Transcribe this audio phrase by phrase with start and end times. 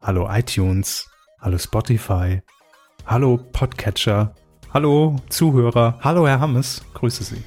[0.00, 1.08] Hallo iTunes.
[1.40, 2.40] Hallo Spotify.
[3.04, 4.32] Hallo Podcatcher.
[4.72, 5.98] Hallo Zuhörer.
[6.00, 6.82] Hallo Herr Hammes.
[6.94, 7.42] Grüße Sie.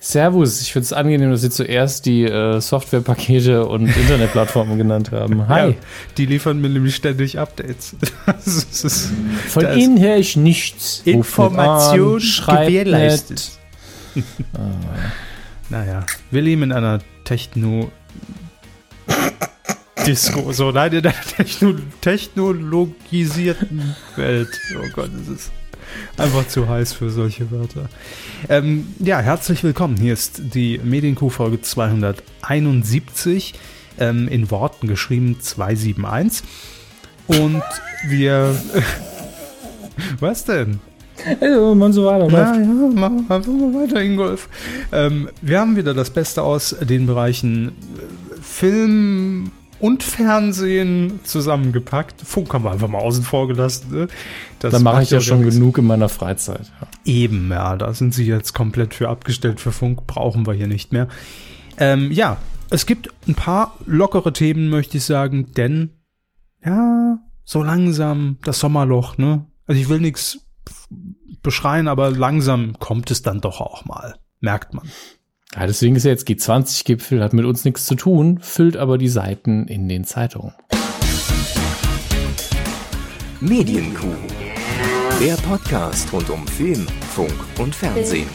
[0.00, 5.48] Servus, ich finde es angenehm, dass Sie zuerst die äh, Softwarepakete und Internetplattformen genannt haben.
[5.48, 5.70] Hi.
[5.70, 5.74] Ja,
[6.18, 7.96] die liefern mir nämlich ständig Updates.
[8.44, 9.10] ist, ist,
[9.48, 11.00] Von Ihnen höre ich nichts.
[11.06, 13.50] Information gewährleistet.
[14.54, 14.58] ah.
[15.70, 17.90] Naja, wir leben in einer Techno...
[20.08, 24.58] Disco, so, nein, in einer Techno technologisierten Welt.
[24.74, 25.50] Oh Gott, es ist
[26.16, 27.90] einfach zu heiß für solche Wörter.
[28.48, 29.98] Ähm, ja, herzlich willkommen.
[29.98, 33.52] Hier ist die Medienkuh Folge 271,
[33.98, 36.48] ähm, in Worten geschrieben 271.
[37.26, 37.62] Und
[38.06, 38.56] wir.
[40.20, 40.80] was denn?
[41.38, 42.30] Also, man so weiter.
[42.30, 44.48] Ja, ja, machen wir einfach mal weiter, Ingolf.
[44.90, 49.50] Ähm, wir haben wieder das Beste aus den Bereichen äh, Film
[49.80, 52.20] und Fernsehen zusammengepackt.
[52.22, 53.90] Funk haben wir einfach mal außen vor gelassen.
[53.90, 54.08] Ne?
[54.58, 56.72] Das da mache ich ja schon genug in meiner Freizeit.
[56.80, 56.88] Ja.
[57.04, 59.60] Eben, ja, da sind sie jetzt komplett für abgestellt.
[59.60, 61.08] Für Funk brauchen wir hier nicht mehr.
[61.78, 62.38] Ähm, ja,
[62.70, 65.90] es gibt ein paar lockere Themen, möchte ich sagen, denn
[66.64, 69.46] ja, so langsam das Sommerloch, ne?
[69.66, 70.40] Also ich will nichts
[71.42, 74.16] beschreien, aber langsam kommt es dann doch auch mal.
[74.40, 74.88] Merkt man.
[75.56, 79.08] Ja, deswegen ist ja jetzt G20-Gipfel, hat mit uns nichts zu tun, füllt aber die
[79.08, 80.52] Seiten in den Zeitungen.
[83.40, 84.14] Medienkuh.
[85.18, 88.28] Der Podcast rund um Film, Funk und Fernsehen.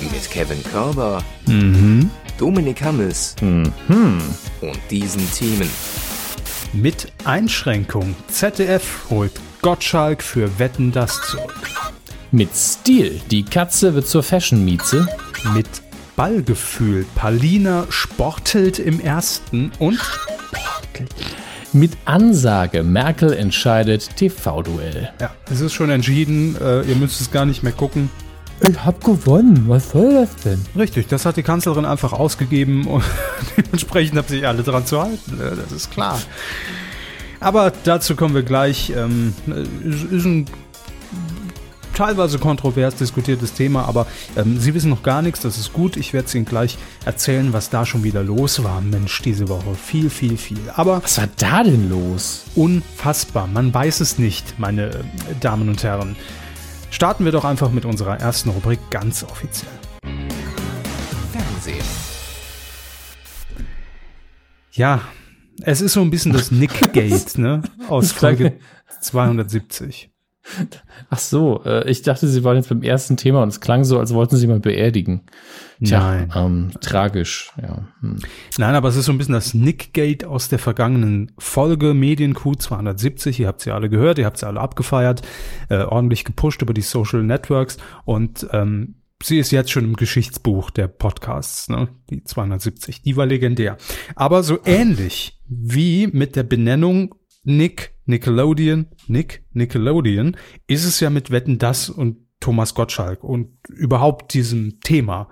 [0.00, 2.10] Mit Kevin Körber, mhm.
[2.38, 3.70] Dominik Hammes mhm.
[4.62, 5.68] und diesen Themen.
[6.72, 8.16] Mit Einschränkung.
[8.28, 11.54] ZDF holt Gottschalk für Wetten das zurück.
[12.34, 13.20] Mit Stil.
[13.30, 15.06] Die Katze wird zur Fashion-Mieze.
[15.54, 15.68] Mit
[16.16, 17.06] Ballgefühl.
[17.14, 20.00] Palina sportelt im ersten und
[21.72, 22.82] mit Ansage.
[22.82, 25.12] Merkel entscheidet TV-Duell.
[25.20, 26.56] Ja, es ist schon entschieden.
[26.60, 28.10] Äh, ihr müsst es gar nicht mehr gucken.
[28.68, 29.66] Ich hab gewonnen.
[29.68, 30.60] Was soll das denn?
[30.76, 33.04] Richtig, das hat die Kanzlerin einfach ausgegeben und
[33.56, 35.38] dementsprechend haben sich alle dran zu halten.
[35.38, 36.20] Das ist klar.
[37.38, 38.92] Aber dazu kommen wir gleich.
[38.96, 39.34] Ähm,
[40.10, 40.46] ist ein
[41.94, 44.06] teilweise kontrovers diskutiertes Thema, aber
[44.36, 45.96] ähm, Sie wissen noch gar nichts, das ist gut.
[45.96, 48.80] Ich werde es Ihnen gleich erzählen, was da schon wieder los war.
[48.80, 49.74] Mensch, diese Woche.
[49.74, 50.58] Viel, viel, viel.
[50.74, 51.02] Aber.
[51.02, 52.44] Was war da denn los?
[52.54, 53.46] Unfassbar.
[53.46, 55.02] Man weiß es nicht, meine äh,
[55.40, 56.16] Damen und Herren.
[56.90, 59.72] Starten wir doch einfach mit unserer ersten Rubrik ganz offiziell.
[61.32, 61.84] Fernsehen.
[64.70, 65.00] Ja,
[65.62, 67.62] es ist so ein bisschen das Nick-Gate, ne?
[67.88, 68.58] Aus Folge
[69.00, 70.13] 270.
[71.10, 73.98] Ach so, äh, ich dachte, Sie waren jetzt beim ersten Thema und es klang so,
[73.98, 75.22] als wollten Sie mal beerdigen.
[75.82, 76.32] Tja, Nein.
[76.34, 77.88] Ähm, tragisch, ja.
[78.00, 78.18] Hm.
[78.58, 83.40] Nein, aber es ist so ein bisschen das Nickgate aus der vergangenen Folge Medienq 270.
[83.40, 85.22] Ihr habt sie alle gehört, ihr habt sie alle abgefeiert,
[85.68, 90.70] äh, ordentlich gepusht über die Social Networks und ähm, sie ist jetzt schon im Geschichtsbuch
[90.70, 91.88] der Podcasts, ne?
[92.10, 93.78] Die 270, die war legendär.
[94.14, 101.30] Aber so ähnlich wie mit der Benennung Nick Nickelodeon, Nick Nickelodeon, ist es ja mit
[101.30, 105.28] Wetten das und Thomas Gottschalk und überhaupt diesem Thema.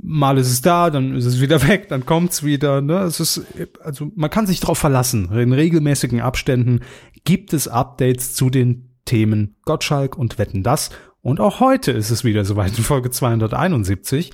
[0.00, 2.80] Mal ist es da, dann ist es wieder weg, dann kommt's wieder.
[2.80, 3.00] Ne?
[3.00, 3.42] Es ist
[3.82, 5.30] also man kann sich darauf verlassen.
[5.32, 6.80] In regelmäßigen Abständen
[7.24, 10.90] gibt es Updates zu den Themen Gottschalk und Wetten das.
[11.20, 14.32] Und auch heute ist es wieder soweit in Folge 271.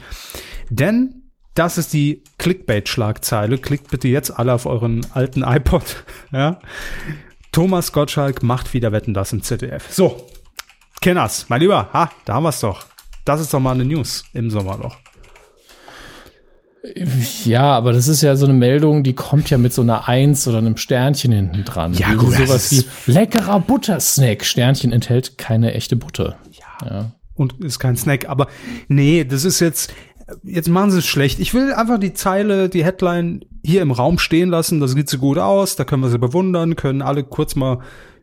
[0.70, 1.22] Denn
[1.54, 3.58] das ist die Clickbait-Schlagzeile.
[3.58, 6.04] Klickt bitte jetzt alle auf euren alten iPod.
[6.32, 6.58] Ja.
[7.54, 9.86] Thomas Gottschalk macht wieder Wetten das im ZDF.
[9.92, 10.26] So,
[11.00, 12.86] Kenners, mein Lieber, ha, da haben wir's doch.
[13.24, 14.96] Das ist doch mal eine News im Sommerloch.
[17.44, 20.48] Ja, aber das ist ja so eine Meldung, die kommt ja mit so einer Eins
[20.48, 21.94] oder einem Sternchen hinten dran.
[21.94, 22.34] Ja, gut.
[22.34, 24.44] Sowas wie leckerer Buttersnack.
[24.44, 26.36] Sternchen enthält keine echte Butter.
[26.50, 26.88] Ja.
[26.90, 27.12] ja.
[27.36, 28.48] Und ist kein Snack, aber
[28.88, 29.92] nee, das ist jetzt,
[30.42, 31.40] jetzt machen sie es schlecht.
[31.40, 34.80] Ich will einfach die Zeile, die Headline hier im Raum stehen lassen.
[34.80, 35.76] Das sieht so gut aus.
[35.76, 37.80] Da können wir sie bewundern, können alle kurz mal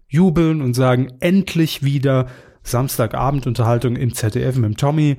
[0.07, 2.27] jubeln und sagen, endlich wieder
[2.63, 5.17] Samstagabendunterhaltung im ZDF mit dem Tommy.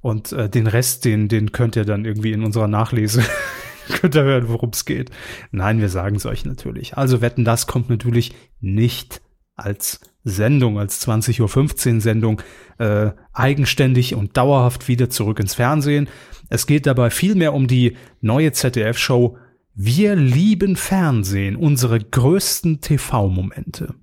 [0.00, 3.22] Und äh, den Rest, den, den könnt ihr dann irgendwie in unserer Nachlese
[4.00, 5.10] könnt ihr hören, worum es geht.
[5.50, 6.96] Nein, wir sagen es euch natürlich.
[6.96, 9.20] Also wetten, das kommt natürlich nicht
[9.56, 12.42] als Sendung, als 20.15 Uhr Sendung
[12.78, 16.08] äh, eigenständig und dauerhaft wieder zurück ins Fernsehen.
[16.48, 19.36] Es geht dabei vielmehr um die neue ZDF-Show
[19.74, 23.94] Wir lieben Fernsehen, unsere größten TV-Momente.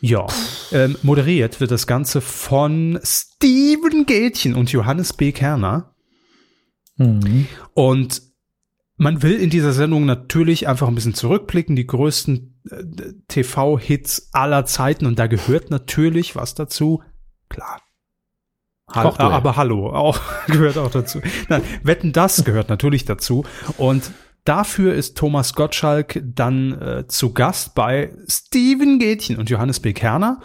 [0.00, 0.26] Ja,
[0.72, 5.30] ähm, moderiert wird das Ganze von Steven Gätchen und Johannes B.
[5.30, 5.94] Kerner.
[6.96, 7.46] Mhm.
[7.74, 8.31] Und
[9.02, 14.64] man will in dieser Sendung natürlich einfach ein bisschen zurückblicken, die größten äh, TV-Hits aller
[14.64, 17.02] Zeiten und da gehört natürlich was dazu.
[17.48, 17.80] Klar.
[18.94, 21.20] Ha aber hallo, auch gehört auch dazu.
[21.48, 23.44] Nein, Wetten, das gehört natürlich dazu.
[23.76, 24.12] Und
[24.44, 29.92] dafür ist Thomas Gottschalk dann äh, zu Gast bei Steven Gätchen und Johannes B.
[29.92, 30.40] Kerner.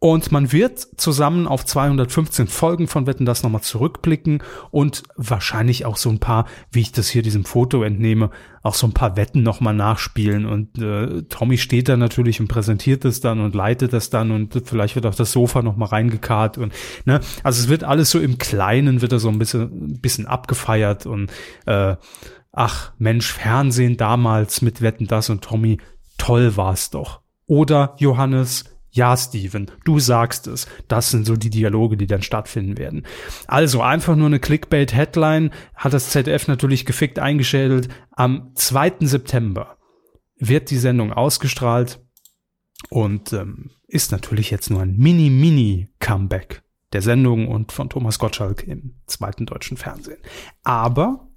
[0.00, 5.96] Und man wird zusammen auf 215 Folgen von Wetten das nochmal zurückblicken und wahrscheinlich auch
[5.96, 8.30] so ein paar, wie ich das hier diesem Foto entnehme,
[8.62, 10.46] auch so ein paar Wetten nochmal nachspielen.
[10.46, 14.62] Und äh, Tommy steht da natürlich und präsentiert es dann und leitet das dann und
[14.66, 16.72] vielleicht wird auch das Sofa nochmal reingekarrt und
[17.04, 20.26] ne, also es wird alles so im Kleinen, wird da so ein bisschen, ein bisschen
[20.26, 21.32] abgefeiert und
[21.66, 21.96] äh,
[22.52, 25.78] ach Mensch, Fernsehen damals mit Wetten das und Tommy,
[26.18, 27.20] toll war's doch.
[27.46, 28.64] Oder Johannes,
[28.98, 30.66] ja, Steven, du sagst es.
[30.88, 33.06] Das sind so die Dialoge, die dann stattfinden werden.
[33.46, 37.88] Also einfach nur eine Clickbait-Headline hat das ZDF natürlich gefickt eingeschädelt.
[38.10, 38.94] Am 2.
[39.02, 39.78] September
[40.36, 42.00] wird die Sendung ausgestrahlt
[42.90, 48.96] und ähm, ist natürlich jetzt nur ein Mini-Mini-Comeback der Sendung und von Thomas Gottschalk im
[49.06, 50.18] zweiten deutschen Fernsehen.
[50.64, 51.28] Aber,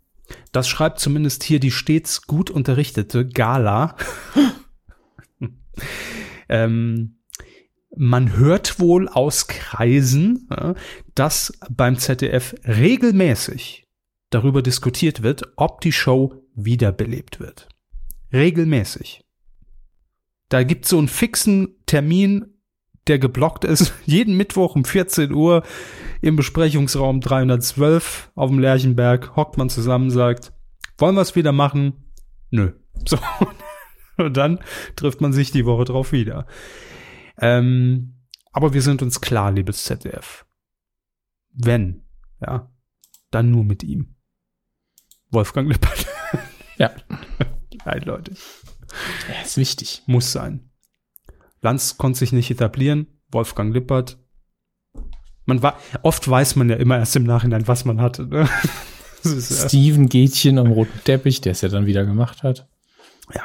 [0.52, 3.96] das schreibt zumindest hier die stets gut unterrichtete Gala,
[6.50, 7.21] ähm,
[7.96, 10.48] man hört wohl aus Kreisen,
[11.16, 13.88] dass beim ZDF regelmäßig
[14.30, 17.68] darüber diskutiert wird, ob die Show wiederbelebt wird.
[18.34, 19.22] Regelmäßig.
[20.50, 22.46] Da gibt's so einen fixen Termin,
[23.08, 25.64] der geblockt ist, jeden Mittwoch um 14 Uhr
[26.22, 30.54] im Besprechungsraum 312 auf dem Lerchenberg, hockt man zusammen, sagt,
[30.98, 32.12] wollen wir es wieder machen?
[32.50, 32.72] Nö.
[33.08, 33.18] So.
[34.18, 34.60] Und dann
[34.96, 36.46] trifft man sich die Woche drauf wieder.
[37.42, 38.14] Ähm,
[38.54, 40.46] aber wir sind uns klar, liebes ZDF.
[41.54, 42.04] Wenn,
[42.40, 42.72] ja,
[43.32, 44.16] dann nur mit ihm.
[45.30, 46.08] Wolfgang Lippert.
[46.78, 46.90] Ja.
[47.86, 48.32] Nein, Leute.
[49.30, 50.02] Ja, ist wichtig.
[50.08, 50.72] Muss sein.
[51.62, 53.06] Lanz konnte sich nicht etablieren.
[53.30, 54.18] Wolfgang Lippert.
[55.46, 58.26] Man war, oft weiß man ja immer erst im Nachhinein, was man hatte.
[58.26, 58.50] Ne?
[59.24, 62.68] Steven Gätchen am roten Teppich, der es ja dann wieder gemacht hat.
[63.32, 63.44] Ja.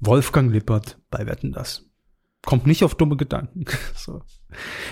[0.00, 1.87] Wolfgang Lippert bei Wetten das
[2.48, 3.66] kommt nicht auf dumme Gedanken.
[3.94, 4.22] so.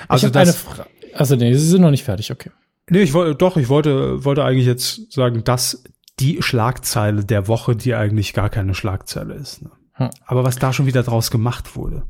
[0.08, 0.84] Also Frage.
[1.14, 2.50] Also nee, sie sind noch nicht fertig, okay.
[2.90, 5.82] Nee, ich wollte doch, ich wollte wollte eigentlich jetzt sagen, dass
[6.20, 9.62] die Schlagzeile der Woche, die eigentlich gar keine Schlagzeile ist.
[9.62, 9.70] Ne?
[9.92, 10.10] Hm.
[10.26, 12.02] Aber was da schon wieder draus gemacht wurde.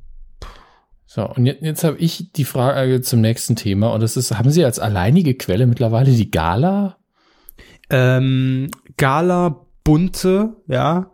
[1.06, 4.50] So, und jetzt, jetzt habe ich die Frage zum nächsten Thema und das ist, haben
[4.50, 6.96] Sie als alleinige Quelle mittlerweile die Gala?
[7.88, 11.12] Ähm, Gala bunte, ja,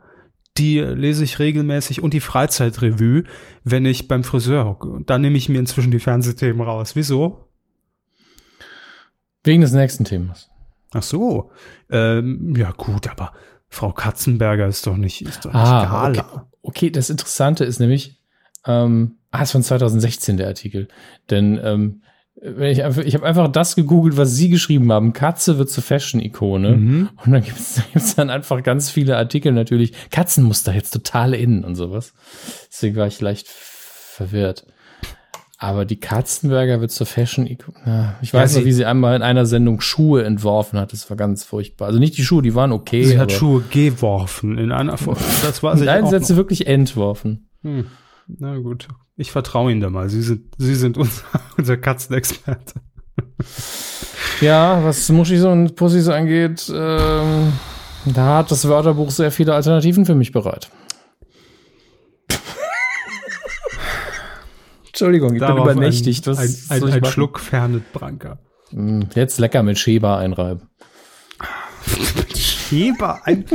[0.58, 3.25] die lese ich regelmäßig und die Freizeitrevue,
[3.64, 4.88] wenn ich beim Friseur hocke.
[4.88, 6.94] Und da nehme ich mir inzwischen die Fernsehthemen raus.
[6.94, 7.49] Wieso?
[9.44, 10.50] Wegen des nächsten Themas.
[10.93, 11.50] Ach so.
[11.90, 13.32] Ähm, ja gut, aber
[13.69, 16.22] Frau Katzenberger ist doch nicht, ist doch nicht ah, Okay.
[16.62, 18.20] okay, das Interessante ist nämlich,
[18.66, 20.88] ähm, ah, ist von 2016 der Artikel.
[21.31, 22.02] Denn ähm,
[22.40, 25.12] wenn ich einfach, ich habe einfach das gegoogelt, was Sie geschrieben haben.
[25.12, 26.76] Katze wird zur Fashion-Ikone.
[26.76, 27.08] Mhm.
[27.25, 29.93] Und dann gibt's gibt's dann einfach ganz viele Artikel natürlich.
[30.11, 32.14] Katzenmuster jetzt total innen und sowas.
[32.70, 34.67] Deswegen war ich leicht verwirrt.
[35.58, 38.17] Aber die Katzenberger wird zur Fashion-Ikone.
[38.20, 40.93] Ich weiß ja, noch, wie sie einmal in einer Sendung Schuhe entworfen hat.
[40.93, 41.87] Das war ganz furchtbar.
[41.87, 43.05] Also nicht die Schuhe, die waren okay.
[43.05, 45.19] Sie hat Schuhe geworfen in einer Form.
[45.43, 47.48] Das war Nein, sie hat sie wirklich entworfen.
[47.62, 47.86] Hm.
[48.27, 48.89] Na gut.
[49.16, 50.08] Ich vertraue Ihnen da mal.
[50.08, 51.22] Sie sind, Sie sind unser,
[51.56, 52.81] unser Katzenexperte.
[54.40, 57.52] Ja, was Muschis und Pussys angeht, ähm,
[58.06, 60.70] da hat das Wörterbuch sehr viele Alternativen für mich bereit.
[64.86, 66.26] Entschuldigung, ich Darauf bin übernächtigt.
[66.26, 68.38] Ein, ein, ein, ein Schluck Fernet Branca.
[68.70, 70.70] Hm, jetzt lecker mit Schäber einreiben.
[72.72, 73.44] Schäber ein.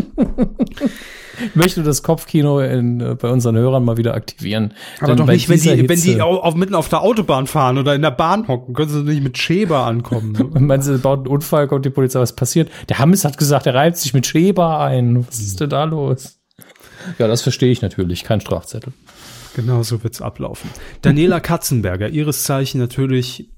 [1.40, 4.74] Ich möchte das Kopfkino in, äh, bei unseren Hörern mal wieder aktivieren.
[5.00, 7.94] Aber doch nicht, wenn die, Hitze, wenn die auf, mitten auf der Autobahn fahren oder
[7.94, 10.36] in der Bahn hocken, können sie nicht mit Schäber ankommen.
[10.66, 12.72] Meinen sie, baut einen Unfall, kommt die Polizei, was passiert?
[12.90, 15.28] Der Hammes hat gesagt, er reibt sich mit Schäber ein.
[15.28, 16.40] Was ist denn da los?
[17.20, 18.94] Ja, das verstehe ich natürlich, kein Strafzettel.
[19.56, 20.72] Genau so wird's ablaufen.
[21.04, 23.52] Daniela Katzenberger, ihres Zeichen natürlich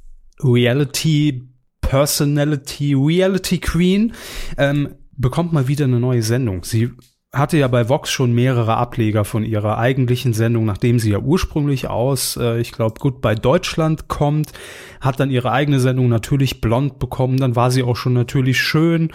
[0.44, 1.50] Reality
[1.90, 4.14] Personality, Reality Queen,
[4.58, 6.64] ähm, bekommt mal wieder eine neue Sendung.
[6.64, 6.92] Sie
[7.32, 11.88] hatte ja bei Vox schon mehrere Ableger von ihrer eigentlichen Sendung, nachdem sie ja ursprünglich
[11.88, 14.52] aus, äh, ich glaube, gut bei Deutschland kommt,
[15.00, 19.12] hat dann ihre eigene Sendung natürlich blond bekommen, dann war sie auch schon natürlich schön,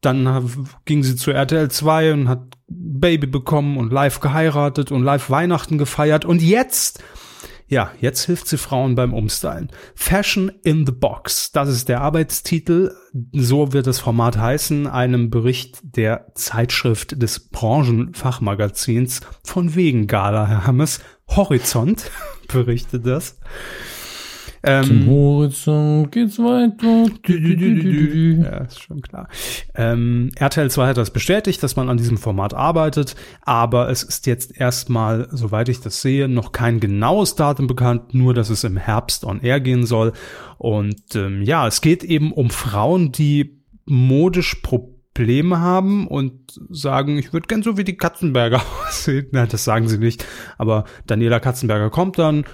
[0.00, 0.48] dann
[0.86, 5.76] ging sie zu RTL 2 und hat Baby bekommen und live geheiratet und live Weihnachten
[5.76, 7.02] gefeiert und jetzt
[7.70, 9.70] Ja, jetzt hilft sie Frauen beim Umstylen.
[9.94, 12.92] Fashion in the Box, das ist der Arbeitstitel.
[13.30, 20.98] So wird das Format heißen, einem Bericht der Zeitschrift des Branchenfachmagazins von wegen Gala Hermes.
[21.28, 22.10] Horizont
[22.48, 23.38] berichtet das.
[24.62, 27.06] Ähm, Zum Horizont geht's weiter.
[28.44, 29.28] Ja, ist schon klar.
[29.74, 34.26] Ähm, RTL 2 hat das bestätigt, dass man an diesem Format arbeitet, aber es ist
[34.26, 38.76] jetzt erstmal, soweit ich das sehe, noch kein genaues Datum bekannt, nur dass es im
[38.76, 40.12] Herbst on air gehen soll.
[40.58, 47.18] Und ähm, ja, es geht eben um Frauen, die modisch Probleme Probleme haben und sagen,
[47.18, 49.26] ich würde gern so wie die Katzenberger aussehen.
[49.32, 50.24] Nein, das sagen sie nicht.
[50.56, 52.44] Aber Daniela Katzenberger kommt dann,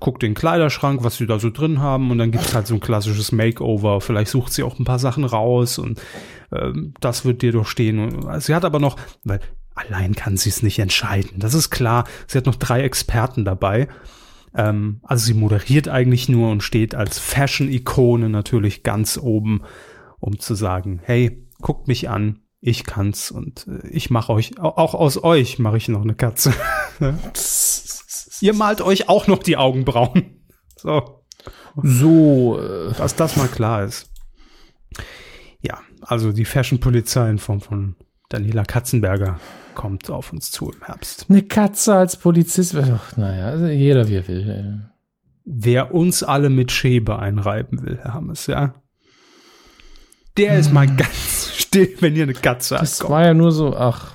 [0.00, 2.80] guckt den Kleiderschrank, was sie da so drin haben und dann gibt's halt so ein
[2.80, 4.00] klassisches Makeover.
[4.00, 6.00] Vielleicht sucht sie auch ein paar Sachen raus und
[6.50, 8.40] äh, das wird dir durchstehen.
[8.40, 9.40] Sie hat aber noch, weil
[9.74, 11.38] allein kann sie es nicht entscheiden.
[11.38, 12.04] Das ist klar.
[12.26, 13.88] Sie hat noch drei Experten dabei.
[14.54, 19.62] Ähm, also sie moderiert eigentlich nur und steht als Fashion-Ikone natürlich ganz oben,
[20.18, 24.94] um zu sagen, hey, guckt mich an, ich kann's und äh, ich mache euch, auch
[24.94, 26.52] aus euch mache ich noch eine Katze.
[28.40, 30.36] Ihr malt euch auch noch die Augenbrauen.
[30.82, 31.26] So.
[31.82, 34.10] So, äh, dass das mal klar ist.
[35.60, 37.96] Ja, also die Fashion-Polizei in Form von
[38.30, 39.38] Daniela Katzenberger
[39.74, 41.26] kommt auf uns zu im Herbst.
[41.28, 44.90] Eine Katze als Polizist, ach, naja, also jeder wie er will.
[45.44, 48.74] Wer uns alle mit Schäbe einreiben will, Herr Hammes, ja,
[50.40, 50.96] der ist mal hm.
[50.96, 52.82] ganz still, wenn ihr eine Katze habt.
[52.82, 54.14] Das war ja nur so, ach.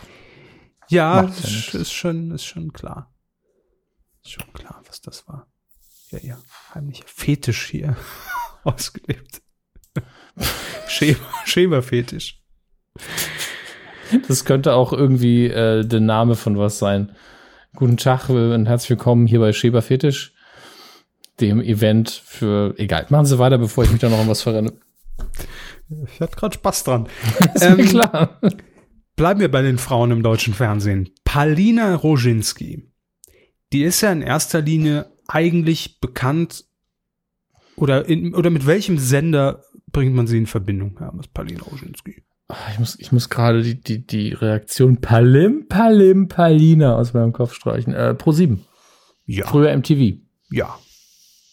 [0.90, 3.14] Ja, ist, ist, schon, ist schon klar.
[4.24, 5.48] Ist schon klar, was das war.
[6.12, 6.38] Ja, ja,
[6.74, 7.96] heimlicher Fetisch hier
[8.64, 9.42] ausgelebt.
[11.46, 12.42] Schäberfetisch.
[14.28, 17.16] Das könnte auch irgendwie äh, der Name von was sein.
[17.76, 20.34] Guten Tag und herzlich willkommen hier bei Schäberfetisch,
[21.40, 24.74] dem Event für, egal, machen Sie weiter, bevor ich mich da noch an was verrenne.
[25.90, 27.08] Ich hatte gerade Spaß dran.
[27.62, 28.40] ähm, klar.
[29.16, 31.10] Bleiben wir bei den Frauen im deutschen Fernsehen.
[31.24, 32.92] Palina Roginski.
[33.72, 36.66] Die ist ja in erster Linie eigentlich bekannt
[37.76, 42.24] oder in, oder mit welchem Sender bringt man sie in Verbindung, Herr Palina Roginski?
[42.48, 47.34] Ah, ich muss, ich muss gerade die, die, die Reaktion Palim, Palim, Palina aus meinem
[47.34, 47.94] Kopf streichen.
[47.94, 48.64] Äh, Pro 7.
[49.26, 49.48] Ja.
[49.48, 50.20] Früher MTV.
[50.52, 50.78] Ja.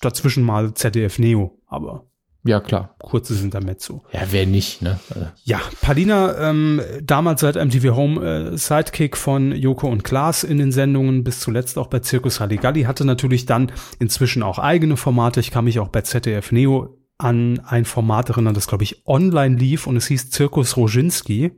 [0.01, 2.11] Dazwischen mal ZDF Neo, aber
[2.45, 2.97] ja, klar.
[2.99, 4.03] Kurzes Intermezzo.
[4.13, 4.99] Ja, wer nicht, ne?
[5.45, 10.73] Ja, Palina, ähm, damals seit MTV Home äh, Sidekick von Joko und Klaas in den
[10.73, 13.71] Sendungen, bis zuletzt auch bei Circus Halligalli, hatte natürlich dann
[14.01, 15.39] inzwischen auch eigene Formate.
[15.39, 19.57] Ich kann mich auch bei ZDF Neo an ein Format erinnern, das, glaube ich, online
[19.57, 21.53] lief und es hieß Zirkus Roginski.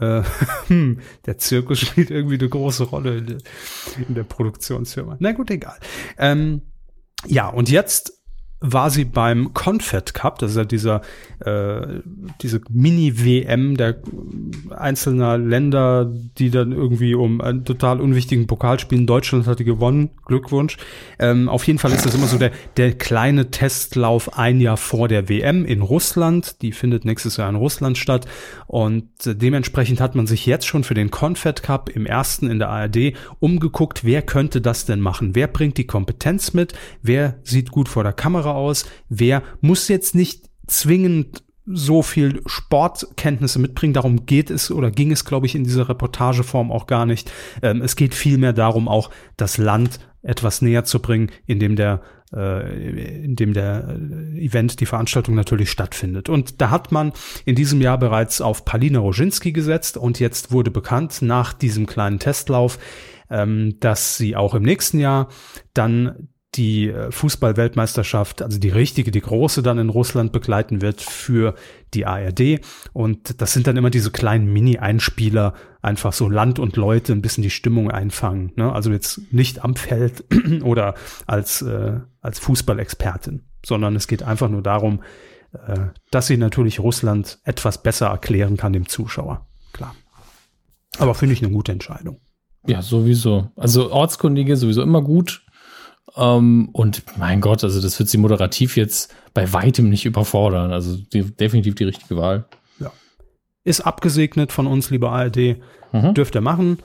[0.00, 0.22] Äh,
[0.66, 3.38] hm, der Zirkus spielt irgendwie eine große Rolle in der,
[4.08, 5.16] in der Produktionsfirma.
[5.20, 5.78] Na gut, egal.
[6.18, 6.62] Ähm,
[7.26, 8.19] ja, und jetzt
[8.60, 11.00] war sie beim Confed Cup, das ist ja dieser
[11.44, 12.00] äh,
[12.42, 13.96] diese Mini-WM der
[14.76, 19.06] einzelner Länder, die dann irgendwie um einen total unwichtigen Pokal spielen.
[19.06, 20.76] Deutschland hat die gewonnen, Glückwunsch.
[21.18, 25.08] Ähm, auf jeden Fall ist das immer so der, der kleine Testlauf ein Jahr vor
[25.08, 26.60] der WM in Russland.
[26.60, 28.26] Die findet nächstes Jahr in Russland statt.
[28.66, 32.68] Und dementsprechend hat man sich jetzt schon für den Confed Cup im ersten in der
[32.68, 35.34] ARD umgeguckt, wer könnte das denn machen?
[35.34, 36.74] Wer bringt die Kompetenz mit?
[37.02, 38.86] Wer sieht gut vor der Kamera aus?
[39.08, 41.42] Wer muss jetzt nicht zwingend
[41.72, 43.92] so viel Sportkenntnisse mitbringen.
[43.92, 47.30] Darum geht es oder ging es, glaube ich, in dieser Reportageform auch gar nicht.
[47.62, 52.02] Ähm, es geht vielmehr darum, auch das Land etwas näher zu bringen, indem der
[52.32, 53.98] äh, in dem der
[54.34, 56.28] Event, die Veranstaltung natürlich stattfindet.
[56.28, 57.12] Und da hat man
[57.44, 62.18] in diesem Jahr bereits auf Palina Roginski gesetzt und jetzt wurde bekannt nach diesem kleinen
[62.18, 62.78] Testlauf,
[63.30, 65.28] ähm, dass sie auch im nächsten Jahr
[65.74, 71.54] dann die äh, Fußball-Weltmeisterschaft, also die richtige, die große dann in Russland begleiten wird für
[71.94, 72.60] die ARD.
[72.92, 77.42] Und das sind dann immer diese kleinen Mini-Einspieler, einfach so Land und Leute ein bisschen
[77.42, 78.52] die Stimmung einfangen.
[78.56, 78.72] Ne?
[78.72, 80.24] Also jetzt nicht am Feld
[80.62, 80.94] oder
[81.26, 85.02] als, äh, als Fußballexpertin, sondern es geht einfach nur darum,
[85.52, 85.78] äh,
[86.10, 89.46] dass sie natürlich Russland etwas besser erklären kann dem Zuschauer.
[89.72, 89.94] Klar.
[90.98, 92.20] Aber finde ich eine gute Entscheidung.
[92.66, 93.50] Ja, sowieso.
[93.56, 95.42] Also Ortskundige sowieso immer gut.
[96.16, 100.72] Ähm, und mein Gott, also das wird sie moderativ jetzt bei weitem nicht überfordern.
[100.72, 102.46] Also die, definitiv die richtige Wahl.
[102.78, 102.92] Ja.
[103.64, 105.56] Ist abgesegnet von uns, lieber ARD.
[105.92, 106.14] Mhm.
[106.14, 106.78] Dürft ihr machen.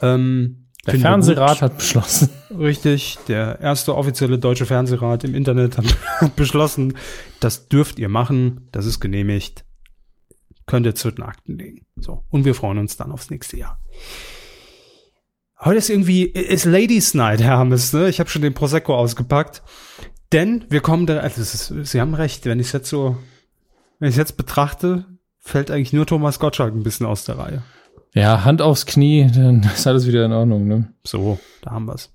[0.00, 2.30] Ähm, der Fernsehrat hat beschlossen.
[2.58, 6.94] Richtig, der erste offizielle deutsche Fernsehrat im Internet hat beschlossen,
[7.40, 9.64] das dürft ihr machen, das ist genehmigt,
[10.66, 11.86] könnt ihr zu den Akten legen.
[11.96, 13.80] So, und wir freuen uns dann aufs nächste Jahr.
[15.60, 18.08] Heute ist irgendwie, ist Ladies Night, Hermes, ne?
[18.08, 19.62] Ich habe schon den Prosecco ausgepackt.
[20.32, 23.16] Denn wir kommen da, also ist, Sie haben recht, wenn ich es jetzt so,
[23.98, 25.06] wenn ich jetzt betrachte,
[25.40, 27.62] fällt eigentlich nur Thomas Gottschalk ein bisschen aus der Reihe.
[28.14, 30.92] Ja, Hand aufs Knie, dann ist alles wieder in Ordnung, ne?
[31.04, 32.14] So, da haben wir's.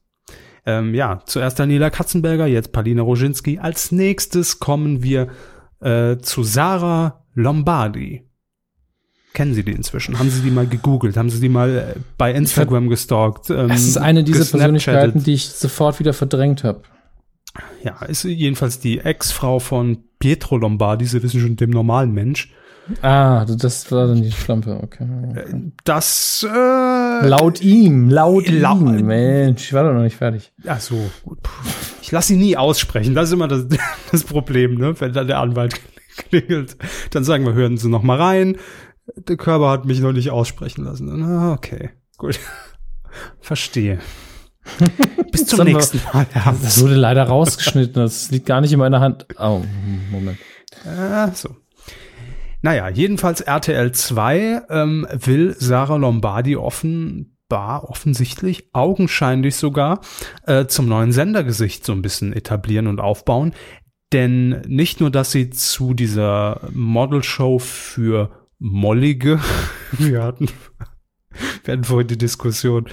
[0.65, 3.59] Ähm, ja, zuerst Daniela Katzenberger, jetzt Palina Roginski.
[3.59, 5.27] Als nächstes kommen wir
[5.81, 8.25] äh, zu Sarah Lombardi.
[9.33, 10.19] Kennen Sie die inzwischen?
[10.19, 11.17] Haben Sie die mal gegoogelt?
[11.17, 13.49] Haben Sie die mal äh, bei Instagram gestalkt?
[13.49, 16.81] Ähm, das ist eine dieser Persönlichkeiten, die ich sofort wieder verdrängt habe.
[17.83, 21.05] Ja, ist jedenfalls die Ex-Frau von Pietro Lombardi.
[21.05, 22.53] Sie wissen schon, dem normalen Mensch.
[23.01, 25.07] Ah, das war dann die Schlampe, okay.
[25.29, 25.71] okay.
[25.85, 29.05] Das äh, laut ihm, laut, laut ihm.
[29.05, 30.51] Mensch, ich war doch noch nicht fertig.
[30.67, 31.39] Ach so, gut.
[32.01, 33.15] Ich lasse ihn nie aussprechen.
[33.15, 33.67] Das ist immer das,
[34.11, 34.99] das Problem, ne?
[34.99, 35.79] Wenn dann der Anwalt
[36.17, 36.75] klingelt,
[37.11, 38.57] dann sagen wir, hören Sie noch mal rein.
[39.15, 41.24] Der Körper hat mich noch nicht aussprechen lassen.
[41.24, 42.39] Ah, okay, gut.
[43.39, 44.00] Verstehe.
[45.31, 46.25] Bis zum nächsten Mal.
[46.36, 46.55] Ja.
[46.62, 47.95] Das wurde leider rausgeschnitten.
[47.95, 49.25] Das liegt gar nicht in meiner Hand.
[49.38, 49.62] Oh,
[50.12, 50.38] Moment.
[50.86, 51.55] Ah, so.
[52.62, 60.00] Naja, jedenfalls RTL 2 ähm, will Sarah Lombardi offenbar, offensichtlich, augenscheinlich sogar,
[60.48, 63.53] äh, zum neuen Sendergesicht so ein bisschen etablieren und aufbauen.
[64.13, 69.39] Denn nicht nur, dass sie zu dieser Modelshow für Mollige,
[69.98, 70.48] wir hatten,
[71.63, 72.88] wir hatten vorhin die Diskussion,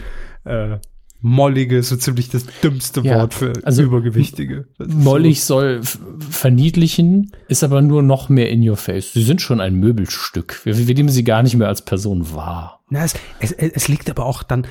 [0.44, 0.78] äh,
[1.22, 4.68] Mollige ist so ziemlich das dümmste ja, Wort für also Übergewichtige.
[4.78, 5.54] Mollig so.
[5.54, 5.80] soll
[6.30, 9.12] verniedlichen, ist aber nur noch mehr in your face.
[9.12, 10.60] Sie sind schon ein Möbelstück.
[10.64, 12.82] Wir, wir nehmen sie gar nicht mehr als Person wahr.
[12.88, 14.66] Na, es, es, es liegt aber auch dann,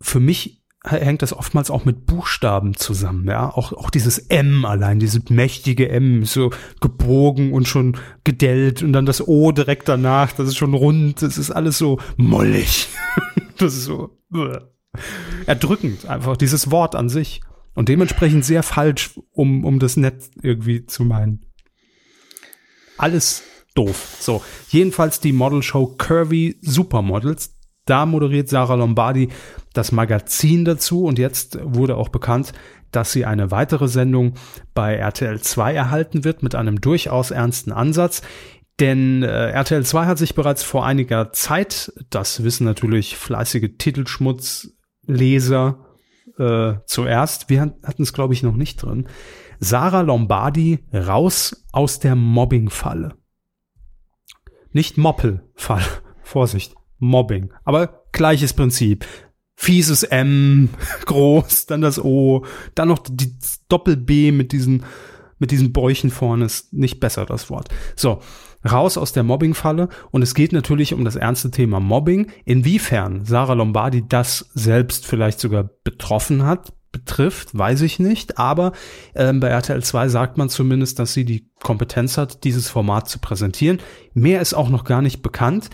[0.00, 3.50] für mich hängt das oftmals auch mit Buchstaben zusammen, ja.
[3.50, 9.06] Auch, auch dieses M allein, dieses mächtige M, so gebogen und schon gedellt und dann
[9.06, 12.88] das O direkt danach, das ist schon rund, das ist alles so mollig.
[13.58, 14.16] das ist so
[15.46, 17.42] erdrückend, einfach dieses Wort an sich.
[17.74, 21.46] Und dementsprechend sehr falsch, um, um das Netz irgendwie zu meinen.
[22.98, 23.42] Alles
[23.74, 24.16] doof.
[24.18, 27.54] So, jedenfalls die Modelshow Curvy Supermodels.
[27.86, 29.28] Da moderiert Sarah Lombardi
[29.72, 32.52] das Magazin dazu und jetzt wurde auch bekannt,
[32.92, 34.34] dass sie eine weitere Sendung
[34.74, 38.22] bei RTL 2 erhalten wird mit einem durchaus ernsten Ansatz.
[38.80, 44.70] Denn äh, RTL 2 hat sich bereits vor einiger Zeit, das wissen natürlich fleißige Titelschmutz
[45.06, 45.86] Leser
[46.38, 47.50] äh, zuerst.
[47.50, 49.08] Wir hatten es, glaube ich, noch nicht drin.
[49.58, 53.14] Sarah Lombardi raus aus der Mobbing-Falle.
[54.72, 55.82] Nicht Moppel-Fall.
[56.22, 56.74] Vorsicht.
[57.00, 57.52] Mobbing.
[57.64, 59.04] Aber gleiches Prinzip.
[59.56, 60.70] Fieses M,
[61.04, 63.36] groß, dann das O, dann noch die
[63.68, 64.84] Doppel-B mit diesen,
[65.38, 67.68] mit diesen Bäuchen vorne ist nicht besser das Wort.
[67.94, 68.20] So
[68.64, 69.88] raus aus der Mobbing-Falle.
[70.10, 72.30] Und es geht natürlich um das ernste Thema Mobbing.
[72.44, 78.38] Inwiefern Sarah Lombardi das selbst vielleicht sogar betroffen hat, betrifft, weiß ich nicht.
[78.38, 78.72] Aber
[79.14, 83.18] ähm, bei RTL 2 sagt man zumindest, dass sie die Kompetenz hat, dieses Format zu
[83.18, 83.78] präsentieren.
[84.12, 85.70] Mehr ist auch noch gar nicht bekannt.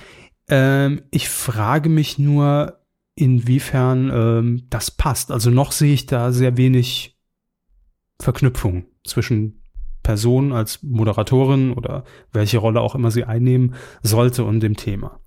[0.49, 2.81] Ähm, ich frage mich nur,
[3.17, 5.33] inwiefern ähm, das passt.
[5.33, 7.19] Also noch sehe ich da sehr wenig
[8.21, 9.63] Verknüpfung zwischen
[10.03, 15.21] Person als Moderatorin oder welche Rolle auch immer sie einnehmen sollte und dem Thema.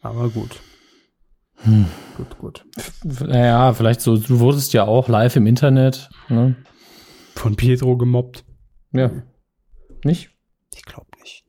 [0.00, 0.60] Aber gut.
[1.56, 1.86] Hm.
[2.16, 2.64] Gut, gut.
[3.04, 6.10] Naja, vielleicht so, du wurdest ja auch live im Internet.
[6.28, 6.56] Ne?
[7.34, 8.44] Von Pietro gemobbt.
[8.92, 9.10] Ja.
[10.04, 10.30] Nicht?
[10.74, 11.44] Ich glaube nicht.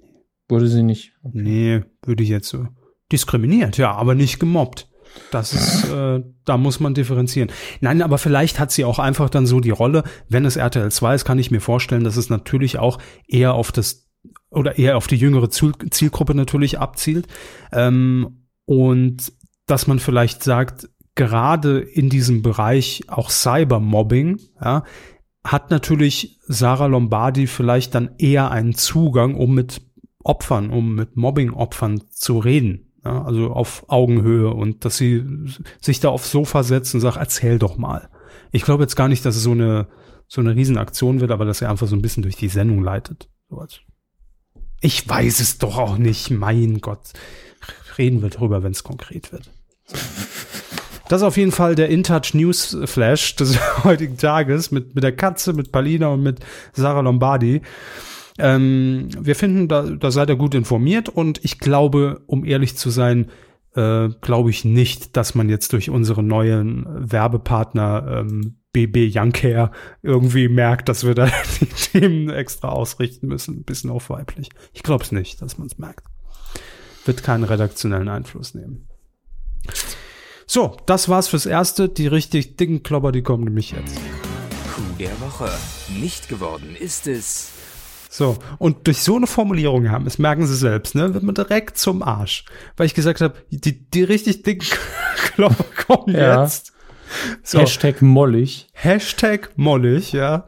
[0.47, 1.13] Wurde sie nicht?
[1.23, 1.41] Okay.
[1.41, 2.67] Nee, würde ich jetzt so.
[3.13, 4.89] Diskriminiert, ja, aber nicht gemobbt.
[5.31, 7.51] Das ist, äh, da muss man differenzieren.
[7.79, 11.15] Nein, aber vielleicht hat sie auch einfach dann so die Rolle, wenn es RTL 2
[11.15, 12.97] ist, kann ich mir vorstellen, dass es natürlich auch
[13.27, 14.09] eher auf das
[14.49, 17.27] oder eher auf die jüngere Zielgruppe natürlich abzielt.
[17.71, 19.31] Ähm, und
[19.67, 24.83] dass man vielleicht sagt, gerade in diesem Bereich auch Cybermobbing, ja,
[25.43, 29.81] hat natürlich Sarah Lombardi vielleicht dann eher einen Zugang, um mit
[30.23, 32.92] Opfern, um mit Mobbing-Opfern zu reden.
[33.05, 35.25] Ja, also auf Augenhöhe und dass sie
[35.81, 38.09] sich da aufs Sofa setzt und sagt, erzähl doch mal.
[38.51, 39.87] Ich glaube jetzt gar nicht, dass es so eine,
[40.27, 43.29] so eine Riesenaktion wird, aber dass er einfach so ein bisschen durch die Sendung leitet.
[44.79, 47.11] Ich weiß es doch auch nicht, mein Gott.
[47.97, 49.49] Reden wir drüber, wenn es konkret wird.
[51.09, 55.15] Das ist auf jeden Fall der InTouch News Flash des heutigen Tages mit, mit der
[55.15, 56.39] Katze, mit Palina und mit
[56.71, 57.61] Sarah Lombardi.
[58.37, 62.89] Ähm, wir finden, da, da seid ihr gut informiert und ich glaube, um ehrlich zu
[62.89, 63.29] sein,
[63.75, 70.47] äh, glaube ich nicht, dass man jetzt durch unseren neuen Werbepartner ähm, BB Youngcare irgendwie
[70.47, 71.29] merkt, dass wir da
[71.61, 74.49] die Themen extra ausrichten müssen, ein bisschen auf weiblich.
[74.73, 76.05] Ich glaube es nicht, dass man es merkt.
[77.05, 78.87] Wird keinen redaktionellen Einfluss nehmen.
[80.45, 81.89] So, das war's fürs Erste.
[81.89, 83.99] Die richtig dicken Klopper, die kommen nämlich jetzt.
[84.75, 85.49] Coup der Woche.
[85.99, 87.52] Nicht geworden ist es.
[88.15, 91.79] So, und durch so eine Formulierung haben, das merken sie selbst, ne, wird man direkt
[91.79, 92.45] zum Arsch.
[92.77, 94.67] Weil ich gesagt habe, die, die richtig dicken
[95.15, 96.43] Klopper kommen ja.
[96.43, 96.73] jetzt.
[97.41, 97.57] So.
[97.57, 98.67] Hashtag mollig.
[98.73, 100.45] Hashtag mollig, ja.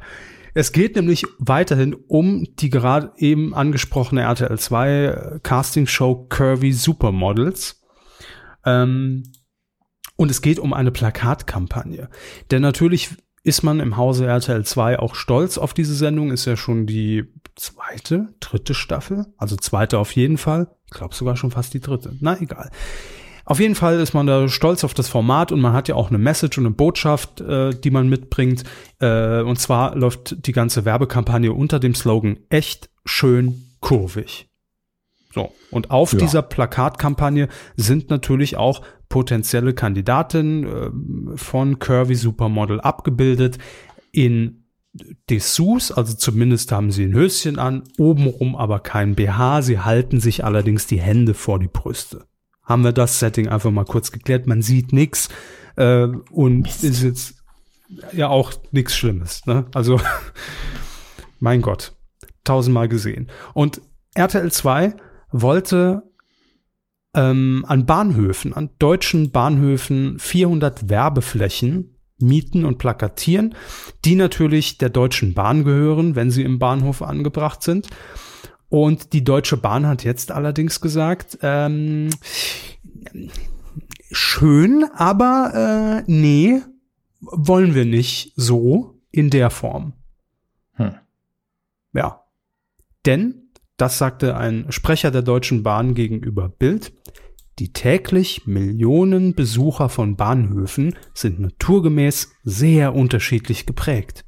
[0.54, 6.72] Es geht nämlich weiterhin um die gerade eben angesprochene RTL 2 äh, Casting Show Curvy
[6.72, 7.82] Supermodels.
[8.64, 9.24] Ähm,
[10.18, 12.10] und es geht um eine Plakatkampagne.
[12.52, 13.10] Denn natürlich
[13.42, 16.32] ist man im Hause RTL 2 auch stolz auf diese Sendung.
[16.32, 19.26] Ist ja schon die zweite, dritte Staffel.
[19.38, 20.68] Also zweite auf jeden Fall.
[20.86, 22.16] Ich glaube sogar schon fast die dritte.
[22.20, 22.70] Na egal.
[23.46, 26.10] Auf jeden Fall ist man da stolz auf das Format und man hat ja auch
[26.10, 28.64] eine Message und eine Botschaft, äh, die man mitbringt.
[29.00, 34.50] Äh, und zwar läuft die ganze Werbekampagne unter dem Slogan echt schön kurvig.
[35.32, 35.52] So.
[35.70, 36.20] Und auf ja.
[36.20, 43.60] dieser Plakatkampagne sind natürlich auch potenzielle Kandidatinnen äh, von Curvy Supermodel abgebildet
[44.12, 44.65] in
[45.30, 50.44] Dessous, also zumindest haben sie ein Höschen an, obenrum aber kein BH, sie halten sich
[50.46, 52.26] allerdings die Hände vor die Brüste
[52.66, 54.48] haben wir das Setting einfach mal kurz geklärt.
[54.48, 55.30] Man sieht nichts
[55.76, 56.84] äh, und Mist.
[56.84, 57.36] ist jetzt
[58.12, 59.46] ja auch nichts Schlimmes.
[59.46, 59.66] Ne?
[59.74, 60.02] Also
[61.40, 61.96] mein Gott,
[62.44, 63.30] tausendmal gesehen.
[63.54, 63.82] Und
[64.16, 64.96] RTL 2
[65.32, 66.04] wollte
[67.14, 73.56] ähm, an Bahnhöfen, an deutschen Bahnhöfen 400 Werbeflächen mieten und plakatieren,
[74.06, 77.88] die natürlich der Deutschen Bahn gehören, wenn sie im Bahnhof angebracht sind.
[78.70, 82.10] Und die Deutsche Bahn hat jetzt allerdings gesagt, ähm,
[84.12, 86.62] schön, aber äh, nee,
[87.22, 89.94] wollen wir nicht so in der Form.
[90.74, 90.96] Hm.
[91.94, 92.22] Ja.
[93.06, 96.94] Denn, das sagte ein Sprecher der Deutschen Bahn gegenüber Bild,
[97.60, 104.26] die täglich Millionen Besucher von Bahnhöfen sind naturgemäß sehr unterschiedlich geprägt.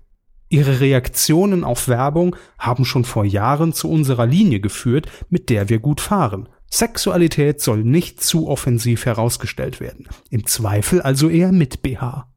[0.50, 5.80] Ihre Reaktionen auf Werbung haben schon vor Jahren zu unserer Linie geführt, mit der wir
[5.80, 6.48] gut fahren.
[6.70, 10.08] Sexualität soll nicht zu offensiv herausgestellt werden.
[10.30, 12.30] Im Zweifel also eher mit BH.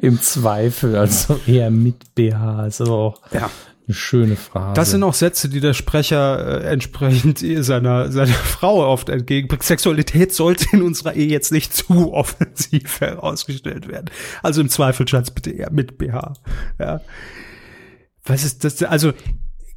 [0.00, 2.58] Im Zweifel also eher mit BH.
[2.58, 3.50] Also ja.
[3.86, 4.74] Eine schöne Frage.
[4.74, 9.64] Das sind auch Sätze, die der Sprecher äh, entsprechend seiner, seiner Frau oft entgegenbringt.
[9.64, 14.06] Sexualität sollte in unserer Ehe jetzt nicht zu offensiv herausgestellt werden.
[14.42, 16.34] Also im Zweifel, Schatz, bitte eher mit BH.
[16.78, 17.00] Ja.
[18.24, 18.82] Was ist das?
[18.84, 19.12] Also,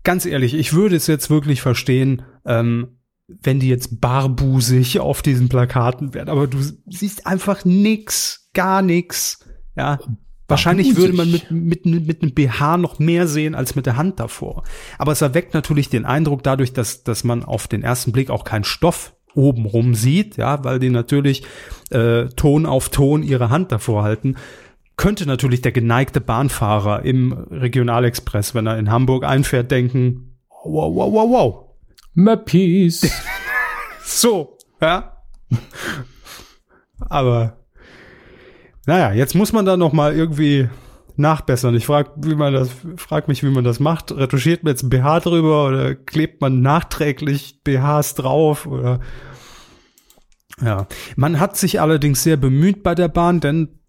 [0.03, 5.49] ganz ehrlich, ich würde es jetzt wirklich verstehen, ähm, wenn die jetzt barbusig auf diesen
[5.49, 6.29] Plakaten wären.
[6.29, 9.39] Aber du siehst einfach nix, gar nix.
[9.75, 9.99] Ja,
[10.47, 14.19] Wahrscheinlich würde man mit, mit, mit einem BH noch mehr sehen als mit der Hand
[14.19, 14.63] davor.
[14.99, 18.43] Aber es erweckt natürlich den Eindruck dadurch, dass, dass man auf den ersten Blick auch
[18.43, 21.43] keinen Stoff obenrum sieht, ja, weil die natürlich
[21.89, 24.35] äh, Ton auf Ton ihre Hand davor halten.
[24.97, 31.11] Könnte natürlich der geneigte Bahnfahrer im Regionalexpress, wenn er in Hamburg einfährt, denken, wow, wow,
[31.11, 31.65] wow, wow.
[32.13, 33.11] Mappies.
[34.05, 35.17] so, ja.
[36.99, 37.64] Aber
[38.85, 40.69] naja, jetzt muss man da noch mal irgendwie
[41.17, 41.75] nachbessern.
[41.75, 44.11] Ich frage, wie man das, frag mich, wie man das macht.
[44.11, 48.99] Retuschiert man jetzt BH drüber oder klebt man nachträglich BHs drauf oder
[50.61, 50.87] ja.
[51.15, 53.79] Man hat sich allerdings sehr bemüht bei der Bahn, denn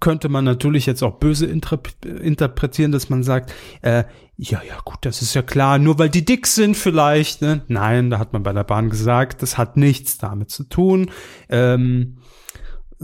[0.00, 4.04] könnte man natürlich jetzt auch böse interpretieren, dass man sagt, äh,
[4.36, 7.42] ja, ja, gut, das ist ja klar, nur weil die dick sind vielleicht.
[7.42, 7.62] Ne?
[7.68, 11.10] Nein, da hat man bei der Bahn gesagt, das hat nichts damit zu tun.
[11.48, 12.16] Ähm,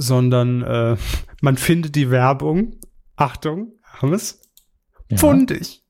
[0.00, 0.96] sondern äh,
[1.40, 2.76] man findet die Werbung,
[3.16, 4.40] Achtung, haben es?
[5.08, 5.18] Ja.
[5.18, 5.84] Pfundig.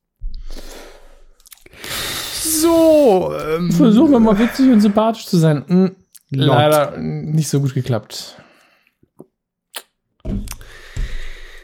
[2.43, 3.33] So.
[3.39, 5.63] Ähm, Versuchen wir mal witzig und sympathisch zu sein.
[5.67, 5.95] Hm,
[6.29, 8.37] leider nicht so gut geklappt.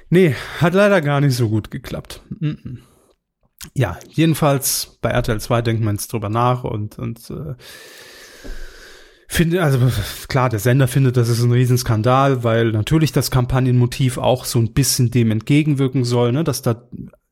[0.09, 2.21] Nee, hat leider gar nicht so gut geklappt.
[3.73, 7.55] Ja, jedenfalls bei RTL 2 denkt man jetzt drüber nach und, und äh,
[9.27, 9.79] finde, also
[10.27, 14.73] klar, der Sender findet, das ist ein Riesenskandal, weil natürlich das Kampagnenmotiv auch so ein
[14.73, 16.87] bisschen dem entgegenwirken soll, ne, dass da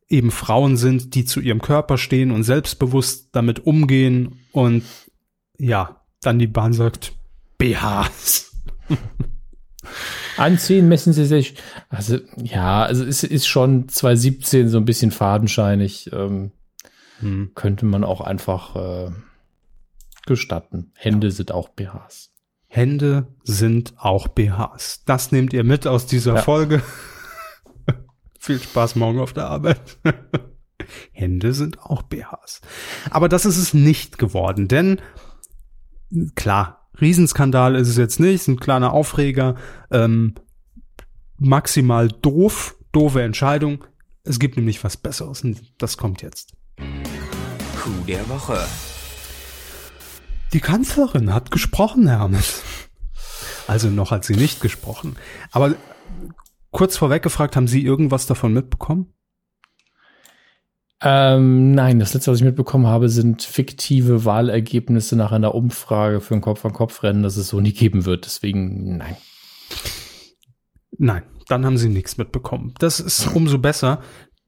[0.07, 4.83] eben Frauen sind, die zu ihrem Körper stehen und selbstbewusst damit umgehen und
[5.57, 7.13] ja, dann die Bahn sagt,
[7.57, 8.51] BHs.
[10.37, 11.55] Anziehen messen sie sich.
[11.89, 16.09] Also, ja, also es ist schon 2017 so ein bisschen fadenscheinig.
[16.11, 16.51] Ähm,
[17.19, 17.51] hm.
[17.55, 19.11] Könnte man auch einfach äh,
[20.25, 20.91] gestatten.
[20.95, 21.31] Hände ja.
[21.33, 22.31] sind auch BHs.
[22.67, 25.03] Hände sind auch BHs.
[25.05, 26.41] Das nehmt ihr mit aus dieser ja.
[26.41, 26.81] Folge.
[28.39, 29.97] Viel Spaß morgen auf der Arbeit.
[31.11, 32.61] Hände sind auch BHs.
[33.09, 35.01] Aber das ist es nicht geworden, denn
[36.35, 39.55] klar, Riesenskandal ist es jetzt nicht, ist ein kleiner Aufreger,
[39.91, 40.35] ähm,
[41.37, 43.83] maximal doof, doofe Entscheidung.
[44.23, 46.53] Es gibt nämlich was Besseres und das kommt jetzt.
[46.77, 48.57] Coup der Woche.
[50.55, 52.63] Die Kanzlerin hat gesprochen, Hermes.
[53.67, 55.17] Also noch hat sie nicht gesprochen.
[55.51, 55.75] Aber
[56.71, 59.11] kurz vorweg gefragt, haben Sie irgendwas davon mitbekommen?
[61.01, 66.35] Ähm, nein, das letzte, was ich mitbekommen habe, sind fiktive Wahlergebnisse nach einer Umfrage für
[66.35, 68.23] ein Kopf-an-Kopf-Rennen, das es so nie geben wird.
[68.23, 69.17] Deswegen nein.
[70.97, 72.75] Nein, dann haben Sie nichts mitbekommen.
[72.79, 73.99] Das ist umso besser,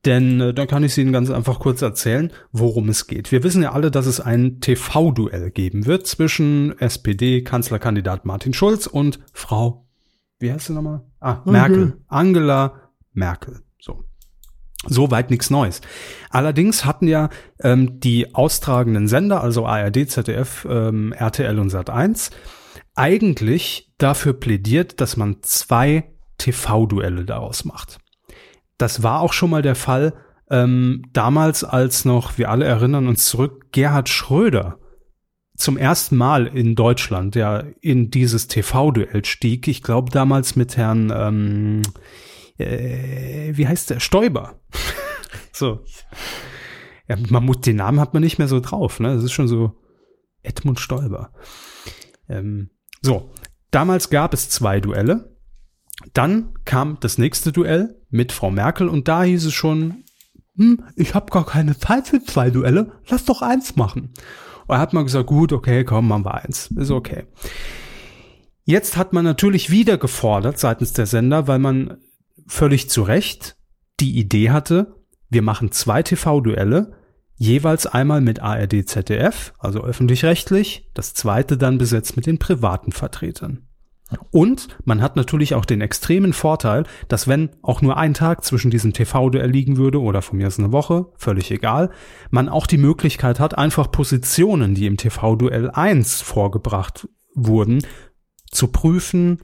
[0.08, 3.32] denn äh, dann kann ich es Ihnen ganz einfach kurz erzählen, worum es geht.
[3.32, 9.20] Wir wissen ja alle, dass es ein TV-Duell geben wird zwischen SPD-Kanzlerkandidat Martin Schulz und
[9.34, 9.86] Frau,
[10.40, 11.02] wie heißt sie nochmal?
[11.20, 11.98] Ah, Merkel.
[12.08, 13.62] Angela Merkel.
[13.80, 14.04] So.
[14.86, 15.82] Soweit nichts Neues.
[16.30, 22.32] Allerdings hatten ja ähm, die austragenden Sender, also ARD, ZDF, ähm, RTL und Sat1,
[22.96, 28.00] eigentlich dafür plädiert, dass man zwei TV-Duelle daraus macht.
[28.78, 30.14] Das war auch schon mal der Fall
[30.50, 34.80] ähm, damals, als noch, wir alle erinnern uns zurück, Gerhard Schröder
[35.58, 39.68] zum ersten Mal in Deutschland ja in dieses TV-Duell stieg.
[39.68, 41.82] Ich glaube damals mit Herrn, ähm,
[42.58, 44.62] äh, wie heißt der, Stoiber.
[45.52, 45.84] so.
[47.08, 49.16] Ja, man muss, den Namen hat man nicht mehr so drauf, ne?
[49.16, 49.76] Das ist schon so
[50.44, 51.32] Edmund Stoiber.
[52.30, 52.70] Ähm,
[53.02, 53.32] so,
[53.72, 55.36] damals gab es zwei Duelle.
[56.14, 60.04] Dann kam das nächste Duell mit Frau Merkel und da hieß es schon,
[60.56, 64.14] hm, ich habe gar keine Zeit für zwei Duelle, lass doch eins machen.
[64.68, 67.26] Und er hat mal gesagt, gut, okay, komm, machen wir eins, ist okay.
[68.64, 71.98] Jetzt hat man natürlich wieder gefordert seitens der Sender, weil man
[72.48, 73.56] völlig zu Recht
[74.00, 74.96] die Idee hatte,
[75.30, 76.94] wir machen zwei TV-Duelle,
[77.36, 83.67] jeweils einmal mit ARD ZDF, also öffentlich-rechtlich, das zweite dann besetzt mit den privaten Vertretern.
[84.32, 88.72] Und man hat natürlich auch den extremen Vorteil, dass wenn auch nur ein Tag zwischen
[88.72, 91.92] diesem TV-Duell liegen würde oder von mir ist eine Woche, völlig egal,
[92.30, 97.82] man auch die Möglichkeit hat, einfach Positionen, die im TV-Duell 1 vorgebracht wurden,
[98.50, 99.40] zu prüfen,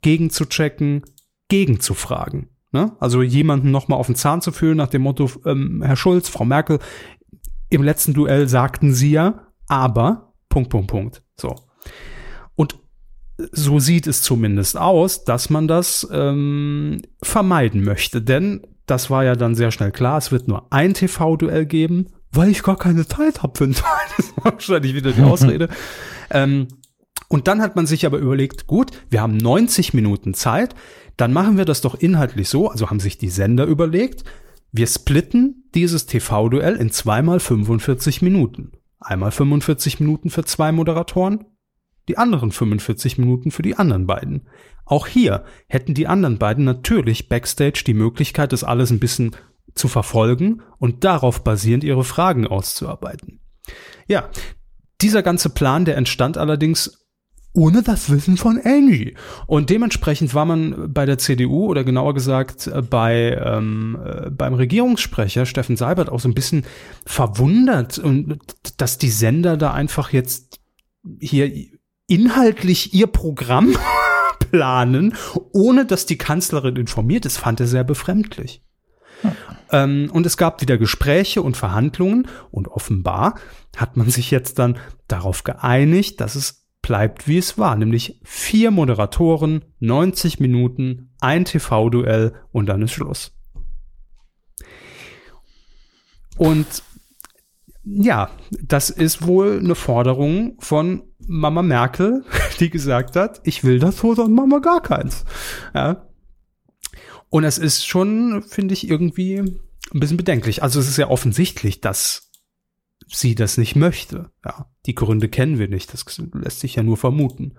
[0.00, 1.02] gegenzuchecken,
[1.48, 2.48] gegenzufragen.
[2.72, 2.92] Ne?
[3.00, 6.44] Also jemanden nochmal auf den Zahn zu fühlen nach dem Motto, ähm, Herr Schulz, Frau
[6.44, 6.78] Merkel,
[7.68, 11.22] im letzten Duell sagten sie ja, aber, Punkt, Punkt, Punkt.
[11.36, 11.54] So.
[13.52, 18.22] So sieht es zumindest aus, dass man das ähm, vermeiden möchte.
[18.22, 22.50] Denn das war ja dann sehr schnell klar, es wird nur ein TV-Duell geben, weil
[22.50, 23.76] ich gar keine Zeit habe für ein
[24.16, 25.68] Das war wahrscheinlich wieder die Ausrede.
[26.30, 26.68] ähm,
[27.28, 30.74] und dann hat man sich aber überlegt, gut, wir haben 90 Minuten Zeit,
[31.16, 34.24] dann machen wir das doch inhaltlich so, also haben sich die Sender überlegt,
[34.72, 38.72] wir splitten dieses TV-Duell in zweimal 45 Minuten.
[38.98, 41.46] Einmal 45 Minuten für zwei Moderatoren,
[42.08, 44.48] die anderen 45 Minuten für die anderen beiden.
[44.84, 49.36] Auch hier hätten die anderen beiden natürlich backstage die Möglichkeit, das alles ein bisschen
[49.74, 53.40] zu verfolgen und darauf basierend ihre Fragen auszuarbeiten.
[54.08, 54.28] Ja,
[55.00, 57.00] dieser ganze Plan, der entstand allerdings
[57.52, 59.14] ohne das Wissen von Angie.
[59.46, 64.54] Und dementsprechend war man bei der CDU oder genauer gesagt äh, bei ähm, äh, beim
[64.54, 66.64] Regierungssprecher Steffen Seibert auch so ein bisschen
[67.04, 68.38] verwundert und
[68.76, 70.60] dass die Sender da einfach jetzt
[71.18, 71.50] hier
[72.10, 73.76] inhaltlich ihr Programm
[74.50, 75.14] planen,
[75.52, 78.62] ohne dass die Kanzlerin informiert ist, fand er sehr befremdlich.
[79.70, 80.10] Hm.
[80.10, 83.36] Und es gab wieder Gespräche und Verhandlungen und offenbar
[83.76, 88.70] hat man sich jetzt dann darauf geeinigt, dass es bleibt wie es war, nämlich vier
[88.70, 93.32] Moderatoren, 90 Minuten, ein TV-Duell und dann ist Schluss.
[96.36, 96.66] Und
[97.84, 98.30] ja,
[98.62, 102.24] das ist wohl eine Forderung von Mama Merkel,
[102.60, 105.24] die gesagt hat, ich will das so, dann machen wir gar keins.
[105.74, 106.06] Ja.
[107.28, 110.62] Und es ist schon, finde ich, irgendwie ein bisschen bedenklich.
[110.62, 112.30] Also es ist ja offensichtlich, dass
[113.06, 114.30] sie das nicht möchte.
[114.44, 117.54] Ja, die Gründe kennen wir nicht, das lässt sich ja nur vermuten.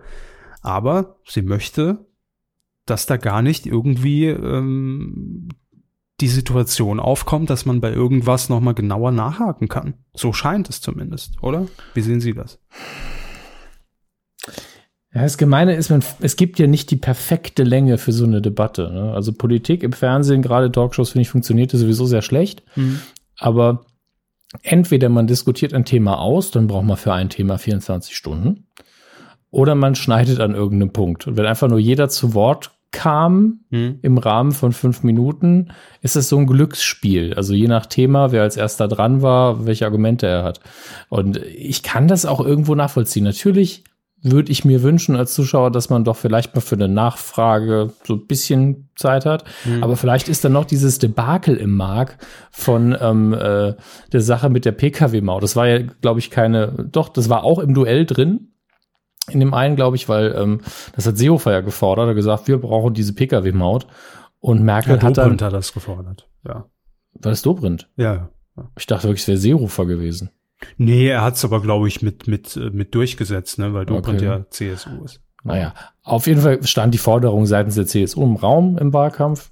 [0.62, 2.06] Aber sie möchte,
[2.86, 5.50] dass da gar nicht irgendwie ähm,
[6.22, 9.96] die Situation aufkommt, dass man bei irgendwas nochmal genauer nachhaken kann.
[10.14, 11.68] So scheint es zumindest, oder?
[11.94, 12.60] Wie sehen Sie das?
[15.14, 18.42] Ja, das Gemeine ist, man, es gibt ja nicht die perfekte Länge für so eine
[18.42, 18.90] Debatte.
[18.94, 19.14] Ne?
[19.14, 22.64] Also Politik im Fernsehen, gerade Talkshows, finde ich, funktioniert sowieso sehr schlecht.
[22.76, 23.02] Mhm.
[23.38, 23.86] Aber
[24.62, 28.68] entweder man diskutiert ein Thema aus, dann braucht man für ein Thema 24 Stunden,
[29.50, 31.28] oder man schneidet an irgendeinem Punkt.
[31.28, 34.00] Und wenn einfach nur jeder zu Wort kam hm.
[34.02, 35.70] im Rahmen von fünf Minuten,
[36.02, 37.34] ist es so ein Glücksspiel.
[37.34, 40.60] Also je nach Thema, wer als erster dran war, welche Argumente er hat.
[41.10, 43.24] Und ich kann das auch irgendwo nachvollziehen.
[43.24, 43.84] Natürlich
[44.24, 48.14] würde ich mir wünschen als Zuschauer, dass man doch vielleicht mal für eine Nachfrage so
[48.14, 49.46] ein bisschen Zeit hat.
[49.66, 49.84] Mhm.
[49.84, 52.18] Aber vielleicht ist dann noch dieses Debakel im Mark
[52.52, 53.74] von ähm, äh,
[54.12, 55.42] der Sache mit der Pkw-Maut.
[55.42, 58.51] Das war ja, glaube ich, keine, doch, das war auch im Duell drin.
[59.34, 60.62] In dem einen, glaube ich, weil ähm,
[60.96, 63.88] das hat Seehofer ja gefordert, er gesagt, wir brauchen diese Pkw-Maut.
[64.40, 65.40] Und Merkel ja, hat dann.
[65.40, 66.66] hat das gefordert, ja.
[67.14, 67.90] War das Dobrindt?
[67.96, 68.30] Ja.
[68.58, 68.70] ja.
[68.78, 70.32] Ich dachte wirklich, es wäre Seehofer gewesen.
[70.78, 74.26] Nee, er hat es aber, glaube ich, mit, mit, mit durchgesetzt, ne, weil Dobrindt okay.
[74.26, 75.22] ja CSU ist.
[75.44, 79.52] Naja, auf jeden Fall stand die Forderung seitens der CSU im Raum im Wahlkampf.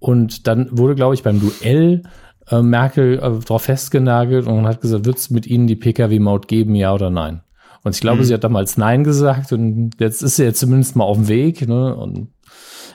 [0.00, 2.02] Und dann wurde, glaube ich, beim Duell
[2.48, 6.74] äh, Merkel äh, darauf festgenagelt und hat gesagt, wird es mit Ihnen die Pkw-Maut geben,
[6.74, 7.42] ja oder nein?
[7.82, 8.24] Und ich glaube, mhm.
[8.24, 11.66] sie hat damals Nein gesagt und jetzt ist sie ja zumindest mal auf dem Weg.
[11.66, 11.94] Ne?
[11.94, 12.28] Und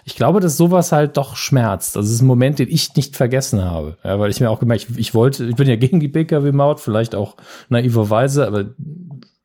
[0.06, 1.96] ich glaube, dass sowas halt doch schmerzt.
[1.96, 3.98] Das ist ein Moment, den ich nicht vergessen habe.
[4.04, 6.80] Ja, weil ich mir auch gemerkt, ich, ich wollte, ich bin ja gegen die Pkw-Maut,
[6.80, 7.38] vielleicht auch
[7.70, 8.66] naiverweise, aber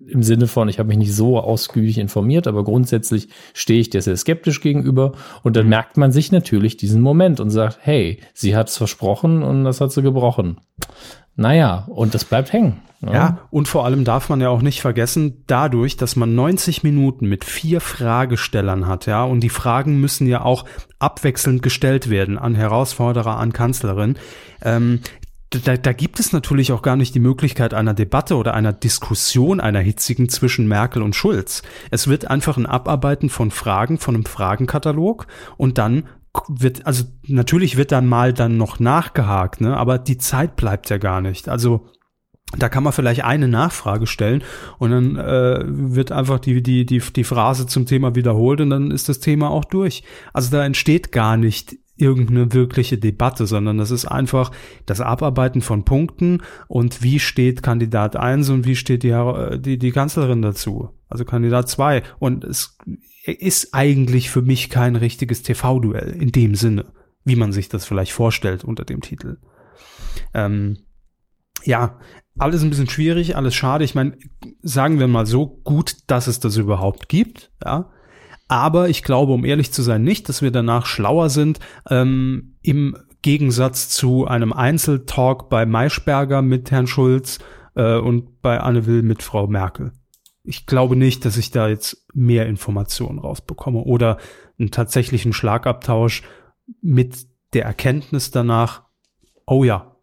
[0.08, 4.02] im Sinne von, ich habe mich nicht so ausgiebig informiert, aber grundsätzlich stehe ich der
[4.02, 5.12] sehr skeptisch gegenüber.
[5.42, 5.70] Und dann mhm.
[5.70, 9.80] merkt man sich natürlich diesen Moment und sagt, hey, sie hat es versprochen und das
[9.80, 10.58] hat sie gebrochen.
[11.38, 12.82] Naja, und das bleibt hängen.
[13.00, 13.12] Ja.
[13.12, 17.28] ja, und vor allem darf man ja auch nicht vergessen, dadurch, dass man 90 Minuten
[17.28, 20.64] mit vier Fragestellern hat, ja, und die Fragen müssen ja auch
[20.98, 24.16] abwechselnd gestellt werden an Herausforderer, an Kanzlerin,
[24.62, 24.98] ähm,
[25.50, 29.60] da, da gibt es natürlich auch gar nicht die Möglichkeit einer Debatte oder einer Diskussion,
[29.60, 31.62] einer hitzigen zwischen Merkel und Schulz.
[31.90, 36.04] Es wird einfach ein Abarbeiten von Fragen, von einem Fragenkatalog und dann
[36.48, 40.98] wird, also natürlich wird dann mal dann noch nachgehakt, ne, aber die Zeit bleibt ja
[40.98, 41.48] gar nicht.
[41.48, 41.86] Also
[42.56, 44.42] da kann man vielleicht eine Nachfrage stellen
[44.78, 48.90] und dann äh, wird einfach die, die, die, die Phrase zum Thema wiederholt und dann
[48.90, 50.02] ist das Thema auch durch.
[50.32, 54.52] Also da entsteht gar nicht irgendeine wirkliche Debatte, sondern das ist einfach
[54.86, 59.14] das Abarbeiten von Punkten und wie steht Kandidat 1 und wie steht die,
[59.58, 62.02] die, die Kanzlerin dazu, also Kandidat 2.
[62.18, 62.78] Und es
[63.32, 66.92] ist eigentlich für mich kein richtiges TV-Duell in dem Sinne,
[67.24, 69.38] wie man sich das vielleicht vorstellt unter dem Titel.
[70.34, 70.78] Ähm,
[71.64, 71.98] ja,
[72.38, 73.84] alles ein bisschen schwierig, alles schade.
[73.84, 74.16] Ich meine,
[74.62, 77.90] sagen wir mal so, gut, dass es das überhaupt gibt, ja.
[78.50, 81.60] Aber ich glaube, um ehrlich zu sein, nicht, dass wir danach schlauer sind,
[81.90, 87.40] ähm, im Gegensatz zu einem Einzeltalk bei Maischberger mit Herrn Schulz
[87.74, 89.92] äh, und bei Anne Will mit Frau Merkel.
[90.48, 94.16] Ich glaube nicht, dass ich da jetzt mehr Informationen rausbekomme oder
[94.58, 96.22] einen tatsächlichen Schlagabtausch
[96.80, 98.84] mit der Erkenntnis danach,
[99.46, 99.94] oh ja,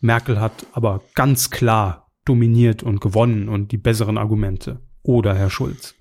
[0.00, 4.80] Merkel hat aber ganz klar dominiert und gewonnen und die besseren Argumente.
[5.02, 5.94] Oder Herr Schulz.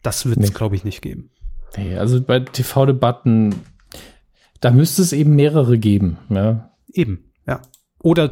[0.00, 0.56] Das wird es, nee.
[0.56, 1.30] glaube ich, nicht geben.
[1.76, 3.54] Nee, also bei TV-Debatten,
[4.60, 6.16] da müsste es eben mehrere geben.
[6.30, 6.70] Ja.
[6.90, 7.60] Eben, ja.
[8.02, 8.30] Oder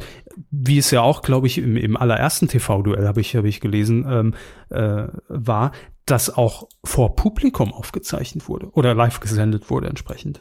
[0.51, 4.05] wie es ja auch, glaube ich, im, im allerersten TV-Duell habe ich, hab ich gelesen,
[4.09, 4.33] ähm,
[4.69, 5.71] äh, war,
[6.05, 10.39] dass auch vor Publikum aufgezeichnet wurde oder live gesendet wurde entsprechend.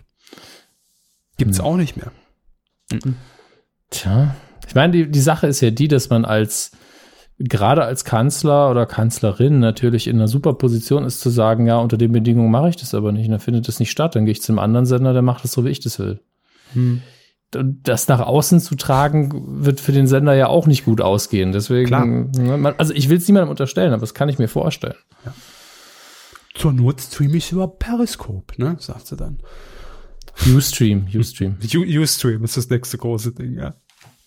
[1.36, 1.64] Gibt's hm.
[1.64, 2.12] auch nicht mehr.
[2.92, 3.16] Mhm.
[3.90, 4.34] Tja,
[4.66, 6.72] ich meine, die, die Sache ist ja die, dass man als
[7.38, 11.96] gerade als Kanzler oder Kanzlerin natürlich in einer super Position ist zu sagen, ja, unter
[11.96, 14.32] den Bedingungen mache ich das aber nicht, und dann findet das nicht statt, dann gehe
[14.32, 16.20] ich zum anderen Sender, der macht das so, wie ich das will.
[16.72, 17.02] Hm.
[17.50, 21.52] Das nach außen zu tragen, wird für den Sender ja auch nicht gut ausgehen.
[21.52, 24.96] Deswegen, ne, also ich will es niemandem unterstellen, aber das kann ich mir vorstellen.
[25.24, 25.34] Ja.
[26.54, 29.38] Zur Not streame ich über Periscope, ne, sagt sie dann.
[30.54, 31.56] Ustream, Ustream.
[32.02, 33.74] Ustream ist das nächste große Ding, ja.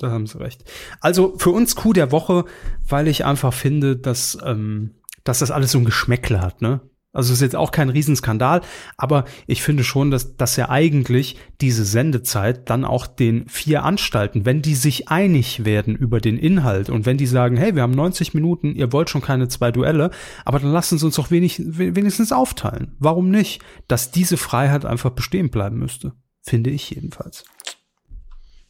[0.01, 0.63] Da haben Sie recht.
[0.99, 2.45] Also für uns Coup der Woche,
[2.87, 6.81] weil ich einfach finde, dass, ähm, dass das alles so ein Geschmäckle hat, ne?
[7.13, 8.61] Also es ist jetzt auch kein Riesenskandal,
[8.95, 14.45] aber ich finde schon, dass, dass ja eigentlich diese Sendezeit dann auch den vier Anstalten,
[14.45, 17.91] wenn die sich einig werden über den Inhalt und wenn die sagen, hey, wir haben
[17.91, 20.11] 90 Minuten, ihr wollt schon keine zwei Duelle,
[20.45, 22.95] aber dann lassen Sie uns doch wenig, wenigstens aufteilen.
[22.99, 23.61] Warum nicht?
[23.89, 26.13] Dass diese Freiheit einfach bestehen bleiben müsste.
[26.41, 27.43] Finde ich jedenfalls.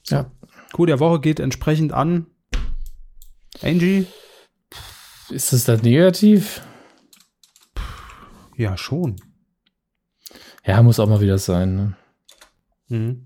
[0.08, 0.32] Ja,
[0.74, 2.26] Coup der Woche geht entsprechend an.
[3.62, 4.08] Angie?
[5.30, 6.62] Ist das da negativ?
[8.62, 9.16] Ja, schon.
[10.64, 11.76] Ja, muss auch mal wieder sein.
[11.76, 11.94] Ne?
[12.90, 13.26] Mhm.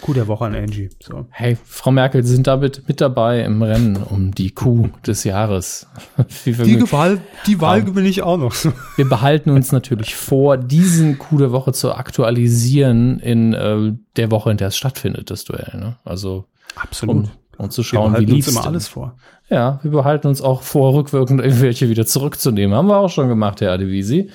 [0.00, 0.88] Kuh der Woche an Angie.
[1.02, 1.26] So.
[1.28, 5.86] Hey, Frau Merkel, Sie sind damit mit dabei im Rennen um die Kuh des Jahres.
[6.46, 6.58] die
[6.92, 8.54] Wahl, die Wahl gewinne ich auch noch.
[8.96, 14.50] Wir behalten uns natürlich vor, diesen Kuh der Woche zu aktualisieren in äh, der Woche,
[14.50, 15.78] in der es stattfindet, das Duell.
[15.78, 15.98] Ne?
[16.06, 17.26] Also absolut.
[17.26, 19.16] Um, um zu schauen, wir wie lief immer alles vor.
[19.50, 22.76] Ja, wir behalten uns auch vor, rückwirkend irgendwelche wieder zurückzunehmen.
[22.76, 24.30] Haben wir auch schon gemacht, Herr Adivisi.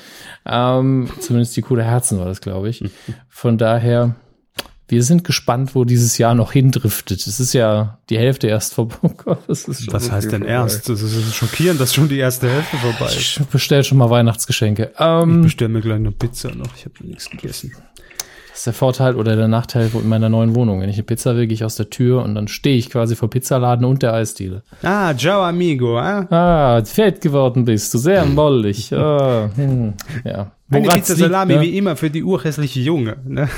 [0.45, 2.83] Ähm, zumindest die Kuh der Herzen war das, glaube ich.
[3.29, 4.15] Von daher
[4.93, 7.25] wir sind gespannt, wo dieses Jahr noch hindriftet.
[7.25, 8.97] Es ist ja die Hälfte erst vorbei.
[9.01, 10.89] Oh Gott, das ist Was heißt denn erst?
[10.89, 13.39] Das ist schockierend, dass schon die erste Hälfte vorbei ist.
[13.39, 14.91] Ich bestell schon mal Weihnachtsgeschenke.
[14.93, 16.75] Ich Ähm, bestelle mir gleich eine Pizza noch.
[16.75, 17.71] Ich habe nichts gegessen.
[18.53, 20.79] Das ist der Vorteil oder der Nachteil in meiner neuen Wohnung.
[20.79, 23.15] Wenn ich eine Pizza will, gehe ich aus der Tür und dann stehe ich quasi
[23.15, 24.61] vor Pizzaladen und der Eisdiele.
[24.83, 25.97] Ah, ciao amigo.
[25.97, 26.27] Ah?
[26.29, 28.93] Ah, fett geworden bist du, sehr mollig.
[28.93, 30.51] Ah, hm, ja.
[30.69, 31.61] Eine Woran's Pizza liegt, Salami ne?
[31.61, 33.17] wie immer für die urhässliche Junge.
[33.25, 33.49] Ne?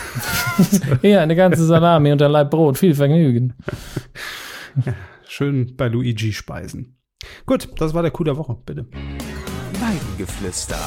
[1.01, 2.77] Hier, eine ganze Salami und ein Laib Brot.
[2.77, 3.53] Viel Vergnügen.
[5.27, 6.95] Schön bei Luigi speisen.
[7.45, 8.85] Gut, das war der Coup der Woche, bitte.
[9.73, 10.79] Weidengeflüster.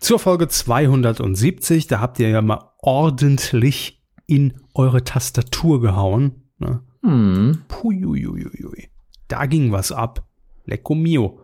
[0.00, 6.50] Zur Folge 270, da habt ihr ja mal ordentlich in eure Tastatur gehauen.
[6.58, 6.82] Ne?
[7.02, 7.64] Hm.
[7.68, 8.90] Puiuiuiui.
[9.26, 10.26] Da ging was ab.
[10.64, 11.40] Lecco mio.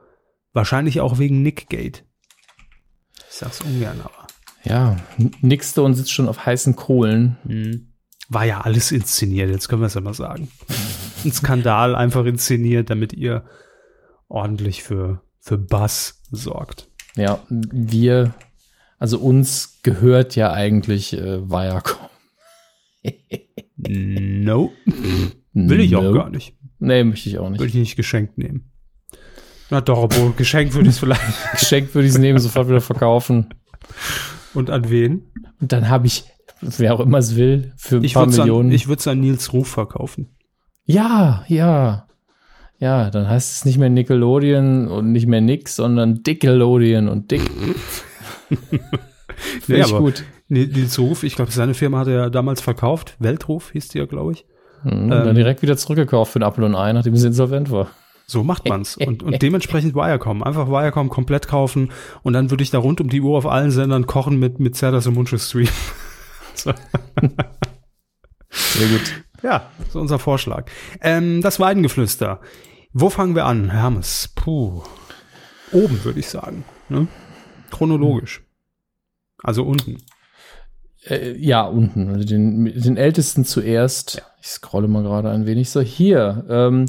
[0.52, 2.05] Wahrscheinlich auch wegen Nickgate.
[3.28, 4.26] Ich sag's ungern, aber.
[4.62, 4.96] Ja,
[5.40, 7.36] Nixstone sitzt schon auf heißen Kohlen.
[7.44, 7.94] Hm.
[8.28, 10.48] War ja alles inszeniert, jetzt können wir es ja mal sagen.
[11.24, 13.44] Ein Skandal einfach inszeniert, damit ihr
[14.28, 16.90] ordentlich für, für Bass sorgt.
[17.16, 18.34] Ja, wir,
[18.98, 22.08] also uns gehört ja eigentlich äh, Viacom.
[23.76, 24.72] No.
[25.52, 26.12] Will ich auch No.
[26.14, 26.56] gar nicht.
[26.78, 27.74] Nee, möchte ich auch Würde nicht.
[27.74, 28.70] ich nicht geschenkt nehmen.
[29.70, 31.22] Na doch, obwohl geschenkt würde ich es vielleicht.
[31.52, 33.54] Geschenkt würde ich es nehmen, sofort wieder verkaufen.
[34.52, 35.30] Und an wen?
[35.60, 36.24] Und dann habe ich,
[36.60, 38.72] wer auch immer es will, für ein Ich paar würde es an, Millionen.
[38.72, 40.36] ich würd's an Nils Ruf verkaufen.
[40.84, 42.06] ja, ja.
[42.79, 47.43] Ja, dann heißt es nicht mehr Nickelodeon und nicht mehr Nix, sondern Dickelodion und Dick.
[48.49, 48.85] Finde
[49.68, 50.25] Nee, ich gut.
[50.49, 53.16] Ni- Nils Ruf, ich glaube, seine Firma hat er ja damals verkauft.
[53.18, 54.45] Weltruf hieß die ja, glaube ich.
[54.85, 57.89] Mhm, dann direkt wieder zurückgekauft für ein Apfel und ein, nachdem sie insolvent war.
[58.27, 58.97] So macht man's.
[59.07, 60.43] Und, und dementsprechend Wirecom.
[60.43, 61.91] Einfach Wirecom komplett kaufen
[62.22, 64.77] und dann würde ich da rund um die Uhr auf allen Sendern kochen mit, mit
[64.77, 65.68] Zerdas und Munches Stream.
[66.55, 66.72] so.
[68.51, 69.24] Sehr gut.
[69.45, 70.70] Ja, so unser Vorschlag.
[71.03, 72.40] Ähm, das Weidengeflüster.
[72.95, 74.32] Wo fangen wir an, Hermes?
[74.34, 74.82] Puh.
[75.70, 76.64] Oben, würde ich sagen.
[76.88, 77.09] Ne?
[77.70, 78.42] Chronologisch.
[79.42, 79.99] Also unten.
[81.05, 82.09] Äh, ja, unten.
[82.09, 84.22] Also den, den ältesten zuerst.
[84.40, 85.68] Ich scrolle mal gerade ein wenig.
[85.68, 86.47] So, hier.
[86.49, 86.86] Ähm,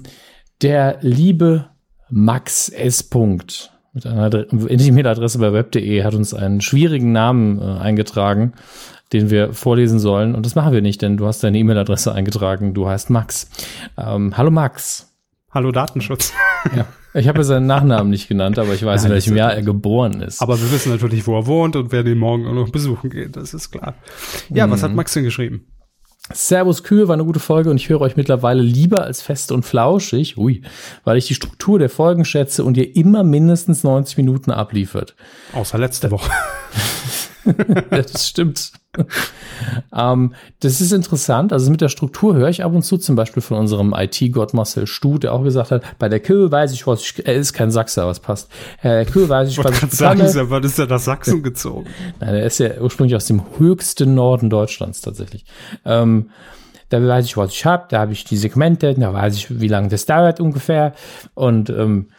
[0.62, 1.72] der liebe
[2.10, 3.03] Max S.
[3.03, 8.54] Punkt mit einer Adre- E-Mail-Adresse bei web.de hat uns einen schwierigen Namen äh, eingetragen,
[9.14, 10.36] den wir vorlesen sollen.
[10.36, 12.74] Und das machen wir nicht, denn du hast deine E-Mail-Adresse eingetragen.
[12.74, 13.50] Du heißt Max.
[13.98, 15.12] Ähm, hallo Max.
[15.52, 16.32] Hallo Datenschutz.
[16.76, 16.88] Ja.
[17.14, 19.62] Ich habe ja seinen Nachnamen nicht genannt, aber ich weiß, Nein, in welchem Jahr er
[19.62, 20.41] geboren ist.
[20.41, 23.36] Aber wir wissen natürlich, wo er wohnt und wer den morgen auch noch besuchen geht.
[23.38, 23.93] Das ist klar.
[24.50, 25.68] Ja, was hat Max denn geschrieben?
[26.34, 29.63] Servus Kühe war eine gute Folge und ich höre euch mittlerweile lieber als fest und
[29.63, 30.63] flauschig, ui,
[31.03, 35.15] weil ich die Struktur der Folgen schätze und ihr immer mindestens 90 Minuten abliefert.
[35.53, 36.32] Außer letzte Woche.
[37.89, 38.72] das stimmt.
[39.96, 41.52] ähm, das ist interessant.
[41.54, 44.88] Also mit der Struktur höre ich ab und zu zum Beispiel von unserem IT-Gott Marcel
[44.88, 47.72] Stu, der auch gesagt hat, bei der Kühe weiß ich, was ich, er ist kein
[47.72, 48.50] Sachse, aber es passt.
[48.82, 50.34] Äh, Kühe weiß ich, Ich was ich gerade sagen, bekomme.
[50.34, 51.88] seit wann ist er nach Sachsen gezogen?
[52.20, 55.46] Nein, er ist ja ursprünglich aus dem höchsten Norden Deutschlands tatsächlich.
[55.84, 56.30] Ähm,
[56.89, 59.68] da weiß ich, was ich habe, da habe ich die Segmente, da weiß ich, wie
[59.68, 60.93] lange das dauert ungefähr.
[61.34, 62.10] Und ähm,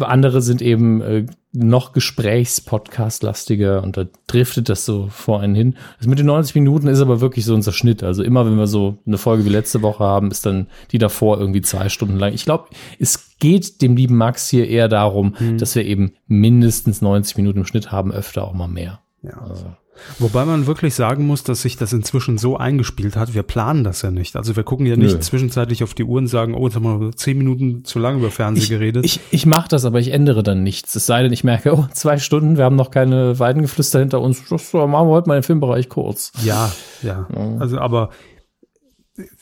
[0.00, 5.76] andere sind eben äh, noch Gesprächspodcast-lastiger und da driftet das so vor einen hin.
[5.98, 8.02] Das mit den 90 Minuten ist aber wirklich so unser Schnitt.
[8.02, 11.40] Also immer, wenn wir so eine Folge wie letzte Woche haben, ist dann die davor
[11.40, 12.34] irgendwie zwei Stunden lang.
[12.34, 12.68] Ich glaube,
[12.98, 17.66] es geht dem lieben Max hier eher darum, dass wir eben mindestens 90 Minuten im
[17.66, 19.00] Schnitt haben, öfter auch mal mehr.
[19.22, 19.78] Ja.
[20.18, 23.34] Wobei man wirklich sagen muss, dass sich das inzwischen so eingespielt hat.
[23.34, 24.36] Wir planen das ja nicht.
[24.36, 25.20] Also wir gucken ja nicht Nö.
[25.20, 28.30] zwischenzeitlich auf die Uhr und sagen, oh, jetzt haben wir zehn Minuten zu lange über
[28.30, 29.04] Fernsehen Ich, geredet.
[29.04, 30.94] ich, ich mache das, aber ich ändere dann nichts.
[30.94, 34.42] Es sei denn, ich merke, oh, zwei Stunden, wir haben noch keine Weidengeflüster hinter uns.
[34.48, 36.32] Das machen wir heute mal den Filmbereich kurz.
[36.44, 36.70] ja,
[37.02, 37.26] ja.
[37.58, 38.10] Also aber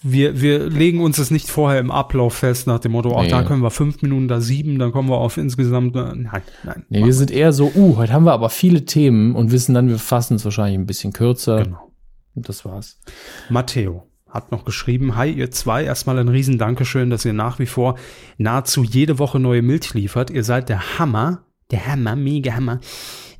[0.03, 3.29] wir, wir legen uns das nicht vorher im Ablauf fest nach dem Motto, ach, Nee.
[3.31, 6.85] da können wir fünf Minuten, da sieben, dann kommen wir auf insgesamt, äh, nein, nein.
[6.89, 9.89] Nee, wir sind eher so, uh, heute haben wir aber viele Themen und wissen dann,
[9.89, 11.64] wir fassen es wahrscheinlich ein bisschen kürzer.
[11.64, 11.93] Genau.
[12.35, 13.01] Und das war's.
[13.49, 17.66] Matteo hat noch geschrieben, hi ihr zwei, erstmal ein riesen Dankeschön, dass ihr nach wie
[17.66, 17.97] vor
[18.39, 20.31] nahezu jede Woche neue Milch liefert.
[20.31, 22.81] Ihr seid der Hammer, der Hammer, mega Hammer.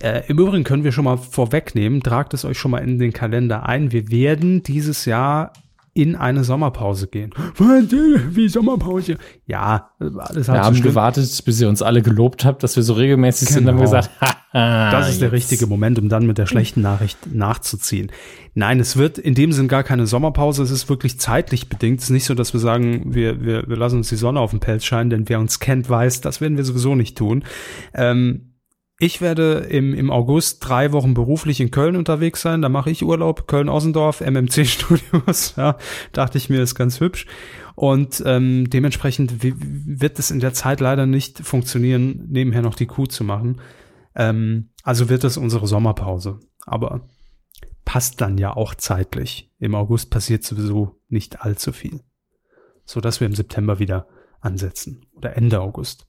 [0.03, 3.13] Äh, Im Übrigen können wir schon mal vorwegnehmen, tragt es euch schon mal in den
[3.13, 3.93] Kalender ein.
[3.93, 5.53] Wir werden dieses Jahr
[5.97, 7.31] in eine Sommerpause gehen.
[7.59, 9.17] Wie Sommerpause?
[9.47, 12.83] Ja, alles Wir halb so haben gewartet, bis ihr uns alle gelobt habt, dass wir
[12.83, 13.67] so regelmäßig sind.
[13.67, 13.99] Dann haben wir Genau.
[14.03, 14.11] gesagt,
[14.53, 15.35] Das ist der jetzt.
[15.35, 18.11] richtige Moment, um dann mit der schlechten Nachricht nachzuziehen.
[18.55, 20.63] Nein, es wird in dem Sinn gar keine Sommerpause.
[20.63, 21.99] Es ist wirklich zeitlich bedingt.
[21.99, 24.53] Es ist nicht so, dass wir sagen, wir, wir, wir lassen uns die Sonne auf
[24.53, 27.45] den Pelz scheinen, denn wer uns kennt, weiß, das werden wir sowieso nicht tun.
[27.93, 28.53] Ähm,
[28.99, 32.63] Ich werde im, im August drei Wochen beruflich in Köln unterwegs sein.
[32.63, 35.55] Da mache ich Urlaub, Köln-Ossendorf, MMC-Studios.
[35.57, 35.77] Ja,
[36.13, 37.27] dachte ich mir, ist ganz hübsch.
[37.75, 43.07] Und ähm, dementsprechend wird es in der Zeit leider nicht funktionieren, nebenher noch die Kuh
[43.07, 43.61] zu machen.
[44.15, 46.41] Ähm, also wird es unsere Sommerpause.
[46.65, 47.07] Aber
[47.85, 49.53] passt dann ja auch zeitlich.
[49.59, 52.01] Im August passiert sowieso nicht allzu viel.
[52.87, 54.09] So dass wir im September wieder
[54.41, 55.05] ansetzen.
[55.15, 56.07] Oder Ende August.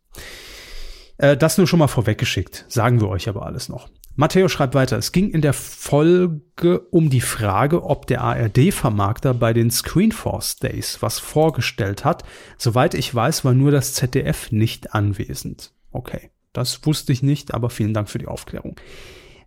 [1.18, 2.66] Äh, das nur schon mal vorweggeschickt.
[2.68, 3.90] Sagen wir euch aber alles noch.
[4.16, 9.54] Matteo schreibt weiter, es ging in der Folge um die Frage, ob der ARD-Vermarkter bei
[9.54, 12.24] den Screenforce Days was vorgestellt hat.
[12.58, 15.72] Soweit ich weiß, war nur das ZDF nicht anwesend.
[15.92, 18.76] Okay, das wusste ich nicht, aber vielen Dank für die Aufklärung.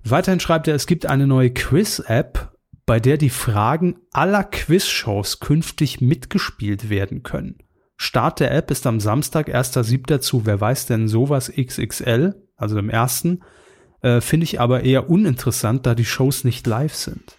[0.04, 2.52] Weiterhin schreibt er, es gibt eine neue Quiz-App,
[2.86, 7.58] bei der die Fragen aller Quiz-Shows künftig mitgespielt werden können.
[8.02, 10.20] Start der App ist am Samstag, 1.7.
[10.20, 13.40] zu Wer weiß denn sowas XXL, also dem ersten
[14.00, 17.36] äh, Finde ich aber eher uninteressant, da die Shows nicht live sind.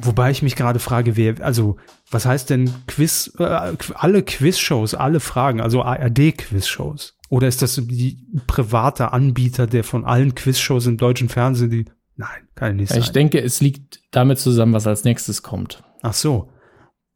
[0.00, 1.78] Wobei ich mich gerade frage, wer, also,
[2.12, 7.18] was heißt denn Quiz, äh, alle Quiz-Shows, alle Fragen, also ARD-Quiz-Shows?
[7.28, 12.48] Oder ist das die private Anbieter, der von allen Quiz-Shows im deutschen Fernsehen, die, nein,
[12.54, 13.00] kann nicht sein.
[13.00, 15.82] Ich denke, es liegt damit zusammen, was als nächstes kommt.
[16.02, 16.52] Ach so.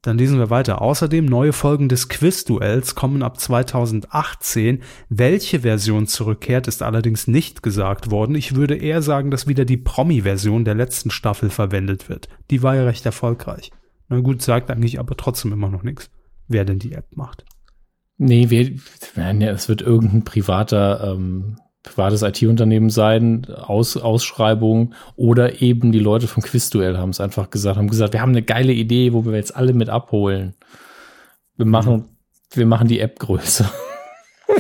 [0.05, 0.83] Dann lesen wir weiter.
[0.83, 4.83] Außerdem neue Folgen des Quiz-Duells kommen ab 2018.
[5.09, 8.35] Welche Version zurückkehrt, ist allerdings nicht gesagt worden.
[8.35, 12.29] Ich würde eher sagen, dass wieder die Promi-Version der letzten Staffel verwendet wird.
[12.51, 13.71] Die war ja recht erfolgreich.
[14.11, 16.11] Na gut, sagt eigentlich aber trotzdem immer noch nichts,
[16.49, 17.47] wer denn die App macht.
[18.19, 18.79] Nee, wir,
[19.55, 26.43] es wird irgendein privater ähm, privates IT-Unternehmen sein, Aus, Ausschreibung oder eben die Leute vom
[26.43, 29.55] Quizduell haben es einfach gesagt, haben gesagt, wir haben eine geile Idee, wo wir jetzt
[29.55, 30.55] alle mit abholen.
[31.57, 32.05] Wir machen, mhm.
[32.55, 33.71] wir machen die App größer.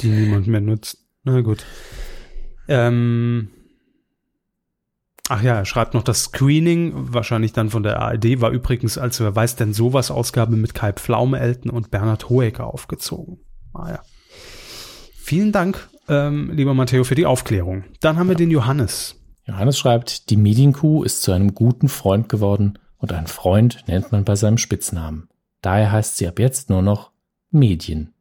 [0.00, 1.04] die niemand mehr nutzt.
[1.24, 1.64] Na gut.
[2.68, 3.48] Ähm,
[5.28, 9.20] Ach ja, er schreibt noch, das Screening, wahrscheinlich dann von der ARD, war übrigens, als
[9.20, 13.38] wer weiß denn sowas, Ausgabe mit Kai Pflaume-Elten und Bernhard Hoeker aufgezogen.
[13.72, 14.00] Ah ja.
[15.32, 17.84] Vielen Dank, ähm, lieber Matteo, für die Aufklärung.
[18.00, 19.18] Dann haben wir den Johannes.
[19.46, 24.26] Johannes schreibt, die Medienkuh ist zu einem guten Freund geworden und einen Freund nennt man
[24.26, 25.30] bei seinem Spitznamen.
[25.62, 27.12] Daher heißt sie ab jetzt nur noch
[27.50, 28.12] Medien.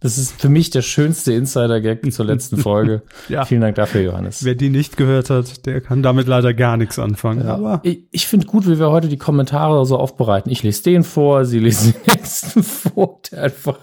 [0.00, 3.02] Das ist für mich der schönste Insider-Gag zur letzten Folge.
[3.28, 3.44] ja.
[3.44, 4.42] Vielen Dank dafür, Johannes.
[4.42, 7.44] Wer die nicht gehört hat, der kann damit leider gar nichts anfangen.
[7.44, 7.56] Ja.
[7.56, 10.50] Aber ich, ich finde gut, wie wir heute die Kommentare so aufbereiten.
[10.50, 13.78] Ich lese den vor, sie lesen den nächsten vor, der einfach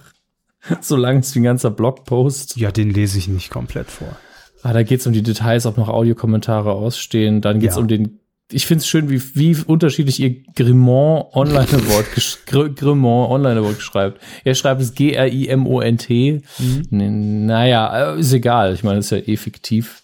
[0.81, 2.57] so lang ist wie ein ganzer Blogpost.
[2.57, 4.15] Ja, den lese ich nicht komplett vor.
[4.63, 7.41] Ah, da geht es um die Details, ob noch Audiokommentare ausstehen.
[7.41, 7.81] Dann geht es ja.
[7.81, 8.19] um den.
[8.51, 14.21] Ich finde es schön, wie, wie unterschiedlich ihr Grimont Online Award Grimont Online Award schreibt.
[14.43, 16.41] Er schreibt es G-R-I-M-O-N-T.
[16.59, 17.45] Mhm.
[17.45, 18.73] Naja, äh, ist egal.
[18.73, 20.03] Ich meine, ist ja eh fiktiv.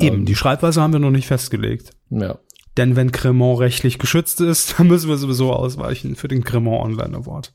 [0.00, 1.90] Eben, ähm, die Schreibweise haben wir noch nicht festgelegt.
[2.10, 2.38] Ja.
[2.76, 7.16] Denn wenn Cremont rechtlich geschützt ist, dann müssen wir sowieso ausweichen für den Cremont Online
[7.16, 7.54] Award.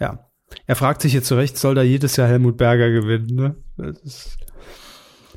[0.00, 0.27] Ja.
[0.66, 3.34] Er fragt sich jetzt zu Recht, soll da jedes Jahr Helmut Berger gewinnen?
[3.34, 3.56] Ne?
[3.76, 4.36] Das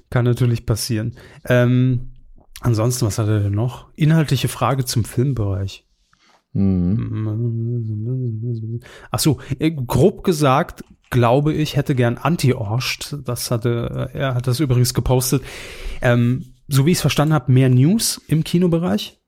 [0.09, 1.15] kann natürlich passieren.
[1.45, 2.11] Ähm,
[2.59, 3.87] ansonsten, was hat er denn noch?
[3.95, 5.85] Inhaltliche Frage zum Filmbereich.
[6.53, 7.71] Mhm.
[9.09, 13.15] Ach so, äh, grob gesagt, glaube ich, hätte gern Anti-Orscht.
[13.23, 15.43] Das hatte, er hat das übrigens gepostet.
[16.01, 19.19] Ähm, so wie ich es verstanden habe, mehr News im Kinobereich,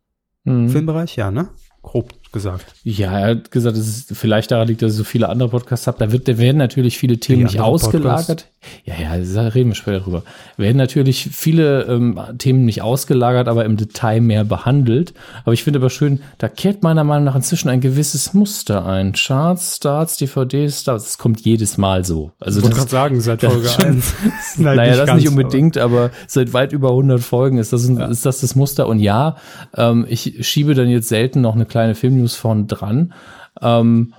[0.43, 0.69] mhm.
[0.69, 1.49] Filmbereich, ja, ne?
[1.81, 2.65] Grob gesagt.
[2.83, 5.87] Ja, er hat gesagt, dass es vielleicht daran liegt, dass ich so viele andere Podcasts
[5.87, 5.99] habe.
[5.99, 8.27] Da, wird, da werden natürlich viele Themen nicht ausgelagert.
[8.27, 8.47] Podcasts?
[8.85, 10.23] Ja, ja, da reden wir später drüber.
[10.57, 15.13] Werden natürlich viele ähm, Themen nicht ausgelagert, aber im Detail mehr behandelt.
[15.43, 19.13] Aber ich finde aber schön, da kehrt meiner Meinung nach inzwischen ein gewisses Muster ein.
[19.13, 21.05] Charts, Starts, DVDs, Starts.
[21.05, 22.31] Das kommt jedes Mal so.
[22.39, 24.13] Also ich wollte gerade sagen, seit Folge 1.
[24.57, 26.05] naja, das ganz, nicht unbedingt, aber.
[26.05, 26.11] aber.
[26.27, 28.07] seit weit über 100 Folgen ist das, ein, ja.
[28.07, 28.87] ist das das Muster.
[28.87, 29.37] Und ja,
[29.75, 33.13] ähm, ich schiebe dann jetzt selten noch eine kleine Filmnews vorn dran.
[33.61, 34.13] Ähm,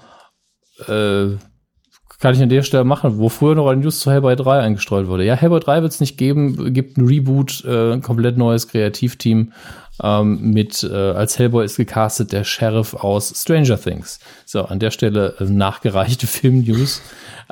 [0.87, 1.37] äh,
[2.21, 5.09] kann ich an der Stelle machen, wo früher noch ein News zu Hellboy 3 eingestreut
[5.09, 5.25] wurde.
[5.25, 9.53] Ja, Hellboy 3 wird es nicht geben, gibt ein Reboot, äh, ein komplett neues Kreativteam
[10.03, 14.21] ähm, mit, äh, als Hellboy ist gecastet der Sheriff aus Stranger Things.
[14.47, 17.03] So, an der Stelle äh, nachgereichte Film-News.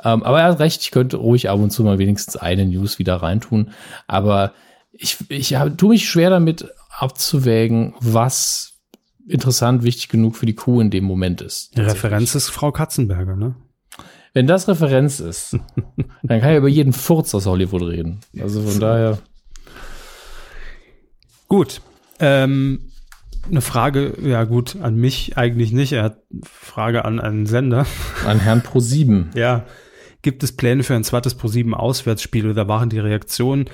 [0.03, 2.97] Ähm, aber er hat recht, ich könnte ruhig ab und zu mal wenigstens eine News
[2.97, 3.71] wieder reintun.
[4.07, 4.53] Aber
[4.91, 6.65] ich, ich tue mich schwer damit
[6.97, 8.72] abzuwägen, was
[9.27, 11.75] interessant, wichtig genug für die Kuh in dem Moment ist.
[11.75, 13.55] Die Referenz ist Frau Katzenberger, ne?
[14.33, 15.57] Wenn das Referenz ist,
[16.23, 18.19] dann kann ich über jeden Furz aus Hollywood reden.
[18.39, 19.19] Also von daher.
[21.47, 21.81] Gut.
[22.19, 22.91] Ähm,
[23.49, 25.91] eine Frage, ja gut, an mich eigentlich nicht.
[25.91, 27.85] Er hat Frage an einen Sender.
[28.25, 29.37] An Herrn Pro7.
[29.37, 29.65] ja.
[30.23, 33.65] Gibt es Pläne für ein zweites Pro7 Auswärtsspiel oder waren die Reaktionen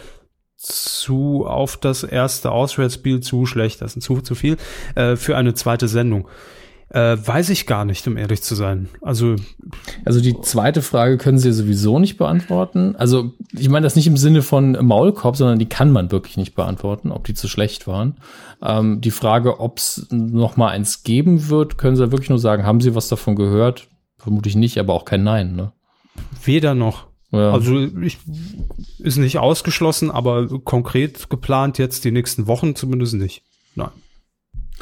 [0.60, 4.58] zu auf das erste Auswärtsspiel zu schlecht, das ist zu, zu viel,
[4.96, 6.28] äh, für eine zweite Sendung?
[6.90, 8.90] Äh, weiß ich gar nicht, um ehrlich zu sein.
[9.02, 9.36] Also,
[10.06, 12.96] also die zweite Frage können Sie sowieso nicht beantworten.
[12.96, 16.56] Also ich meine das nicht im Sinne von Maulkorb, sondern die kann man wirklich nicht
[16.56, 18.18] beantworten, ob die zu schlecht waren.
[18.64, 22.66] Ähm, die Frage, ob es noch mal eins geben wird, können Sie wirklich nur sagen,
[22.66, 23.88] haben Sie was davon gehört?
[24.18, 25.56] Vermutlich nicht, aber auch kein Nein.
[25.56, 25.72] Ne?
[26.44, 27.09] Weder noch.
[27.32, 27.52] Ja.
[27.52, 28.18] Also ich,
[29.00, 33.44] ist nicht ausgeschlossen, aber konkret geplant jetzt die nächsten Wochen zumindest nicht.
[33.76, 33.90] Nein.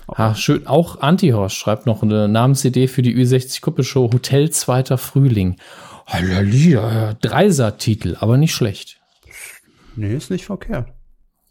[0.08, 0.66] Ah, schön.
[0.68, 5.58] Auch Antihorst schreibt noch eine Namens-CD für die Ü60-Kuppelshow Hotel Zweiter Frühling.
[6.06, 9.02] Halleluja, Dreiser-Titel, aber nicht schlecht.
[9.98, 10.94] Nee, ist nicht verkehrt.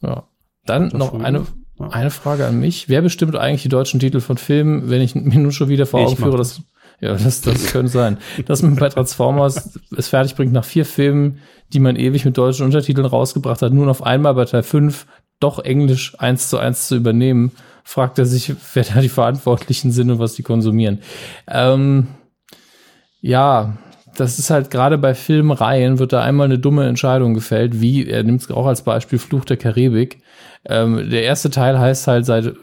[0.01, 0.25] Ja.
[0.65, 1.47] Dann noch eine,
[1.79, 2.89] eine Frage an mich.
[2.89, 6.01] Wer bestimmt eigentlich die deutschen Titel von Filmen, wenn ich mir nun schon wieder vor
[6.01, 6.63] Augen führe, dass,
[7.01, 11.39] ja, das, das könnte sein, dass man bei Transformers es fertig bringt, nach vier Filmen,
[11.73, 15.07] die man ewig mit deutschen Untertiteln rausgebracht hat, nun auf einmal bei Teil 5
[15.39, 17.53] doch Englisch eins zu eins zu übernehmen
[17.87, 20.99] fragt er sich, wer da die Verantwortlichen sind und was die konsumieren.
[21.47, 22.09] Ähm,
[23.21, 23.79] ja,
[24.17, 28.25] das ist halt gerade bei Filmreihen wird da einmal eine dumme Entscheidung gefällt, wie, er
[28.25, 30.19] nimmt es auch als Beispiel Fluch der Karibik.
[30.69, 32.55] Ähm, der erste Teil heißt halt seit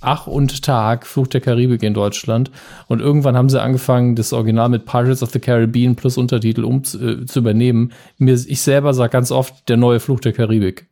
[0.00, 2.50] Ach und Tag Fluch der Karibik in Deutschland.
[2.88, 6.82] Und irgendwann haben sie angefangen, das Original mit Pirates of the Caribbean plus Untertitel um
[6.82, 7.92] äh, zu übernehmen.
[8.18, 10.88] Mir, ich selber sage ganz oft der neue Fluch der Karibik.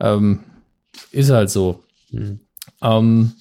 [0.00, 0.40] Ähm,
[1.10, 1.82] ist halt so.
[2.10, 2.40] Hm.
[2.82, 3.32] Ähm,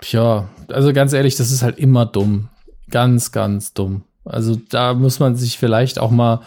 [0.00, 2.48] tja, also ganz ehrlich, das ist halt immer dumm.
[2.90, 4.04] Ganz, ganz dumm.
[4.24, 6.40] Also da muss man sich vielleicht auch mal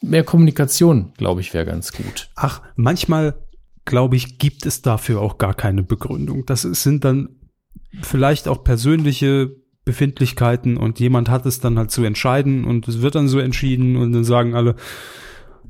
[0.00, 2.30] mehr Kommunikation, glaube ich, wäre ganz gut.
[2.34, 3.34] Ach, manchmal,
[3.84, 6.46] glaube ich, gibt es dafür auch gar keine Begründung.
[6.46, 7.28] Das sind dann
[8.00, 13.16] vielleicht auch persönliche Befindlichkeiten und jemand hat es dann halt zu entscheiden und es wird
[13.16, 14.76] dann so entschieden und dann sagen alle,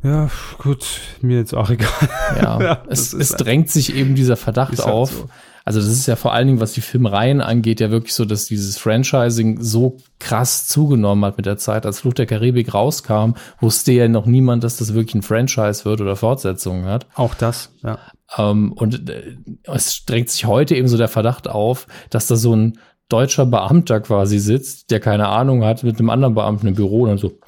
[0.03, 1.89] ja, gut, mir jetzt auch egal.
[2.37, 5.13] Ja, ja es, es drängt sich eben dieser Verdacht halt auf.
[5.13, 5.29] So.
[5.65, 8.47] Also das ist ja vor allen Dingen, was die Filmreihen angeht, ja wirklich so, dass
[8.47, 11.87] dieses Franchising so krass zugenommen hat mit der Zeit.
[11.87, 16.01] Als Fluch der Karibik rauskam, wusste ja noch niemand, dass das wirklich ein Franchise wird
[16.01, 17.07] oder Fortsetzungen hat.
[17.15, 17.99] Auch das, ja.
[18.37, 22.55] Ähm, und äh, es drängt sich heute eben so der Verdacht auf, dass da so
[22.55, 27.03] ein deutscher Beamter quasi sitzt, der keine Ahnung hat, mit einem anderen Beamten im Büro
[27.03, 27.39] und dann so,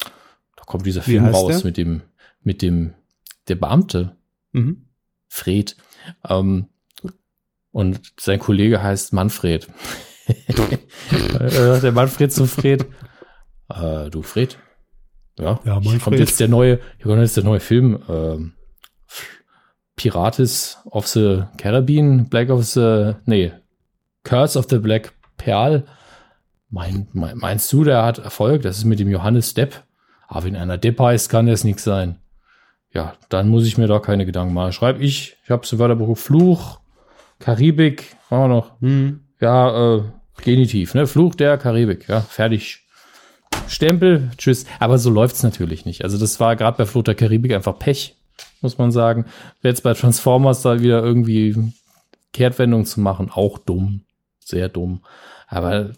[0.55, 1.65] da kommt dieser Film raus der?
[1.65, 2.01] mit dem
[2.45, 2.93] mit dem,
[3.49, 4.15] der Beamte,
[4.53, 4.85] mhm.
[5.27, 5.75] Fred,
[6.29, 6.67] ähm,
[7.75, 9.67] und sein Kollege heißt Manfred.
[10.27, 12.85] Äh, der Manfred zu Fred.
[13.69, 14.57] Äh, du Fred?
[15.37, 18.53] Ja, ja hier kommt jetzt der neue, hier kommt jetzt der neue Film, ähm,
[19.95, 23.51] Pirates of the Caribbean, Black of the, nee,
[24.23, 25.85] Curse of the Black Pearl.
[26.69, 28.63] Mein, mein, meinst du, der hat Erfolg?
[28.63, 29.83] Das ist mit dem Johannes Depp.
[30.27, 32.19] Aber wenn einer Depp heißt, kann das nichts sein
[32.95, 34.71] ja, dann muss ich mir da keine Gedanken machen.
[34.71, 36.79] Schreibe ich, ich habe im Wörterbuch Fluch,
[37.39, 40.03] Karibik, auch noch, hm, ja, äh,
[40.43, 41.07] Genitiv, ne?
[41.07, 42.81] Fluch der Karibik, ja, fertig.
[43.67, 44.65] Stempel, tschüss.
[44.79, 46.03] Aber so läuft's natürlich nicht.
[46.03, 48.15] Also das war gerade bei Fluch der Karibik einfach Pech,
[48.61, 49.25] muss man sagen.
[49.63, 51.73] Jetzt bei Transformers da wieder irgendwie
[52.33, 54.01] Kehrtwendung zu machen, auch dumm.
[54.39, 55.01] Sehr dumm.
[55.47, 55.91] Aber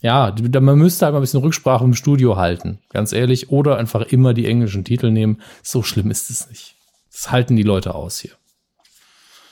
[0.00, 4.02] ja, man müsste halt mal ein bisschen Rücksprache im Studio halten, ganz ehrlich, oder einfach
[4.02, 5.40] immer die englischen Titel nehmen.
[5.62, 6.76] So schlimm ist es nicht.
[7.10, 8.32] Das halten die Leute aus hier.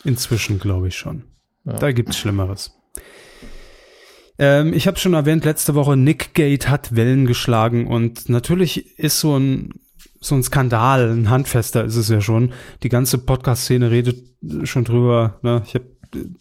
[0.04, 1.24] Inzwischen glaube ich schon.
[1.64, 1.74] Ja.
[1.74, 2.72] Da gibt's Schlimmeres.
[4.38, 9.20] Ähm, ich habe schon erwähnt, letzte Woche Nick Gate hat Wellen geschlagen und natürlich ist
[9.20, 9.74] so ein
[10.20, 12.52] so ein Skandal, ein handfester ist es ja schon.
[12.84, 14.22] Die ganze Podcast-Szene redet
[14.64, 15.40] schon drüber.
[15.42, 15.62] Ne?
[15.66, 15.86] Ich habe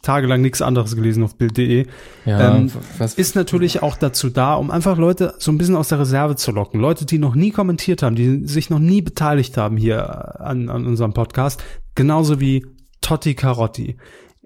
[0.02, 1.88] tagelang nichts anderes gelesen auf Bild.de.
[2.26, 5.88] Ja, ähm, was, ist natürlich auch dazu da, um einfach Leute so ein bisschen aus
[5.88, 6.80] der Reserve zu locken.
[6.80, 10.86] Leute, die noch nie kommentiert haben, die sich noch nie beteiligt haben hier an, an
[10.86, 11.64] unserem Podcast.
[11.96, 12.66] Genauso wie
[13.02, 13.98] Totti Carotti.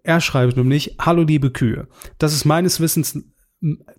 [0.04, 1.88] Er schreibt nämlich, hallo liebe Kühe.
[2.18, 3.18] Das ist meines Wissens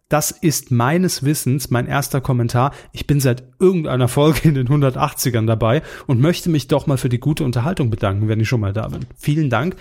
[0.09, 2.73] das ist meines Wissens mein erster Kommentar.
[2.93, 7.09] Ich bin seit irgendeiner Folge in den 180ern dabei und möchte mich doch mal für
[7.09, 9.07] die gute Unterhaltung bedanken, wenn ich schon mal da bin.
[9.17, 9.77] Vielen Dank.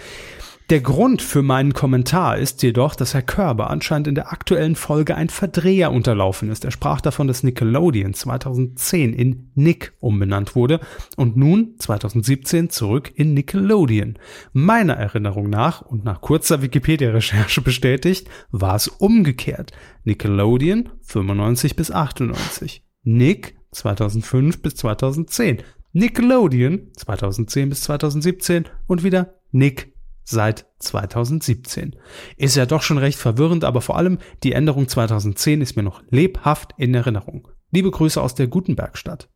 [0.71, 5.15] Der Grund für meinen Kommentar ist jedoch, dass Herr Körber anscheinend in der aktuellen Folge
[5.15, 6.65] ein Verdreher unterlaufen ist.
[6.65, 10.79] Er sprach davon, dass Nickelodeon 2010 in Nick umbenannt wurde
[11.17, 14.17] und nun 2017 zurück in Nickelodeon.
[14.53, 19.71] Meiner Erinnerung nach und nach kurzer Wikipedia-Recherche bestätigt, war es umgekehrt.
[20.03, 22.83] Nickelodeon 95 bis 98.
[23.03, 25.61] Nick 2005 bis 2010.
[25.93, 29.94] Nickelodeon 2010 bis 2017 und wieder Nick
[30.25, 31.95] seit 2017.
[32.35, 36.03] Ist ja doch schon recht verwirrend, aber vor allem die Änderung 2010 ist mir noch
[36.09, 37.47] lebhaft in Erinnerung.
[37.71, 39.29] Liebe Grüße aus der Gutenbergstadt.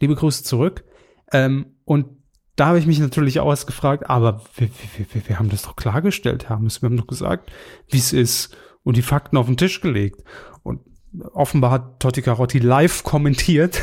[0.00, 0.84] Liebe Grüße zurück.
[1.32, 2.06] Ähm, und
[2.56, 5.76] da habe ich mich natürlich auch erst gefragt, aber wir, wir, wir, haben das doch
[5.76, 6.82] klargestellt, Hermes.
[6.82, 7.50] Wir haben doch gesagt,
[7.88, 10.22] wie es ist und die Fakten auf den Tisch gelegt.
[10.62, 10.80] Und
[11.32, 13.80] offenbar hat Totti Carotti live kommentiert,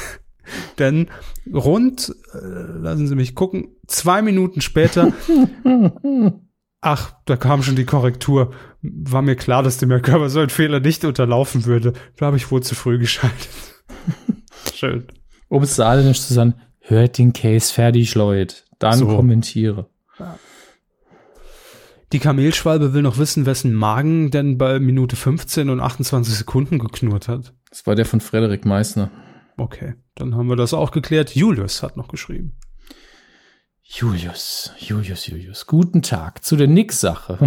[0.78, 1.10] denn
[1.54, 2.38] rund, äh,
[2.80, 5.12] lassen Sie mich gucken, zwei Minuten später,
[6.82, 8.54] ach, da kam schon die Korrektur.
[8.82, 11.94] War mir klar, dass dem Herr Körper so ein Fehler nicht unterlaufen würde.
[12.18, 13.50] Da habe ich wohl zu früh geschaltet.
[14.74, 15.08] Schön.
[15.50, 18.56] Um es saarländisch zu sagen, hört den Case fertig, Leute.
[18.78, 19.08] Dann So.
[19.08, 19.90] kommentiere.
[22.12, 27.28] Die Kamelschwalbe will noch wissen, wessen Magen denn bei Minute 15 und 28 Sekunden geknurrt
[27.28, 27.54] hat.
[27.70, 29.12] Das war der von Frederik Meissner.
[29.60, 31.36] Okay, dann haben wir das auch geklärt.
[31.36, 32.56] Julius hat noch geschrieben.
[33.92, 35.66] Julius, Julius, Julius.
[35.66, 37.40] Guten Tag zu der Nick-Sache.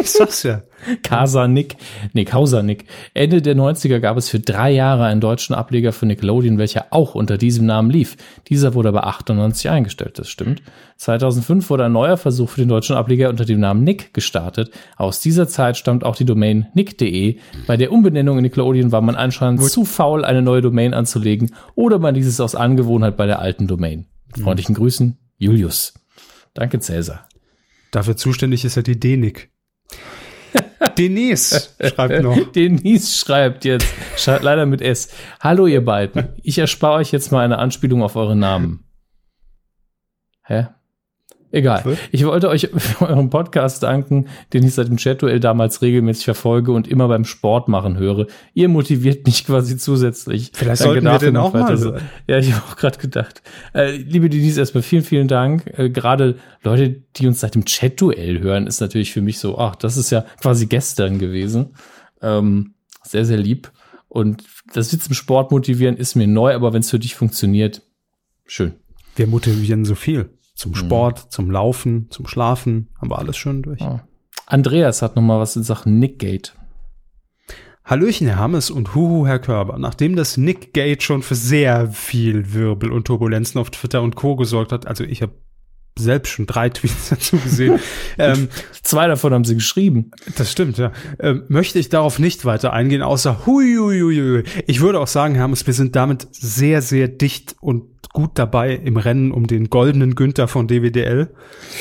[0.00, 0.62] Ich sag's ja.
[1.02, 1.76] Casa Nick,
[2.12, 2.84] Nick Hauser Nick.
[3.12, 7.16] Ende der 90er gab es für drei Jahre einen deutschen Ableger für Nickelodeon, welcher auch
[7.16, 8.16] unter diesem Namen lief.
[8.48, 10.62] Dieser wurde aber 98 eingestellt, das stimmt.
[10.96, 14.70] 2005 wurde ein neuer Versuch für den deutschen Ableger unter dem Namen Nick gestartet.
[14.96, 17.38] Aus dieser Zeit stammt auch die Domain nick.de.
[17.66, 21.98] Bei der Umbenennung in Nickelodeon war man anscheinend zu faul, eine neue Domain anzulegen oder
[21.98, 24.06] man dieses aus Angewohnheit bei der alten Domain.
[24.28, 25.94] Mit freundlichen Grüßen, Julius.
[26.52, 27.26] Danke, Cäsar.
[27.90, 29.50] Dafür zuständig ist ja die Denik.
[30.98, 32.52] Denise schreibt noch.
[32.52, 33.88] Denise schreibt jetzt,
[34.18, 35.08] schreibt leider mit S.
[35.40, 38.84] Hallo ihr beiden, ich erspare euch jetzt mal eine Anspielung auf eure Namen.
[40.44, 40.68] Hä?
[41.52, 41.82] Egal.
[41.84, 41.98] Was?
[42.12, 46.72] Ich wollte euch für euren Podcast danken, den ich seit dem Chat-Duell damals regelmäßig verfolge
[46.72, 48.26] und immer beim Sport machen höre.
[48.54, 50.52] Ihr motiviert mich quasi zusätzlich.
[50.54, 51.94] Vielleicht Danke sollten wir noch auch mal weiter so.
[52.26, 53.42] Ja, ich habe auch gerade gedacht.
[53.74, 55.66] Äh, liebe Denise, erstmal vielen, vielen Dank.
[55.78, 59.76] Äh, gerade Leute, die uns seit dem Chat-Duell hören, ist natürlich für mich so, ach,
[59.76, 61.74] das ist ja quasi gestern gewesen.
[62.22, 63.72] Ähm, sehr, sehr lieb.
[64.08, 67.82] Und das Witz im Sport motivieren ist mir neu, aber wenn es für dich funktioniert,
[68.46, 68.74] schön.
[69.16, 70.30] Wir motivieren so viel.
[70.60, 72.90] Zum Sport, zum Laufen, zum Schlafen.
[73.00, 73.80] Haben wir alles schön durch.
[73.80, 74.06] Ja.
[74.44, 76.52] Andreas hat noch mal was in Sachen Nickgate.
[77.82, 79.78] Hallöchen, Herr Hammes und Huhu, Herr Körber.
[79.78, 84.36] Nachdem das Nick Gate schon für sehr viel Wirbel und Turbulenzen auf Twitter und Co.
[84.36, 85.32] gesorgt hat, also ich habe
[85.98, 87.80] selbst schon drei Tweets dazu gesehen,
[88.18, 88.50] ähm,
[88.82, 90.10] Zwei davon haben sie geschrieben.
[90.36, 94.44] das stimmt, ja, ähm, möchte ich darauf nicht weiter eingehen, außer hui, hui, hui, hui.
[94.66, 98.74] Ich würde auch sagen, Herr Hammes, wir sind damit sehr, sehr dicht und gut dabei
[98.74, 101.32] im Rennen um den goldenen Günther von DWDL.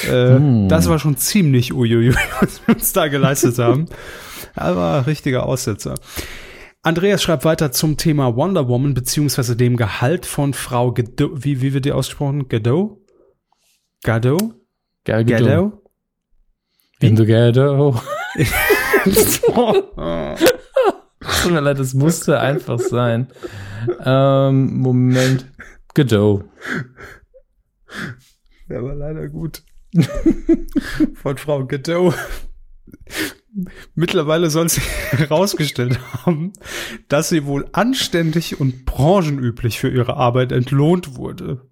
[0.09, 3.87] Äh, Das war schon ziemlich uiuiui, was wir uns da geleistet haben.
[4.55, 5.95] Aber richtiger Aussetzer.
[6.81, 11.43] Andreas schreibt weiter zum Thema Wonder Woman beziehungsweise dem Gehalt von Frau Gadot.
[11.43, 12.47] Wie, wie wird die ausgesprochen?
[12.47, 12.97] Gadot?
[14.03, 14.55] Gadot?
[15.05, 15.73] Geil Gadot?
[17.01, 17.95] In the ghetto.
[21.43, 23.27] Tut mir leid, das musste einfach sein.
[24.03, 25.45] Ähm, Moment.
[25.93, 26.45] Godot.
[28.69, 29.63] Der war leider gut.
[31.15, 32.13] Von Frau Gadot.
[33.95, 34.81] Mittlerweile soll sie
[35.11, 36.53] herausgestellt haben,
[37.07, 41.67] dass sie wohl anständig und branchenüblich für ihre Arbeit entlohnt wurde.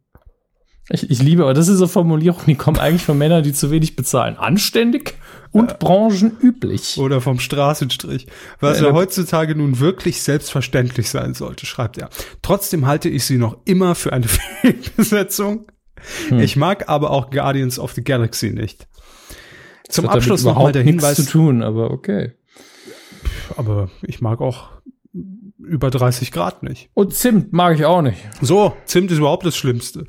[0.90, 3.72] Ich, ich liebe, aber das ist so Formulierungen, die kommen eigentlich von Männern, die zu
[3.72, 4.38] wenig bezahlen.
[4.38, 5.16] Anständig
[5.58, 6.98] und branchenüblich.
[6.98, 8.28] Oder vom Straßenstrich.
[8.60, 12.10] Was Ja, ja heutzutage nun wirklich selbstverständlich sein sollte, schreibt er.
[12.42, 14.28] Trotzdem halte ich sie noch immer für eine
[14.62, 15.68] Fehlbesetzung.
[16.30, 16.40] Hm.
[16.40, 18.88] Ich mag aber auch Guardians of the Galaxy nicht.
[19.90, 21.16] Zum Abschluss nochmal der Hinweis.
[21.16, 22.34] zu tun, aber okay.
[23.56, 24.70] Aber ich mag auch
[25.60, 26.90] über 30 Grad nicht.
[26.94, 28.18] Und Zimt mag ich auch nicht.
[28.42, 30.06] So, Zimt ist überhaupt das Schlimmste.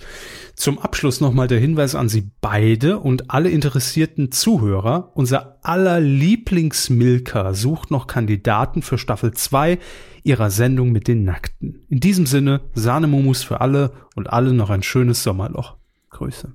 [0.54, 5.12] Zum Abschluss nochmal der Hinweis an Sie beide und alle interessierten Zuhörer.
[5.14, 9.78] Unser aller Lieblingsmilker sucht noch Kandidaten für Staffel 2
[10.24, 11.86] ihrer Sendung mit den Nackten.
[11.88, 15.76] In diesem Sinne, Sahnemumus für alle und alle noch ein schönes Sommerloch.
[16.10, 16.52] Grüße.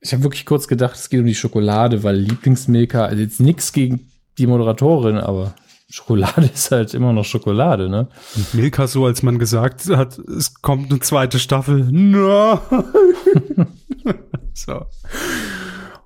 [0.00, 3.72] Ich habe wirklich kurz gedacht, es geht um die Schokolade, weil Lieblingsmilka, also jetzt nichts
[3.72, 4.08] gegen
[4.38, 5.54] die Moderatorin, aber
[5.88, 8.08] Schokolade ist halt immer noch Schokolade, ne?
[8.34, 11.86] Und Milka so, als man gesagt hat, es kommt eine zweite Staffel.
[11.90, 12.58] Nein.
[14.54, 14.86] so.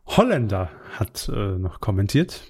[0.06, 0.68] Holländer
[0.98, 2.40] hat äh, noch kommentiert.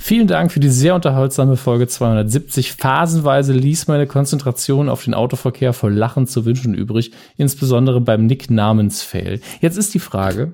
[0.00, 2.72] Vielen Dank für die sehr unterhaltsame Folge 270.
[2.74, 9.40] Phasenweise ließ meine Konzentration auf den Autoverkehr voll Lachen zu wünschen übrig, insbesondere beim Nick-Namensfail.
[9.60, 10.52] Jetzt ist die Frage,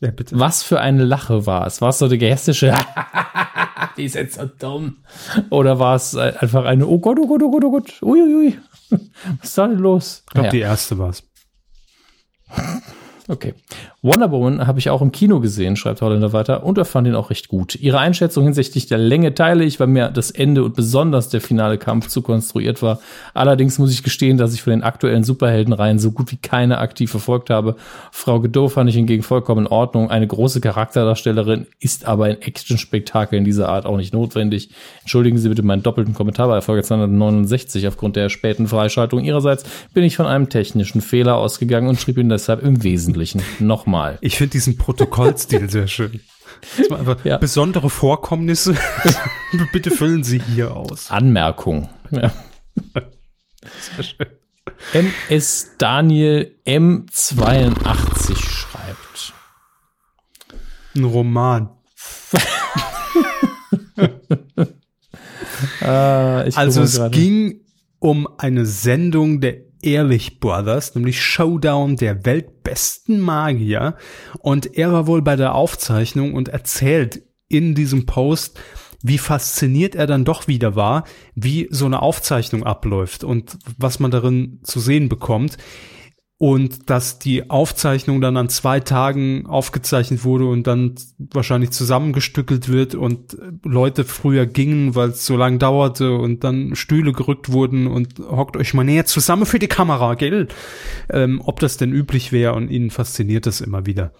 [0.00, 0.38] Ja, bitte.
[0.38, 1.80] was für eine Lache war es?
[1.80, 2.72] War es so eine gehässische,
[3.96, 4.98] die ist jetzt so dumm?
[5.50, 8.58] Oder war es äh, einfach eine, oh Gott, oh Gott, oh Gott, oh Gott, uiuiui,
[8.90, 10.22] was ist da denn los?
[10.26, 10.50] Ich glaube, Naja.
[10.50, 11.22] die erste war's.
[13.32, 13.54] Okay.
[14.02, 17.14] Wonder Woman habe ich auch im Kino gesehen, schreibt Holländer weiter, und er fand ihn
[17.14, 17.76] auch recht gut.
[17.76, 21.78] Ihre Einschätzung hinsichtlich der Länge teile ich, weil mir das Ende und besonders der finale
[21.78, 23.00] Kampf zu konstruiert war.
[23.32, 27.10] Allerdings muss ich gestehen, dass ich von den aktuellen Superheldenreihen so gut wie keine aktiv
[27.10, 27.76] verfolgt habe.
[28.10, 30.10] Frau Godot fand ich hingegen vollkommen in Ordnung.
[30.10, 34.68] Eine große Charakterdarstellerin ist aber ein Action-Spektakel dieser Art auch nicht notwendig.
[35.00, 37.88] Entschuldigen Sie bitte meinen doppelten Kommentar bei Folge 269.
[37.88, 39.64] Aufgrund der späten Freischaltung Ihrerseits
[39.94, 43.21] bin ich von einem technischen Fehler ausgegangen und schrieb ihn deshalb im Wesentlichen
[43.58, 44.18] nochmal.
[44.20, 46.20] Ich finde diesen Protokollstil sehr schön.
[46.90, 47.38] Einfach ja.
[47.38, 48.76] Besondere Vorkommnisse,
[49.72, 51.10] bitte füllen Sie hier aus.
[51.10, 51.88] Anmerkung.
[52.10, 52.32] Ja.
[53.96, 54.26] Sehr schön.
[54.92, 59.32] MS Daniel M82 schreibt.
[60.94, 61.70] Ein Roman.
[65.80, 67.16] ah, also es grade.
[67.16, 67.60] ging
[67.98, 73.96] um eine Sendung der Ehrlich Brothers, nämlich Showdown der weltbesten Magier.
[74.38, 78.58] Und er war wohl bei der Aufzeichnung und erzählt in diesem Post,
[79.02, 81.04] wie fasziniert er dann doch wieder war,
[81.34, 85.58] wie so eine Aufzeichnung abläuft und was man darin zu sehen bekommt
[86.42, 92.96] und dass die Aufzeichnung dann an zwei Tagen aufgezeichnet wurde und dann wahrscheinlich zusammengestückelt wird
[92.96, 98.18] und Leute früher gingen, weil es so lang dauerte und dann Stühle gerückt wurden und
[98.18, 100.48] hockt euch mal näher zusammen für die Kamera, gell?
[101.10, 104.12] Ähm, ob das denn üblich wäre und ihnen fasziniert das immer wieder.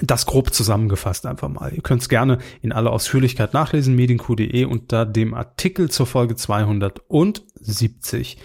[0.00, 1.74] Das grob zusammengefasst einfach mal.
[1.74, 8.38] Ihr könnt es gerne in aller Ausführlichkeit nachlesen, medienq.de unter dem Artikel zur Folge 270.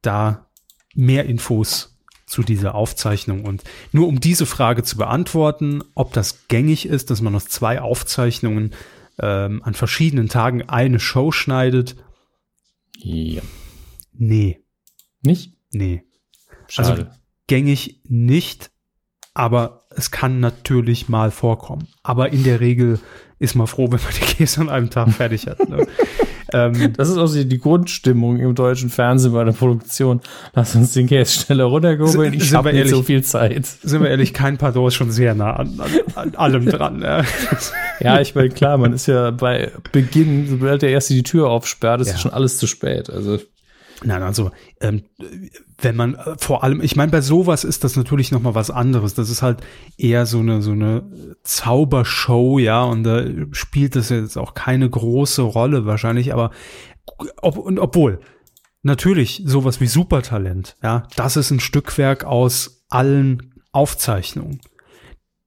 [0.00, 0.46] Da
[0.94, 1.95] mehr Infos
[2.26, 3.44] zu dieser Aufzeichnung.
[3.44, 3.62] Und
[3.92, 8.74] nur um diese Frage zu beantworten, ob das gängig ist, dass man aus zwei Aufzeichnungen
[9.18, 11.96] ähm, an verschiedenen Tagen eine Show schneidet.
[12.98, 13.42] Ja.
[14.12, 14.60] Nee.
[15.22, 15.54] Nicht?
[15.70, 16.02] Nee.
[16.68, 16.90] Schade.
[16.90, 17.06] Also
[17.46, 18.70] gängig nicht,
[19.32, 21.88] aber es kann natürlich mal vorkommen.
[22.02, 22.98] Aber in der Regel
[23.38, 25.68] ist man froh, wenn man die Käse an einem Tag fertig hat.
[25.68, 25.86] Ne?
[26.52, 30.20] ähm, das ist auch die Grundstimmung im deutschen Fernsehen bei der Produktion.
[30.54, 32.34] Lass uns den Käse schneller runtergehobeln.
[32.34, 33.66] Ich habe nicht so viel Zeit.
[33.66, 37.02] Sind wir ehrlich, kein Pardon ist schon sehr nah an, an, an allem dran.
[37.02, 37.24] Ja.
[38.00, 42.00] ja, ich meine, klar, man ist ja bei Beginn, sobald der Erste die Tür aufsperrt,
[42.00, 42.18] ist ja.
[42.18, 43.10] schon alles zu spät.
[43.10, 43.38] Also
[44.04, 45.04] Nein, also ähm,
[45.78, 48.70] wenn man äh, vor allem, ich meine, bei sowas ist das natürlich noch mal was
[48.70, 49.14] anderes.
[49.14, 49.60] Das ist halt
[49.96, 55.42] eher so eine so eine Zaubershow, ja, und da spielt das jetzt auch keine große
[55.42, 56.32] Rolle wahrscheinlich.
[56.32, 56.50] Aber
[57.40, 58.20] ob, und obwohl
[58.82, 64.60] natürlich sowas wie Supertalent, ja, das ist ein Stückwerk aus allen Aufzeichnungen,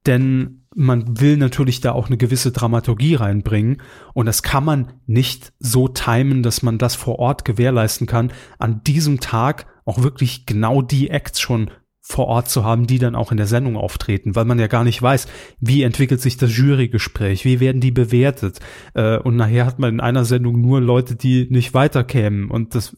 [0.06, 3.82] denn man will natürlich da auch eine gewisse Dramaturgie reinbringen.
[4.14, 8.84] Und das kann man nicht so timen, dass man das vor Ort gewährleisten kann, an
[8.84, 11.72] diesem Tag auch wirklich genau die Acts schon
[12.12, 14.84] vor Ort zu haben, die dann auch in der Sendung auftreten, weil man ja gar
[14.84, 15.28] nicht weiß,
[15.60, 18.60] wie entwickelt sich das Jurygespräch, wie werden die bewertet.
[18.96, 22.50] Äh, und nachher hat man in einer Sendung nur Leute, die nicht weiterkämen.
[22.50, 22.98] Und das,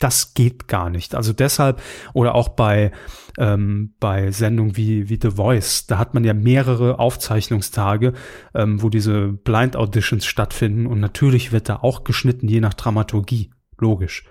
[0.00, 1.14] das geht gar nicht.
[1.14, 1.82] Also deshalb,
[2.14, 2.92] oder auch bei,
[3.36, 8.14] ähm, bei Sendungen wie, wie The Voice, da hat man ja mehrere Aufzeichnungstage,
[8.54, 10.86] ähm, wo diese Blind Auditions stattfinden.
[10.86, 13.50] Und natürlich wird da auch geschnitten, je nach Dramaturgie.
[13.78, 14.24] Logisch.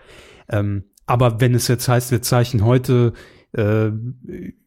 [0.49, 3.13] Ähm, aber wenn es jetzt heißt, wir zeichnen heute
[3.53, 3.91] äh,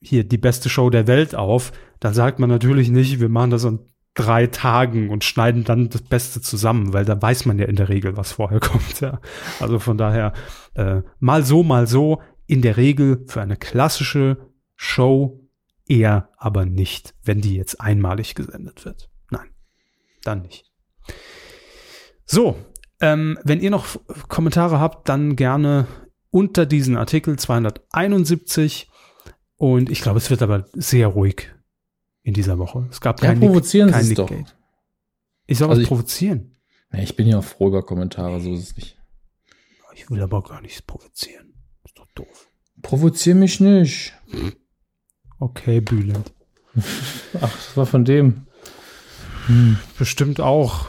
[0.00, 3.64] hier die beste Show der Welt auf, dann sagt man natürlich nicht, wir machen das
[3.64, 3.80] an
[4.14, 7.88] drei Tagen und schneiden dann das Beste zusammen, weil da weiß man ja in der
[7.88, 9.00] Regel, was vorher kommt.
[9.00, 9.20] Ja.
[9.60, 10.32] Also von daher
[10.74, 12.20] äh, mal so, mal so.
[12.46, 14.36] In der Regel für eine klassische
[14.76, 15.48] Show
[15.86, 19.10] eher aber nicht, wenn die jetzt einmalig gesendet wird.
[19.30, 19.48] Nein,
[20.22, 20.70] dann nicht.
[22.26, 22.56] So,
[23.00, 23.86] ähm, wenn ihr noch
[24.28, 25.86] Kommentare habt, dann gerne
[26.34, 28.90] unter diesen Artikel 271.
[29.56, 31.54] Und ich glaube, es wird aber sehr ruhig
[32.22, 32.88] in dieser Woche.
[32.90, 34.28] Es gab kein ja, provozieren Nick, kein Nick doch.
[34.28, 34.56] Gate.
[35.46, 36.56] Ich soll also was ich, provozieren.
[36.90, 38.98] Nee, ich bin ja auch froh über Kommentare, so ist es nicht.
[39.94, 41.54] Ich will aber gar nichts provozieren.
[41.84, 42.48] Ist doch doof.
[42.82, 44.12] Provozier mich nicht.
[45.38, 46.32] Okay, Bülent.
[47.40, 48.48] Ach, das war von dem.
[49.46, 50.86] Hm, bestimmt auch.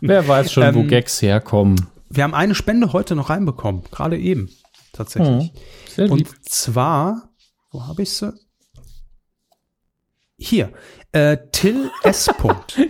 [0.00, 1.76] Wer weiß schon, ähm, wo Gags herkommen
[2.10, 4.50] wir haben eine Spende heute noch reinbekommen, gerade eben,
[4.92, 5.52] tatsächlich.
[5.96, 7.30] Mhm, Und zwar,
[7.70, 8.32] wo habe ich sie?
[10.36, 10.72] Hier,
[11.12, 12.30] äh, Till S.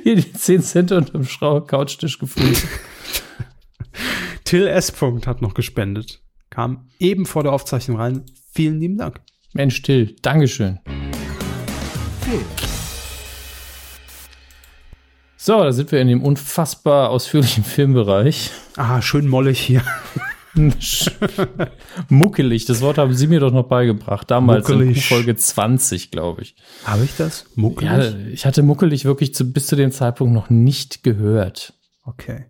[0.02, 2.56] Hier die 10 Cent unterm Schrauber Couchtisch gefunden.
[4.44, 4.92] Till S.
[5.26, 6.22] hat noch gespendet.
[6.50, 8.24] Kam eben vor der Aufzeichnung rein.
[8.52, 9.20] Vielen lieben Dank.
[9.52, 10.78] Mensch, Till, Dankeschön.
[12.20, 12.57] Phil.
[15.40, 18.50] So, da sind wir in dem unfassbar ausführlichen Filmbereich.
[18.76, 19.82] Ah, schön mollig hier.
[22.08, 24.28] Muckelig, das Wort haben Sie mir doch noch beigebracht.
[24.32, 25.06] Damals in Muckelig.
[25.06, 26.56] Folge 20, glaube ich.
[26.82, 27.46] Habe ich das?
[27.54, 27.88] Muckelig?
[27.88, 31.74] Ja, ich hatte muckelig wirklich zu, bis zu dem Zeitpunkt noch nicht gehört.
[32.02, 32.46] Okay.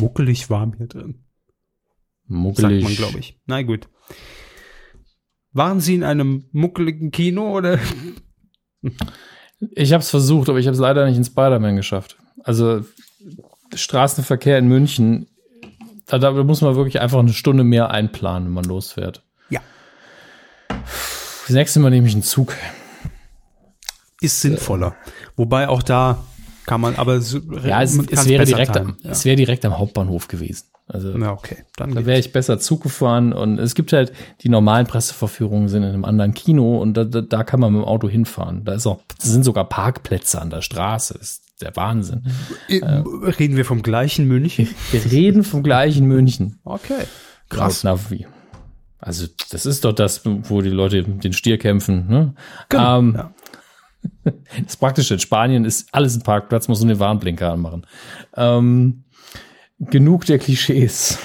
[0.00, 1.22] Muckelig war mir drin.
[2.26, 2.82] Muckelig.
[2.82, 3.38] Sagt man, glaube ich.
[3.46, 3.88] Na gut.
[5.52, 7.78] Waren Sie in einem muckeligen Kino oder?
[9.70, 12.16] Ich habe es versucht, aber ich habe es leider nicht in Spider-Man geschafft.
[12.42, 12.84] Also
[13.74, 15.28] Straßenverkehr in München,
[16.06, 19.22] da, da muss man wirklich einfach eine Stunde mehr einplanen, wenn man losfährt.
[19.50, 19.60] Ja.
[21.46, 22.54] Das nächste Mal nehme ich einen Zug.
[24.20, 24.94] Ist sinnvoller.
[25.36, 26.24] Wobei auch da
[26.66, 30.28] kann man, aber so, Ja, es, es wäre direkt, am, es wäre direkt am Hauptbahnhof
[30.28, 30.66] gewesen.
[30.92, 31.12] Also.
[31.16, 31.64] Na, okay.
[31.76, 34.12] Dann da wäre ich besser Zug gefahren und es gibt halt
[34.42, 37.82] die normalen Presseverführungen sind in einem anderen Kino und da, da, da kann man mit
[37.82, 38.64] dem Auto hinfahren.
[38.64, 41.14] Da ist auch, sind sogar Parkplätze an der Straße.
[41.14, 42.24] Das ist der Wahnsinn.
[42.68, 44.68] Äh, Reden wir vom gleichen München?
[44.90, 46.58] Wir reden vom gleichen München.
[46.64, 47.04] Okay.
[47.48, 47.84] Krass.
[47.84, 48.26] Navi.
[48.98, 52.06] Also, das ist doch das, wo die Leute den Stier kämpfen.
[52.08, 52.34] Ne?
[52.68, 53.34] Genau, Ähm, ja.
[54.64, 57.86] Das Praktische in Spanien ist alles ein Parkplatz, muss nur den Warnblinker anmachen.
[58.36, 59.04] Ähm,
[59.90, 61.18] genug der Klischees.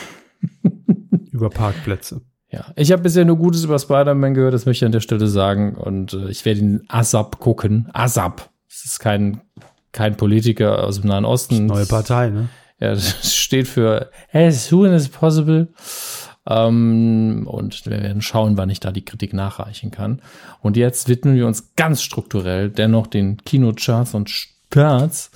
[1.32, 2.22] Über Parkplätze.
[2.50, 5.28] Ja, ich habe bisher nur Gutes über Spider-Man gehört, das möchte ich an der Stelle
[5.28, 5.76] sagen.
[5.76, 7.90] Und äh, ich werde ihn ASAP gucken.
[7.94, 8.50] ASAP.
[8.70, 9.42] Das ist kein,
[9.92, 11.66] kein Politiker aus dem Nahen Osten.
[11.66, 12.50] Neue Partei, ne?
[12.80, 15.68] Ja, das steht für as soon as possible.
[16.50, 20.22] Ähm, und wir werden schauen, wann ich da die Kritik nachreichen kann.
[20.62, 25.32] Und jetzt widmen wir uns ganz strukturell dennoch den Kinocharts und Starts.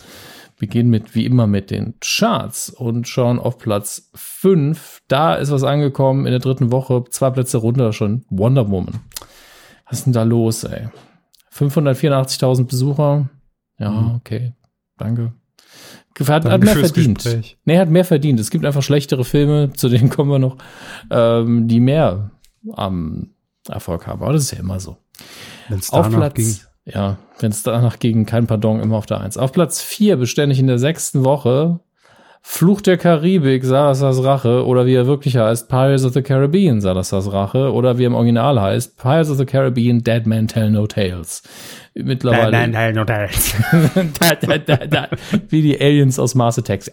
[0.62, 5.02] Beginnen mit, wie immer, mit den Charts und schauen auf Platz 5.
[5.08, 7.04] Da ist was angekommen in der dritten Woche.
[7.10, 8.26] Zwei Plätze runter schon.
[8.30, 9.00] Wonder Woman.
[9.90, 10.90] Was ist denn da los, ey?
[11.52, 13.28] 584.000 Besucher.
[13.80, 14.54] Ja, okay.
[14.98, 15.34] Danke.
[16.20, 17.24] Hat, hat mehr verdient.
[17.24, 17.58] Gespräch.
[17.66, 18.40] Nee, hat mehr verdient.
[18.40, 20.58] Es gibt einfach schlechtere Filme, zu denen kommen wir noch,
[21.10, 22.30] ähm, die mehr
[22.74, 23.32] am
[23.68, 24.22] Erfolg haben.
[24.22, 24.98] Aber das ist ja immer so.
[25.90, 26.56] Auf Platz, ging.
[26.86, 29.38] Ja, wenn es danach ging, kein Pardon, immer auf der Eins.
[29.38, 31.80] Auf Platz vier beständig in der sechsten Woche
[32.44, 37.32] Fluch der Karibik, Salazar's Rache, oder wie er wirklich heißt, Pirates of the Caribbean, Salazar's
[37.32, 40.88] Rache, oder wie er im Original heißt, Pirates of the Caribbean, Dead Man Tell No
[40.88, 41.44] Tales.
[41.94, 42.50] Mittlerweile.
[42.52, 43.30] Nein, nein, nein,
[43.94, 44.14] nein.
[44.20, 45.08] da, da, da, da,
[45.50, 46.90] wie die Aliens aus Mars Attacks.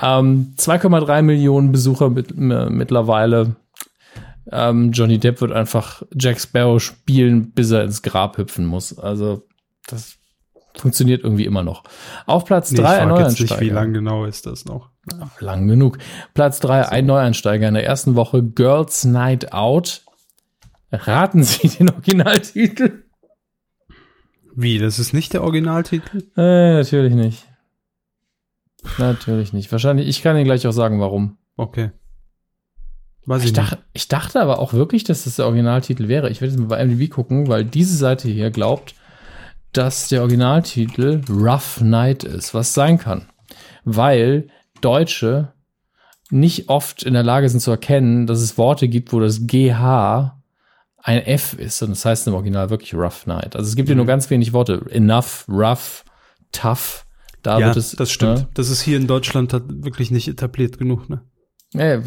[0.00, 3.56] Ähm, 2,3 Millionen Besucher mit, m- mittlerweile.
[4.50, 8.98] Ähm, Johnny Depp wird einfach Jack Sparrow spielen, bis er ins Grab hüpfen muss.
[8.98, 9.46] Also
[9.86, 10.16] das
[10.76, 11.84] funktioniert irgendwie immer noch.
[12.26, 14.90] Auf Platz Nee, ich 3 ein frage jetzt nicht, wie lang genau ist das noch.
[15.40, 15.98] Lang genug.
[16.34, 18.42] Platz 3 ein Neueinsteiger in der ersten Woche.
[18.42, 20.02] Girls Night Out.
[20.90, 23.04] Raten Sie den Originaltitel?
[24.54, 26.24] Wie, das ist nicht der Originaltitel?
[26.36, 27.46] Äh, natürlich nicht.
[28.98, 29.70] Natürlich nicht.
[29.70, 31.36] Wahrscheinlich, ich kann Ihnen gleich auch sagen, warum.
[31.56, 31.90] Okay.
[33.28, 36.30] Weiß Ich ich, dachte, ich dachte aber auch wirklich, dass das der Originaltitel wäre.
[36.30, 38.94] Ich werde jetzt mal bei IMDb gucken, weil diese Seite hier glaubt,
[39.72, 43.26] dass der Originaltitel Rough Night ist, was sein kann.
[43.84, 44.48] Weil
[44.80, 45.52] Deutsche
[46.30, 50.34] nicht oft in der Lage sind zu erkennen, dass es Worte gibt, wo das GH
[51.02, 51.82] ein F ist.
[51.82, 53.56] Und das heißt im Original wirklich Rough Night.
[53.56, 54.86] Also es gibt hier nur ganz wenig Worte.
[54.90, 56.04] Enough, rough,
[56.50, 57.04] tough.
[57.42, 57.58] Da.
[57.60, 57.92] Ja, wird es.
[57.92, 58.38] das stimmt.
[58.38, 58.48] ne?
[58.54, 61.20] Das ist hier in Deutschland wirklich nicht etabliert genug, ne?
[61.74, 62.00] Äh,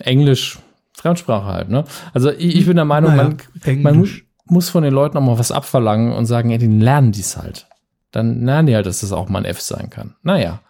[0.00, 0.58] Englisch,
[0.92, 1.84] Fremdsprache halt, ne?
[2.12, 3.34] Also ich, ich bin der Meinung, Naja,
[3.64, 4.06] man, man mu
[4.46, 7.68] muss von den Leuten auch mal was abverlangen und sagen, ja, die lernen dies halt.
[8.10, 10.16] Dann lernen die halt, dass das auch mal ein F sein kann.
[10.22, 10.60] Naja.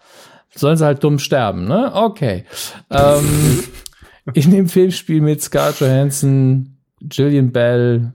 [0.55, 1.91] Sollen sie halt dumm sterben, ne?
[1.95, 2.45] Okay.
[2.91, 3.63] Ähm,
[4.35, 8.13] in dem Film spielen mit Scarlett Johansson, Gillian Bell,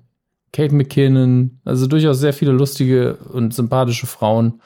[0.53, 4.61] Kate McKinnon, also durchaus sehr viele lustige und sympathische Frauen.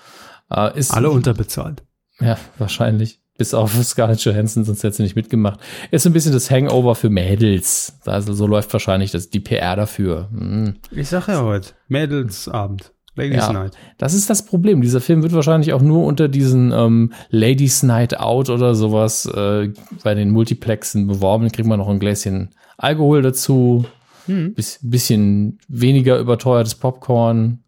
[0.51, 1.83] Äh, ist Alle unterbezahlt.
[2.19, 3.19] ja, wahrscheinlich.
[3.39, 5.59] Bis auf Scarlett Johansson, sonst hätte sie nicht mitgemacht.
[5.89, 7.97] Ist so ein bisschen das Hangover für Mädels.
[8.05, 10.29] Also so läuft wahrscheinlich das, die PR dafür.
[10.31, 10.75] Hm.
[10.91, 13.53] Ich sag ja heute, Mädelsabend, Ladies Ja.
[13.53, 13.71] Night.
[13.97, 14.81] Das ist das Problem.
[14.81, 19.71] Dieser Film wird wahrscheinlich auch nur unter diesen ähm, Ladies Night Out oder sowas äh,
[20.03, 21.45] bei den Multiplexen beworben.
[21.45, 23.85] Dann kriegt man noch ein Gläschen Alkohol dazu.
[24.27, 27.63] Bis, bisschen weniger überteuertes Popcorn.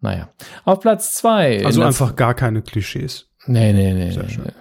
[0.00, 0.30] Naja.
[0.64, 1.62] Auf Platz zwei.
[1.62, 3.28] Also einfach gar keine Klischees.
[3.46, 4.10] Nee, nee, nee.
[4.12, 4.44] Sehr schön.
[4.46, 4.52] nee.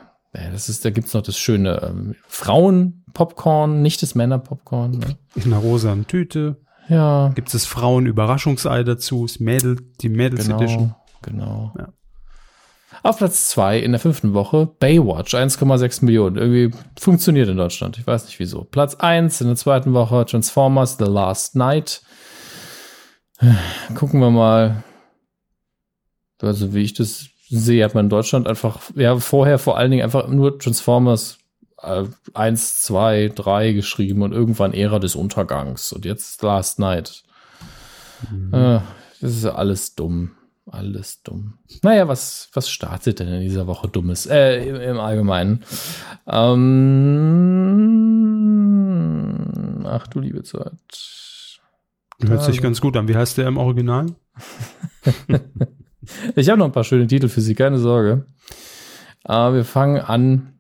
[0.42, 4.92] Ja, das ist, da gibt's noch das schöne ähm, Frauen-Popcorn, nicht das Männer-Popcorn.
[4.92, 5.18] Ne?
[5.36, 6.58] In einer rosanen Tüte.
[6.88, 9.26] Ja, Gibt es Frauen-Überraschungsei dazu?
[9.26, 10.96] Ist Mädel, die Mädels Edition.
[11.22, 11.74] genau, genau.
[11.78, 11.94] Ja.
[13.04, 16.36] Auf Platz zwei in der fünften Woche Baywatch, 1,6 Millionen.
[16.38, 17.98] Irgendwie funktioniert in Deutschland.
[17.98, 18.64] Ich weiß nicht wieso.
[18.64, 22.02] Platz eins in der zweiten Woche Transformers The Last Night.
[23.96, 24.84] Gucken wir mal.
[26.42, 30.04] Also wie ich das sehe, hat man in Deutschland einfach, ja, vorher vor allen Dingen
[30.04, 31.40] einfach nur Transformers
[31.82, 37.24] äh, eins, zwei, drei geschrieben und irgendwann Ära des Untergangs und jetzt Last Night.
[38.30, 38.54] Mhm.
[38.54, 38.82] Äh,
[39.22, 40.32] das ist alles dumm.
[40.72, 41.58] Alles dumm.
[41.82, 44.28] Naja, was, was startet denn in dieser Woche Dummes?
[44.28, 45.64] Äh, im, im Allgemeinen.
[46.28, 47.00] Ähm,
[49.88, 50.78] ach du liebe Zeit.
[52.22, 53.08] Hört sich ganz gut an.
[53.08, 54.14] Wie heißt der im Original?
[56.36, 58.26] ich habe noch ein paar schöne Titel für Sie, keine Sorge.
[59.24, 60.60] Aber wir fangen an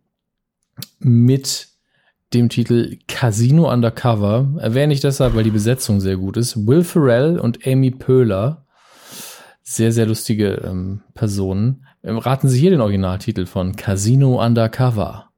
[1.00, 1.70] mit
[2.34, 4.56] dem Titel Casino Undercover.
[4.60, 6.68] Erwähne ich deshalb, weil die Besetzung sehr gut ist.
[6.68, 8.66] Will Ferrell und Amy Poehler.
[9.64, 11.86] Sehr, sehr lustige ähm, Personen.
[12.04, 15.30] Ähm, raten Sie hier den Originaltitel von Casino Undercover.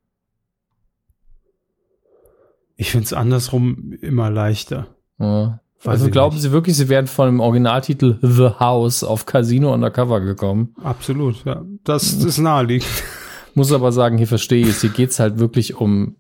[2.75, 4.95] Ich finde es andersrum immer leichter.
[5.19, 5.61] Ja.
[5.85, 6.43] Also glauben nicht.
[6.43, 10.75] Sie wirklich, Sie wären von dem Originaltitel The House auf Casino Undercover gekommen?
[10.83, 11.63] Absolut, ja.
[11.83, 12.87] Das ist naheliegend.
[13.53, 14.81] Muss aber sagen, hier verstehe ich es.
[14.81, 16.15] Hier geht es halt wirklich um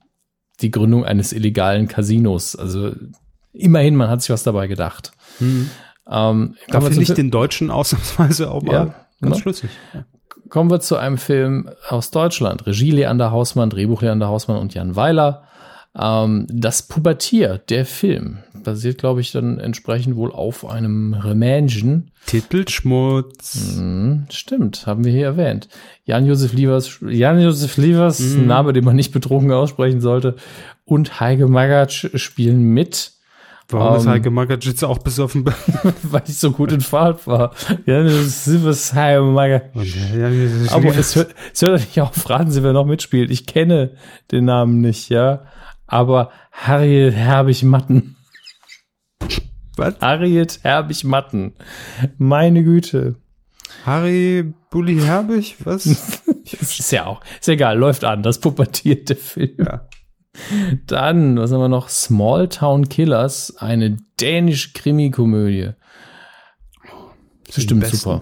[0.61, 2.55] die Gründung eines illegalen Casinos.
[2.55, 2.91] Also
[3.53, 5.11] immerhin, man hat sich was dabei gedacht.
[5.39, 5.69] Hm.
[6.09, 8.85] Ähm, da finde ich den Deutschen ausnahmsweise auch mal ja,
[9.21, 9.41] ganz ne?
[9.41, 9.69] schlüssig.
[9.93, 10.05] Ja.
[10.49, 12.65] Kommen wir zu einem Film aus Deutschland.
[12.65, 15.43] Regie Leander Hausmann, Drehbuch Leander Hausmann und Jan Weiler.
[15.97, 22.11] Ähm, das Pubertier, der Film, basiert, glaube ich, dann entsprechend wohl auf einem Remangen.
[22.27, 23.75] Titelschmutz.
[23.77, 25.67] Mhm, stimmt, haben wir hier erwähnt.
[26.05, 28.47] Jan-Josef Lievers, Jan-Josef Lievers, mhm.
[28.47, 30.35] Name, den man nicht betrunken aussprechen sollte,
[30.85, 33.13] und Heike Magatsch spielen mit.
[33.69, 35.45] Warum um, ist ähm, Heike Magatsch jetzt auch besoffen?
[36.03, 37.53] weil ich so gut in Fahrt war.
[37.85, 40.71] Jan-Josef Heike Magatsch.
[40.71, 43.31] Aber es hört, es hört nicht auf, raten Sie, wer noch mitspielt.
[43.31, 43.91] Ich kenne
[44.31, 45.43] den Namen nicht, ja
[45.91, 48.15] aber Harriet Herbig-Matten.
[49.75, 49.99] Was?
[49.99, 51.53] Harriet Herbig-Matten.
[52.17, 53.17] Meine Güte.
[53.85, 55.57] Harry Bully Herbig?
[55.65, 55.85] Was?
[56.45, 59.57] ist ja auch, ist egal, läuft an, das pubertierte Film.
[59.57, 59.87] Ja.
[60.87, 61.89] Dann, was haben wir noch?
[61.89, 65.71] Small Town Killers, eine dänische Krimikomödie.
[67.53, 68.21] Bestimmt super.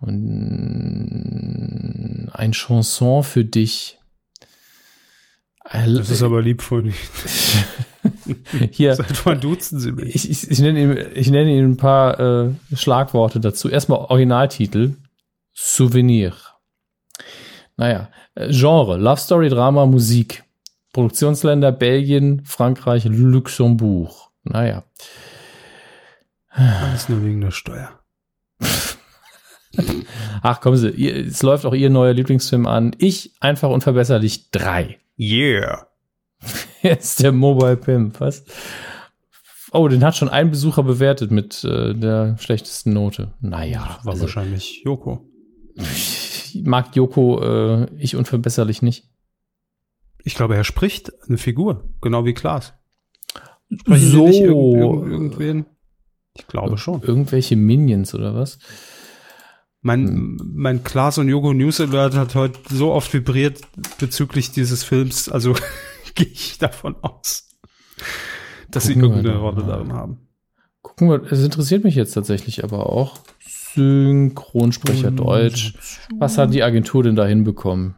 [0.00, 0.22] Und
[2.32, 4.01] ein Chanson für dich.
[5.64, 6.94] Das ist aber lieb von Ihnen.
[8.72, 8.96] Hier.
[8.96, 10.14] Seit wann duzen Sie mich?
[10.14, 13.68] Ich, ich, ich, nenne Ihnen, ich nenne Ihnen ein paar äh, Schlagworte dazu.
[13.68, 14.96] Erstmal Originaltitel.
[15.52, 16.34] Souvenir.
[17.76, 18.08] Naja.
[18.34, 18.96] Äh, Genre.
[18.98, 20.44] Love Story, Drama, Musik.
[20.92, 24.12] Produktionsländer Belgien, Frankreich, Luxemburg.
[24.44, 24.84] Naja.
[26.50, 27.98] Alles nur wegen der Steuer.
[30.42, 32.94] Ach, kommen Sie, es läuft auch Ihr neuer Lieblingsfilm an.
[32.98, 34.98] Ich, einfach unverbesserlich, drei.
[35.18, 35.86] Yeah.
[36.82, 38.44] Jetzt der Mobile Pimp, was?
[39.72, 43.32] Oh, den hat schon ein Besucher bewertet mit äh, der schlechtesten Note.
[43.40, 43.98] Naja.
[44.02, 45.30] War also, wahrscheinlich Joko.
[46.64, 49.08] Mag Joko äh, ich unverbesserlich nicht.
[50.24, 52.74] Ich glaube, er spricht eine Figur, genau wie Klaas.
[53.80, 54.26] Sprechen so.
[54.26, 55.66] nicht irgend, irgend, irgendwen?
[56.36, 57.02] Ich glaube schon.
[57.02, 58.58] Irgendwelche Minions oder was?
[59.82, 60.52] Mein, hm.
[60.54, 63.60] mein Klaas und Yogo News Alert hat heute so oft vibriert
[63.98, 65.54] bezüglich dieses Films, also
[66.14, 67.58] gehe ich davon aus,
[68.70, 70.28] dass Gucken sie irgendeine Rolle darin haben.
[70.82, 73.18] Gucken wir, es interessiert mich jetzt tatsächlich aber auch.
[73.74, 75.16] Synchronsprecher hm.
[75.16, 75.74] Deutsch.
[76.18, 77.96] Was hat die Agentur denn da hinbekommen?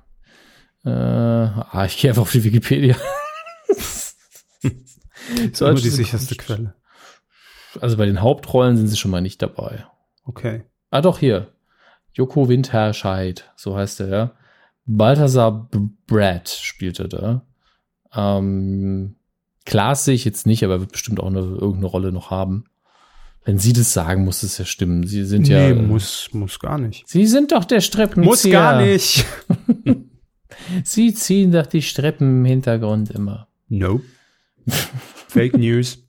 [0.85, 2.97] Äh, ah, ich gehe einfach auf die Wikipedia.
[3.69, 4.17] das
[5.33, 6.75] ist immer die sicherste Quelle.
[7.81, 9.87] Also bei den Hauptrollen sind sie schon mal nicht dabei.
[10.25, 10.65] Okay.
[10.91, 11.54] Ah, doch, hier.
[12.15, 14.31] Joko Winterscheid, so heißt er, ja.
[14.87, 15.69] Balthasar
[16.07, 17.43] Brad spielte da.
[18.15, 19.17] Ähm,
[19.65, 22.65] Klaas sehe ich jetzt nicht, aber er wird bestimmt auch eine, irgendeine Rolle noch haben.
[23.45, 25.07] Wenn Sie das sagen, muss es ja stimmen.
[25.07, 25.75] Sie sind nee, ja.
[25.75, 27.07] Nee, muss, muss gar nicht.
[27.07, 28.25] Sie sind doch der Streppenzieher.
[28.25, 29.27] Muss gar nicht.
[30.85, 33.49] Sie ziehen doch die Streppen im Hintergrund immer.
[33.69, 34.05] Nope.
[35.29, 36.04] Fake News.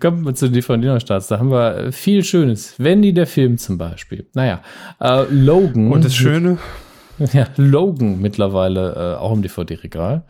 [0.00, 1.28] Kommen wir zu den DVD-Starts.
[1.28, 2.74] Da haben wir äh, viel Schönes.
[2.78, 4.26] Wendy, der Film zum Beispiel.
[4.34, 4.62] Naja,
[5.00, 5.92] äh, Logan.
[5.92, 6.58] Und das Schöne?
[7.32, 10.24] Ja, Logan mittlerweile äh, auch im DVD-Regal.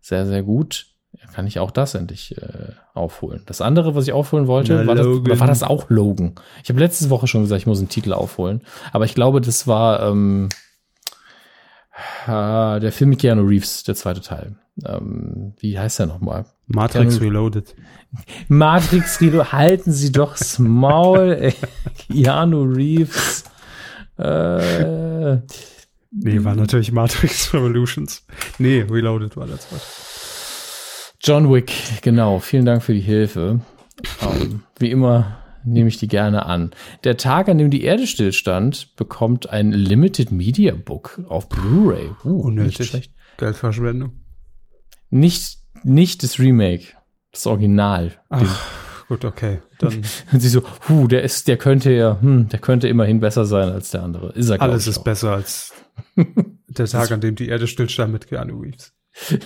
[0.00, 0.86] Sehr, sehr gut.
[1.32, 3.44] Kann ich auch das endlich äh, aufholen.
[3.46, 6.34] Das andere, was ich aufholen wollte, war das, war das, auch Logan.
[6.64, 8.62] Ich habe letzte Woche schon gesagt, ich muss einen Titel aufholen.
[8.92, 10.48] Aber ich glaube, das war ähm,
[12.26, 14.56] äh, der Film mit Keanu Reeves, der zweite Teil.
[14.84, 16.46] Ähm, wie heißt der nochmal?
[16.68, 17.74] Matrix Keanu Reloaded.
[18.48, 19.52] Matrix Reloaded.
[19.52, 21.54] Halten Sie doch Maul, ey.
[22.12, 23.44] Keanu Reeves.
[24.18, 25.36] Äh,
[26.10, 28.26] nee, war natürlich Matrix Revolutions.
[28.58, 31.14] Nee, Reloaded war das was.
[31.20, 31.72] John Wick,
[32.02, 32.38] genau.
[32.38, 33.60] Vielen Dank für die Hilfe.
[34.20, 36.70] Um, ähm, wie immer nehme ich die gerne an.
[37.04, 42.10] Der Tag, an dem die Erde stillstand, bekommt ein Limited Media Book auf Blu-ray.
[42.24, 42.92] Uh, Unnötig.
[42.92, 44.12] Nicht, Geldverschwendung.
[45.10, 46.94] Nicht, nicht das Remake,
[47.32, 48.12] das Original.
[48.28, 49.60] Ach, gut, okay.
[49.78, 50.02] Dann
[50.32, 53.70] Und sie so, huh, der ist, der könnte ja, hm, der könnte immerhin besser sein
[53.70, 54.32] als der andere.
[54.32, 55.04] Ist er, alles ist auch.
[55.04, 55.72] besser als
[56.68, 58.92] der Tag, an dem die Erde stillstand mit Keanu Reeves.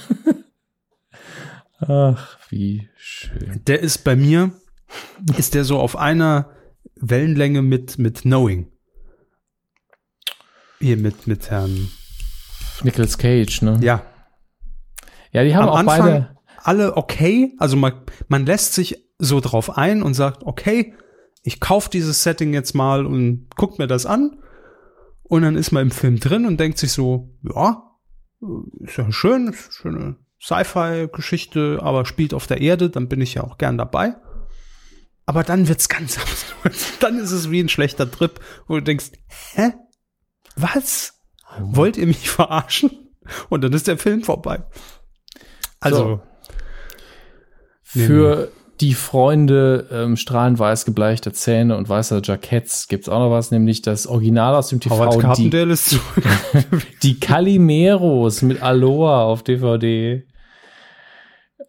[1.78, 3.60] Ach, wie schön.
[3.66, 4.52] Der ist bei mir,
[5.36, 6.50] ist der so auf einer
[6.94, 8.68] Wellenlänge mit, mit Knowing.
[10.78, 11.88] Hier mit, mit Herrn,
[12.82, 13.78] Nicolas Cage, ne?
[13.82, 14.04] ja.
[15.32, 16.36] Ja, die haben Am auch Anfang beide.
[16.62, 17.92] alle okay, also man,
[18.28, 20.94] man lässt sich so drauf ein und sagt, okay,
[21.42, 24.38] ich kauf dieses Setting jetzt mal und guck mir das an.
[25.22, 27.82] Und dann ist man im Film drin und denkt sich so, ja,
[28.80, 33.34] ist ja schön, ist eine schöne Sci-Fi-Geschichte, aber spielt auf der Erde, dann bin ich
[33.34, 34.16] ja auch gern dabei.
[35.24, 36.18] Aber dann wird's ganz
[36.62, 36.74] absurd.
[37.00, 39.12] Dann ist es wie ein schlechter Trip, wo du denkst,
[39.54, 39.72] hä?
[40.56, 41.20] Was?
[41.58, 42.90] Wollt ihr mich verarschen?
[43.48, 44.64] Und dann ist der Film vorbei.
[45.82, 46.20] Also,
[47.82, 48.50] Für
[48.80, 53.82] die Freunde ähm, strahlend weiß gebleichter Zähne und weißer Jacketts gibt's auch noch was, nämlich
[53.82, 56.24] das Original aus dem Howard TV, die, ist zurück.
[57.02, 60.26] die Calimeros mit Aloha auf DVD.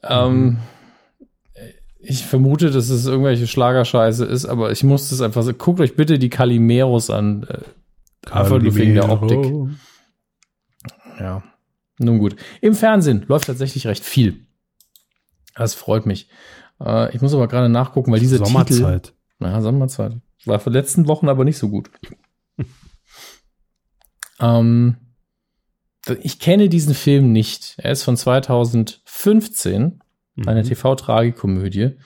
[0.01, 0.57] Ähm,
[1.99, 5.53] ich vermute, dass es irgendwelche Schlagerscheiße ist, aber ich muss das einfach so.
[5.53, 7.45] Guckt euch bitte die Calimeros an.
[7.47, 9.45] Äh, Einfach nur wegen der Optik.
[11.19, 11.43] Ja,
[11.99, 12.35] nun gut.
[12.61, 14.45] Im Fernsehen läuft tatsächlich recht viel.
[15.55, 16.29] Das freut mich.
[16.79, 18.49] Äh, ich muss aber gerade nachgucken, weil diese Titel.
[18.49, 19.13] Sommerzeit.
[19.39, 20.13] Ja, Sommerzeit.
[20.45, 21.89] War für letzten Wochen aber nicht so gut.
[24.39, 24.97] ähm,
[26.21, 27.75] ich kenne diesen Film nicht.
[27.77, 30.01] Er ist von 2015,
[30.45, 30.67] eine Mhm.
[30.67, 31.97] TV-Tragikomödie.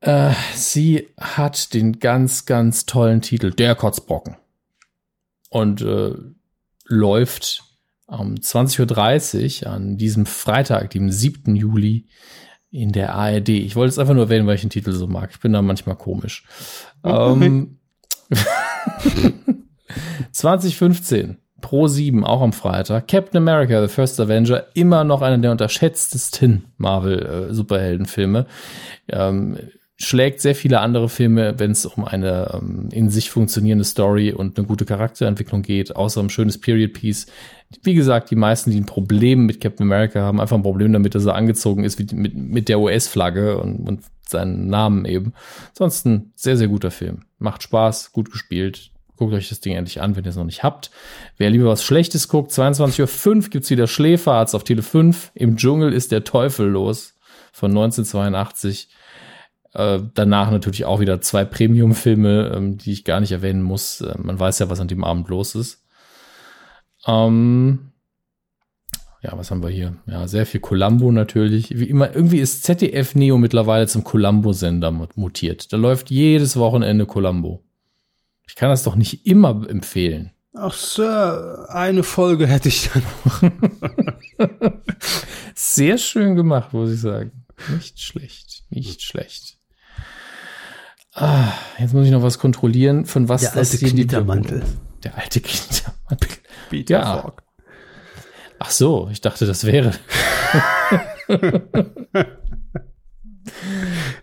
[0.00, 4.36] Äh, sie hat den ganz, ganz tollen Titel Der Kotzbrocken.
[5.50, 6.14] Und äh,
[6.86, 7.62] läuft
[8.06, 11.56] um 20.30 Uhr an diesem Freitag, dem 7.
[11.56, 12.06] Juli,
[12.70, 13.50] in der ARD.
[13.50, 15.30] Ich wollte es einfach nur erwähnen, weil ich den Titel so mag.
[15.32, 16.44] Ich bin da manchmal komisch.
[17.04, 17.78] Ähm,
[20.32, 23.06] 2015, Pro 7, auch am Freitag.
[23.06, 28.46] Captain America, The First Avenger, immer noch einer der unterschätztesten Marvel-Superheldenfilme.
[29.08, 29.56] Ähm,
[29.96, 34.58] schlägt sehr viele andere Filme, wenn es um eine ähm, in sich funktionierende Story und
[34.58, 37.26] eine gute Charakterentwicklung geht, außer ein schönes Period-Piece.
[37.82, 41.14] Wie gesagt, die meisten, die ein Problem mit Captain America haben, einfach ein Problem damit,
[41.14, 45.32] dass er angezogen ist wie, mit, mit der US-Flagge und, und seinen Namen eben.
[45.70, 47.20] Ansonsten sehr, sehr guter Film.
[47.38, 48.90] Macht Spaß, gut gespielt.
[49.16, 50.90] Guckt euch das Ding endlich an, wenn ihr es noch nicht habt.
[51.36, 55.30] Wer lieber was Schlechtes guckt, 22.05 Uhr gibt's wieder Schläferarzt auf Tele 5.
[55.34, 57.14] Im Dschungel ist der Teufel los
[57.52, 58.88] von 1982.
[59.74, 64.00] Äh, danach natürlich auch wieder zwei Premium-Filme, ähm, die ich gar nicht erwähnen muss.
[64.00, 65.84] Äh, man weiß ja, was an dem Abend los ist.
[67.06, 67.90] Ähm,
[69.20, 69.96] ja, was haben wir hier?
[70.06, 71.76] Ja, sehr viel Columbo natürlich.
[71.78, 75.72] Wie immer, irgendwie ist ZDF Neo mittlerweile zum Columbo-Sender mutiert.
[75.72, 77.64] Da läuft jedes Wochenende Columbo.
[78.46, 80.30] Ich kann das doch nicht immer empfehlen.
[80.52, 83.42] Ach Sir, eine Folge hätte ich dann noch.
[85.54, 87.44] Sehr schön gemacht, muss ich sagen.
[87.74, 89.53] Nicht schlecht, nicht schlecht.
[91.14, 94.58] Ah, jetzt muss ich noch was kontrollieren, von was Der alte hier die Knittermantel.
[94.62, 96.28] Wiederholung- Der alte Knittermantel.
[96.70, 97.18] Peter Ja.
[97.22, 97.42] Falk.
[98.58, 99.92] Ach so, ich dachte, das wäre.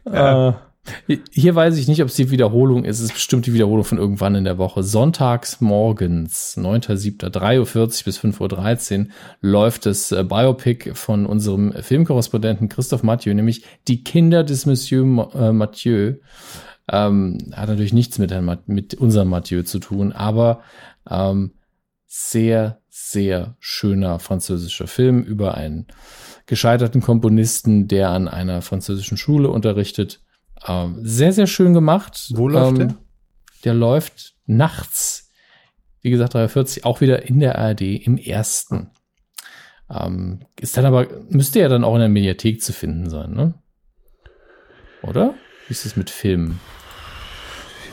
[0.06, 0.52] äh,
[1.32, 2.98] hier weiß ich nicht, ob es die Wiederholung ist.
[3.00, 4.82] Es ist bestimmt die Wiederholung von irgendwann in der Woche.
[4.84, 9.08] Sonntags morgens, 9.7., 3.40 Uhr bis 5.13 Uhr
[9.42, 15.52] läuft das äh, Biopic von unserem Filmkorrespondenten Christoph Mathieu, nämlich Die Kinder des Monsieur äh,
[15.54, 16.16] Mathieu.
[16.90, 20.62] Ähm, hat natürlich nichts mit, Herrn mit unserem Mathieu zu tun, aber
[21.10, 21.54] ähm,
[22.08, 25.88] sehr, sehr schöner französischer Film über einen
[26.46, 30.22] gescheiterten Komponisten, der an einer französischen Schule unterrichtet.
[30.68, 32.32] Ähm, sehr, sehr schön gemacht.
[32.34, 32.98] Wo läuft ähm, der?
[33.64, 35.32] Der läuft nachts.
[36.02, 38.90] Wie gesagt, 340 auch wieder in der ARD im ersten.
[39.90, 43.54] Ähm, ist dann aber, müsste ja dann auch in der Mediathek zu finden sein, ne?
[45.04, 45.36] Oder?
[45.68, 46.60] Wie ist es mit Filmen?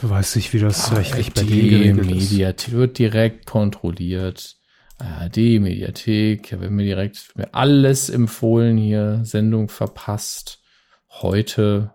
[0.00, 2.30] Ich weiß nicht, wie das rechtlich bei denen geregelt ist.
[2.30, 4.56] Mediathek wird direkt kontrolliert.
[4.98, 10.60] ARD, Mediathek, ich habe mir direkt mir alles empfohlen hier, Sendung verpasst.
[11.08, 11.94] Heute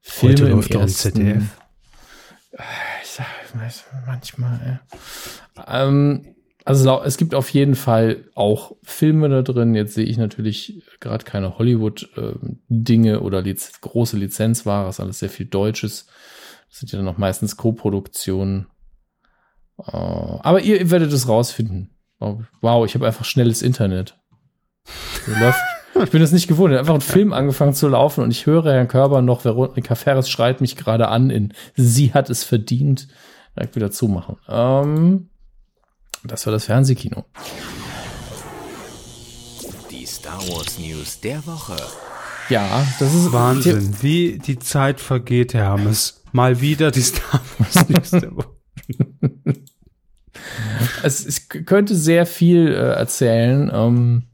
[0.00, 1.12] Filme Heute läuft im ersten.
[1.12, 1.42] ZDF.
[3.02, 4.80] Ich sag, ich weiß, manchmal.
[5.56, 5.88] Ja.
[5.88, 6.31] Ähm,
[6.64, 9.74] also es gibt auf jeden Fall auch Filme da drin.
[9.74, 14.88] Jetzt sehe ich natürlich gerade keine Hollywood-Dinge oder Liz große Lizenzware.
[14.88, 16.06] Ist alles sehr viel Deutsches.
[16.68, 18.66] Das sind ja dann auch meistens Co-Produktionen.
[19.78, 21.90] Äh, aber ihr, ihr werdet es rausfinden.
[22.60, 24.16] Wow, ich habe einfach schnelles Internet.
[26.02, 26.74] Ich bin das nicht gewohnt.
[26.74, 30.60] Einfach ein Film angefangen zu laufen und ich höre Herrn Körber noch, Veronika Ferres schreit
[30.60, 33.08] mich gerade an in Sie hat es verdient.
[33.56, 34.36] Direkt wieder zumachen.
[34.48, 35.28] Ähm,
[36.24, 37.24] das war das Fernsehkino.
[39.90, 41.76] Die Star Wars News der Woche.
[42.48, 46.22] Ja, das ist Wahnsinn, wie die Zeit vergeht, Herr Hammes.
[46.32, 48.50] Mal wieder die Star Wars News der Woche.
[51.02, 53.70] es, es könnte sehr viel äh, erzählen.
[53.72, 54.24] Ähm,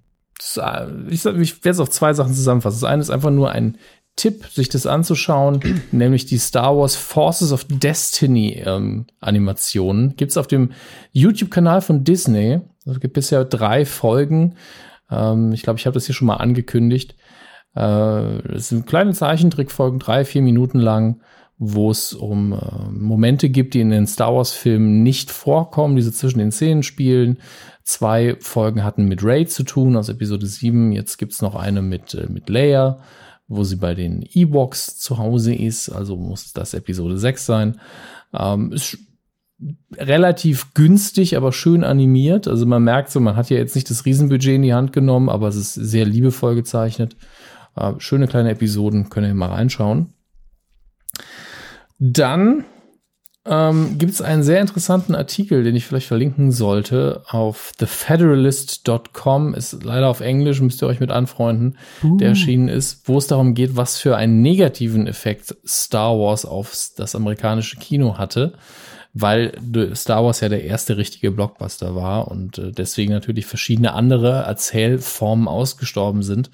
[0.56, 2.81] äh, ich, ich werde es auf zwei Sachen zusammenfassen.
[2.81, 3.78] Das eine ist einfach nur ein
[4.19, 5.61] Tipp, sich das anzuschauen,
[5.93, 10.16] nämlich die Star Wars Forces of Destiny ähm, Animationen.
[10.16, 10.73] Gibt es auf dem
[11.12, 12.61] YouTube-Kanal von Disney.
[12.85, 14.57] Es gibt bisher drei Folgen.
[15.11, 17.15] Ähm, ich glaube, ich habe das hier schon mal angekündigt.
[17.77, 21.20] Äh, es sind kleine Zeichentrickfolgen, drei, vier Minuten lang,
[21.57, 26.40] wo es um äh, Momente gibt, die in den Star Wars-Filmen nicht vorkommen, diese zwischen
[26.40, 27.39] den Szenen spielen.
[27.85, 30.93] Zwei Folgen hatten mit Ray zu tun aus Episode 7.
[30.93, 32.99] Jetzt gibt's noch eine mit, äh, mit Leia
[33.49, 37.81] wo sie bei den E-Box zu Hause ist, also muss das Episode 6 sein.
[38.33, 38.99] Ähm, ist
[39.97, 42.47] relativ günstig, aber schön animiert.
[42.47, 45.29] Also man merkt so, man hat ja jetzt nicht das Riesenbudget in die Hand genommen,
[45.29, 47.16] aber es ist sehr liebevoll gezeichnet.
[47.75, 50.12] Äh, schöne kleine Episoden, könnt ihr mal reinschauen.
[51.99, 52.65] Dann
[53.49, 59.83] ähm, gibt es einen sehr interessanten Artikel, den ich vielleicht verlinken sollte, auf thefederalist.com, ist
[59.83, 62.16] leider auf Englisch, müsst ihr euch mit anfreunden, uh.
[62.19, 66.77] der erschienen ist, wo es darum geht, was für einen negativen Effekt Star Wars auf
[66.97, 68.53] das amerikanische Kino hatte
[69.14, 69.52] weil
[69.94, 75.48] Star Wars ja der erste richtige Blockbuster war und äh, deswegen natürlich verschiedene andere Erzählformen
[75.48, 76.51] ausgestorben sind.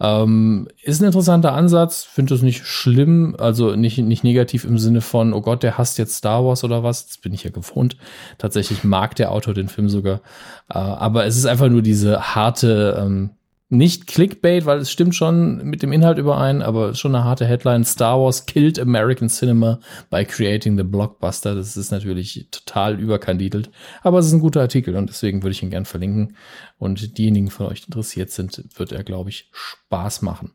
[0.00, 5.00] Ähm, ist ein interessanter Ansatz, finde es nicht schlimm, also nicht, nicht negativ im Sinne
[5.00, 7.96] von, oh Gott, der hasst jetzt Star Wars oder was, das bin ich ja gewohnt.
[8.38, 10.20] Tatsächlich mag der Autor den Film sogar.
[10.68, 13.30] Äh, aber es ist einfach nur diese harte, ähm,
[13.72, 17.84] nicht Clickbait, weil es stimmt schon mit dem Inhalt überein, aber schon eine harte Headline.
[17.84, 19.78] Star Wars killed American Cinema
[20.10, 21.54] by creating the blockbuster.
[21.54, 23.70] Das ist natürlich total überkandidelt,
[24.02, 26.36] aber es ist ein guter Artikel und deswegen würde ich ihn gern verlinken.
[26.78, 30.52] Und diejenigen von euch, die interessiert sind, wird er, glaube ich, Spaß machen.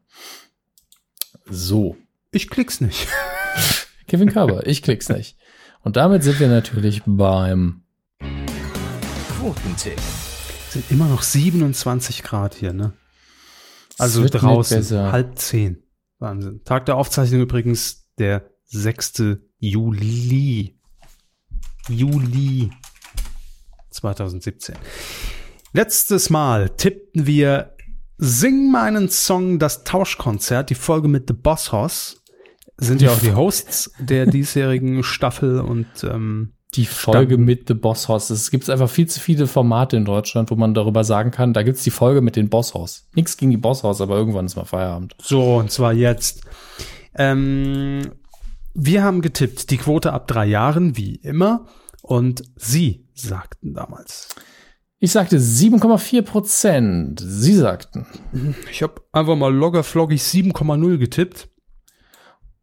[1.46, 1.96] So.
[2.32, 3.08] Ich klick's nicht.
[4.08, 5.38] Kevin Körber, ich klick's nicht.
[5.84, 7.84] Und damit sind wir natürlich beim
[9.38, 10.02] Quotentipp.
[10.70, 12.92] Sind immer noch 27 Grad hier, ne?
[13.98, 15.84] Also draußen, halb zehn.
[16.20, 16.62] Wahnsinn.
[16.64, 19.38] Tag der Aufzeichnung übrigens der 6.
[19.60, 20.80] Juli.
[21.88, 22.72] Juli
[23.92, 24.76] 2017.
[25.74, 27.76] Letztes Mal tippten wir
[28.18, 32.24] Sing meinen Song, das Tauschkonzert, die Folge mit The Boss Hoss.
[32.78, 37.46] Sind ja auch die Hosts der diesjährigen Staffel und ähm, die Folge Stand.
[37.46, 38.30] mit The Boss Hoss.
[38.30, 41.64] Es gibt einfach viel zu viele Formate in Deutschland, wo man darüber sagen kann, da
[41.64, 43.08] gibt's die Folge mit den Boss Hoss.
[43.14, 45.16] Nix gegen die Boss Hoss, aber irgendwann ist mal Feierabend.
[45.22, 46.42] So, und zwar jetzt.
[47.16, 48.12] Ähm,
[48.74, 51.68] wir haben getippt, die Quote ab drei Jahren, wie immer.
[52.02, 54.30] Und Sie sagten damals.
[55.00, 57.20] Ich sagte 7,4 Prozent.
[57.24, 58.06] Sie sagten.
[58.72, 61.50] Ich habe einfach mal loggerfloggig 7,0 getippt.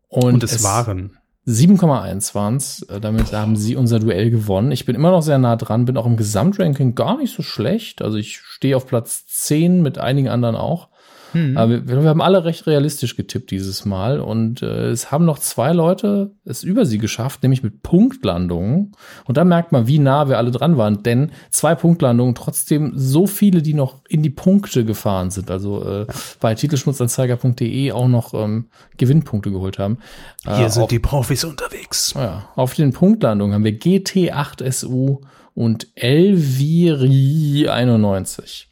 [0.09, 2.87] Und, und es, es waren 7,1 waren es.
[3.01, 4.71] Damit haben sie unser Duell gewonnen.
[4.71, 8.03] Ich bin immer noch sehr nah dran, bin auch im Gesamtranking gar nicht so schlecht.
[8.03, 10.89] Also ich stehe auf Platz 10 mit einigen anderen auch.
[11.33, 11.57] Mhm.
[11.57, 15.39] Aber wir, wir, haben alle recht realistisch getippt dieses Mal und äh, es haben noch
[15.39, 18.93] zwei Leute es über sie geschafft, nämlich mit Punktlandungen.
[19.25, 23.27] Und da merkt man, wie nah wir alle dran waren, denn zwei Punktlandungen, trotzdem so
[23.27, 26.07] viele, die noch in die Punkte gefahren sind, also äh,
[26.41, 29.99] bei titelschmutzanzeiger.de auch noch ähm, Gewinnpunkte geholt haben.
[30.47, 32.15] Äh, Hier sind auf, die Profis unterwegs.
[32.17, 35.21] Ja, auf den Punktlandungen haben wir GT8SU
[35.55, 38.72] und Elviri 91.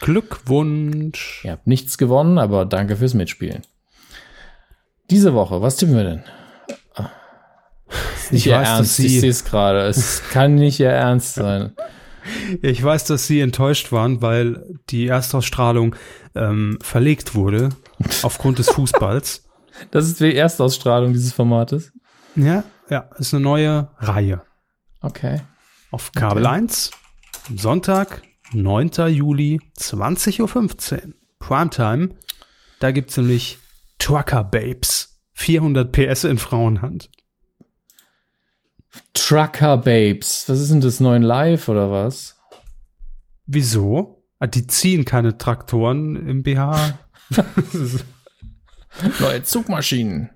[0.00, 1.42] Glückwunsch.
[1.44, 3.62] Ihr habt nichts gewonnen, aber danke fürs Mitspielen.
[5.10, 6.22] Diese Woche, was tippen wir denn?
[8.30, 9.80] Nicht ich weiß, Ernst, ich sehe es gerade.
[9.80, 11.72] Es kann nicht ihr Ernst sein.
[12.60, 15.96] Ich weiß, dass Sie enttäuscht waren, weil die Erstausstrahlung
[16.34, 17.70] ähm, verlegt wurde
[18.22, 19.44] aufgrund des Fußballs.
[19.92, 21.92] Das ist die Erstausstrahlung dieses Formates.
[22.34, 24.42] Ja, ja, ist eine neue Reihe.
[25.00, 25.40] Okay.
[25.92, 26.54] Auf Kabel okay.
[26.56, 26.90] 1,
[27.54, 28.22] Sonntag,
[28.52, 29.08] 9.
[29.08, 31.14] Juli, 20.15 Uhr.
[31.38, 32.10] Primetime.
[32.80, 33.58] Da gibt's nämlich
[33.98, 35.20] Trucker Babes.
[35.34, 37.10] 400 PS in Frauenhand.
[39.14, 40.48] Trucker Babes.
[40.48, 41.00] Was ist denn das?
[41.00, 42.36] Neuen Live oder was?
[43.46, 44.24] Wieso?
[44.38, 46.98] Ah, die ziehen keine Traktoren im BH.
[49.20, 50.30] Neue Zugmaschinen.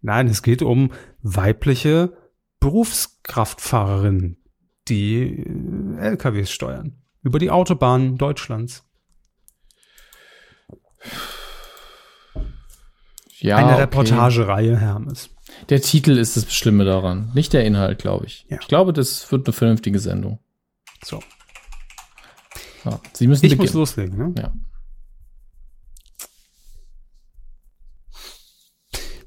[0.00, 0.92] Nein, es geht um
[1.22, 2.16] weibliche
[2.60, 4.37] Berufskraftfahrerinnen,
[4.88, 5.22] die
[5.98, 7.02] äh, LKWs steuern.
[7.22, 8.84] Über die Autobahnen Deutschlands.
[13.38, 13.80] Ja, Eine okay.
[13.82, 15.30] Reportagereihe, Hermes.
[15.68, 18.46] Der Titel ist das Schlimme daran, nicht der Inhalt, glaube ich.
[18.48, 18.58] Ja.
[18.60, 20.40] Ich glaube, das wird eine vernünftige Sendung.
[21.04, 21.22] So.
[22.84, 23.00] Ja.
[23.12, 23.78] Sie müssen Ich muss beginnen.
[23.78, 24.34] loslegen, ne?
[24.38, 24.52] Ja.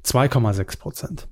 [0.04, 1.28] 2,6 Prozent.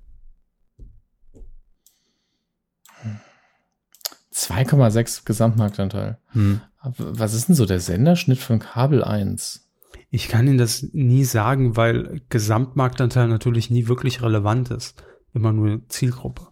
[4.40, 6.18] 2,6 Gesamtmarktanteil.
[6.30, 6.62] Hm.
[6.82, 9.70] Was ist denn so der Senderschnitt von Kabel 1?
[10.10, 15.04] Ich kann Ihnen das nie sagen, weil Gesamtmarktanteil natürlich nie wirklich relevant ist.
[15.34, 16.48] Immer nur Zielgruppe.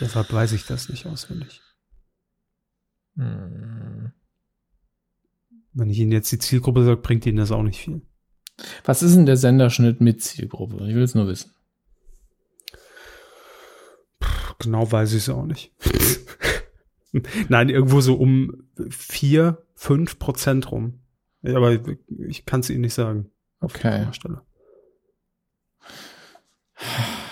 [0.00, 1.60] Deshalb weiß ich das nicht auswendig.
[3.16, 4.12] Hm.
[5.72, 8.02] Wenn ich Ihnen jetzt die Zielgruppe sage, bringt Ihnen das auch nicht viel.
[8.84, 10.76] Was ist denn der Senderschnitt mit Zielgruppe?
[10.88, 11.52] Ich will es nur wissen.
[14.58, 15.72] Genau weiß ich es auch nicht.
[17.48, 21.00] Nein, irgendwo so um vier, fünf Prozent rum.
[21.42, 21.78] Aber
[22.28, 23.30] ich kann es Ihnen nicht sagen.
[23.60, 24.06] Okay.
[24.12, 24.42] Stelle.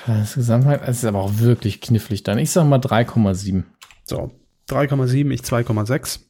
[0.07, 2.39] Das Gesamtmarkt das ist aber auch wirklich knifflig dann.
[2.39, 3.65] Ich sag mal 3,7.
[4.05, 4.31] So,
[4.69, 6.21] 3,7, ich 2,6.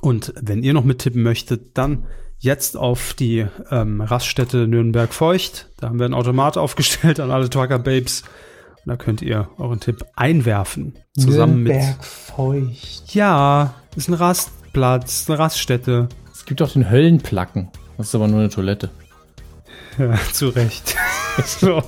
[0.00, 2.06] Und wenn ihr noch mittippen möchtet, dann
[2.38, 5.70] jetzt auf die ähm, Raststätte Nürnberg-Feucht.
[5.78, 8.24] Da haben wir einen Automat aufgestellt an alle Trucker Babes.
[8.84, 10.94] Und da könnt ihr euren Tipp einwerfen.
[11.18, 11.82] Zusammen mit.
[12.02, 13.14] feucht.
[13.14, 16.08] Ja, ist ein Rastplatz, eine Raststätte.
[16.32, 17.70] Es gibt auch den Höllenplacken.
[17.96, 18.90] Das ist aber nur eine Toilette.
[19.98, 20.96] Ja, zu Recht.
[21.46, 21.82] so.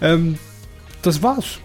[0.00, 0.38] ähm,
[1.02, 1.58] das war's.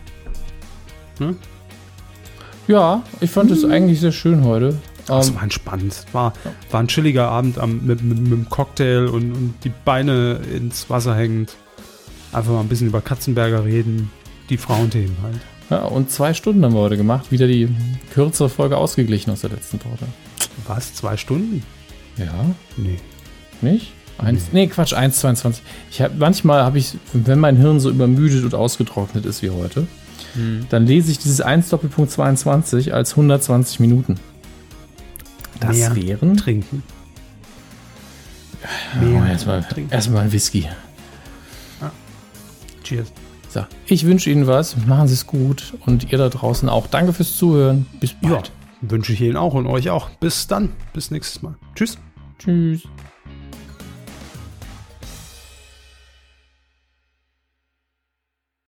[2.68, 4.76] Ja, ich fand es eigentlich sehr schön heute.
[5.08, 6.06] Das Ähm, war entspannt.
[6.12, 6.34] War,
[6.72, 10.90] war ein chilliger Abend am, mit, mit, mit dem Cocktail und, und die Beine ins
[10.90, 11.56] Wasser hängend.
[12.32, 14.12] Einfach mal ein bisschen über Katzenberger reden.
[14.50, 15.40] Die Frauenthemen halt.
[15.70, 17.32] ja, und zwei Stunden haben wir heute gemacht.
[17.32, 17.70] Wieder die
[18.14, 20.06] kürzere Folge ausgeglichen aus der letzten Woche.
[20.68, 20.94] Was?
[20.96, 21.64] Zwei Stunden?
[22.18, 22.46] Ja,
[22.78, 22.98] Nee.
[23.62, 23.92] nicht?
[24.18, 25.62] Eins, nee, Quatsch, 1,22.
[25.92, 29.88] Ich hab, manchmal habe ich, wenn mein Hirn so übermüdet und ausgetrocknet ist wie heute,
[30.70, 34.16] dann lese ich dieses 1 Doppelpunkt 22 als 120 Minuten.
[35.62, 36.36] Das Mehr wären.
[36.38, 36.84] Trinken.
[39.02, 39.92] Oh, erstmal, trinken.
[39.94, 40.68] erstmal ein Whisky.
[42.90, 43.12] Cheers.
[43.50, 44.76] So, ich wünsche Ihnen was.
[44.88, 45.74] Machen Sie es gut.
[45.86, 46.88] Und ihr da draußen auch.
[46.88, 47.86] Danke fürs Zuhören.
[48.00, 48.52] Bis Ja, bald.
[48.82, 50.10] wünsche ich Ihnen auch und euch auch.
[50.20, 50.72] Bis dann.
[50.94, 51.56] Bis nächstes Mal.
[51.76, 51.98] Tschüss.
[52.38, 52.84] Tschüss.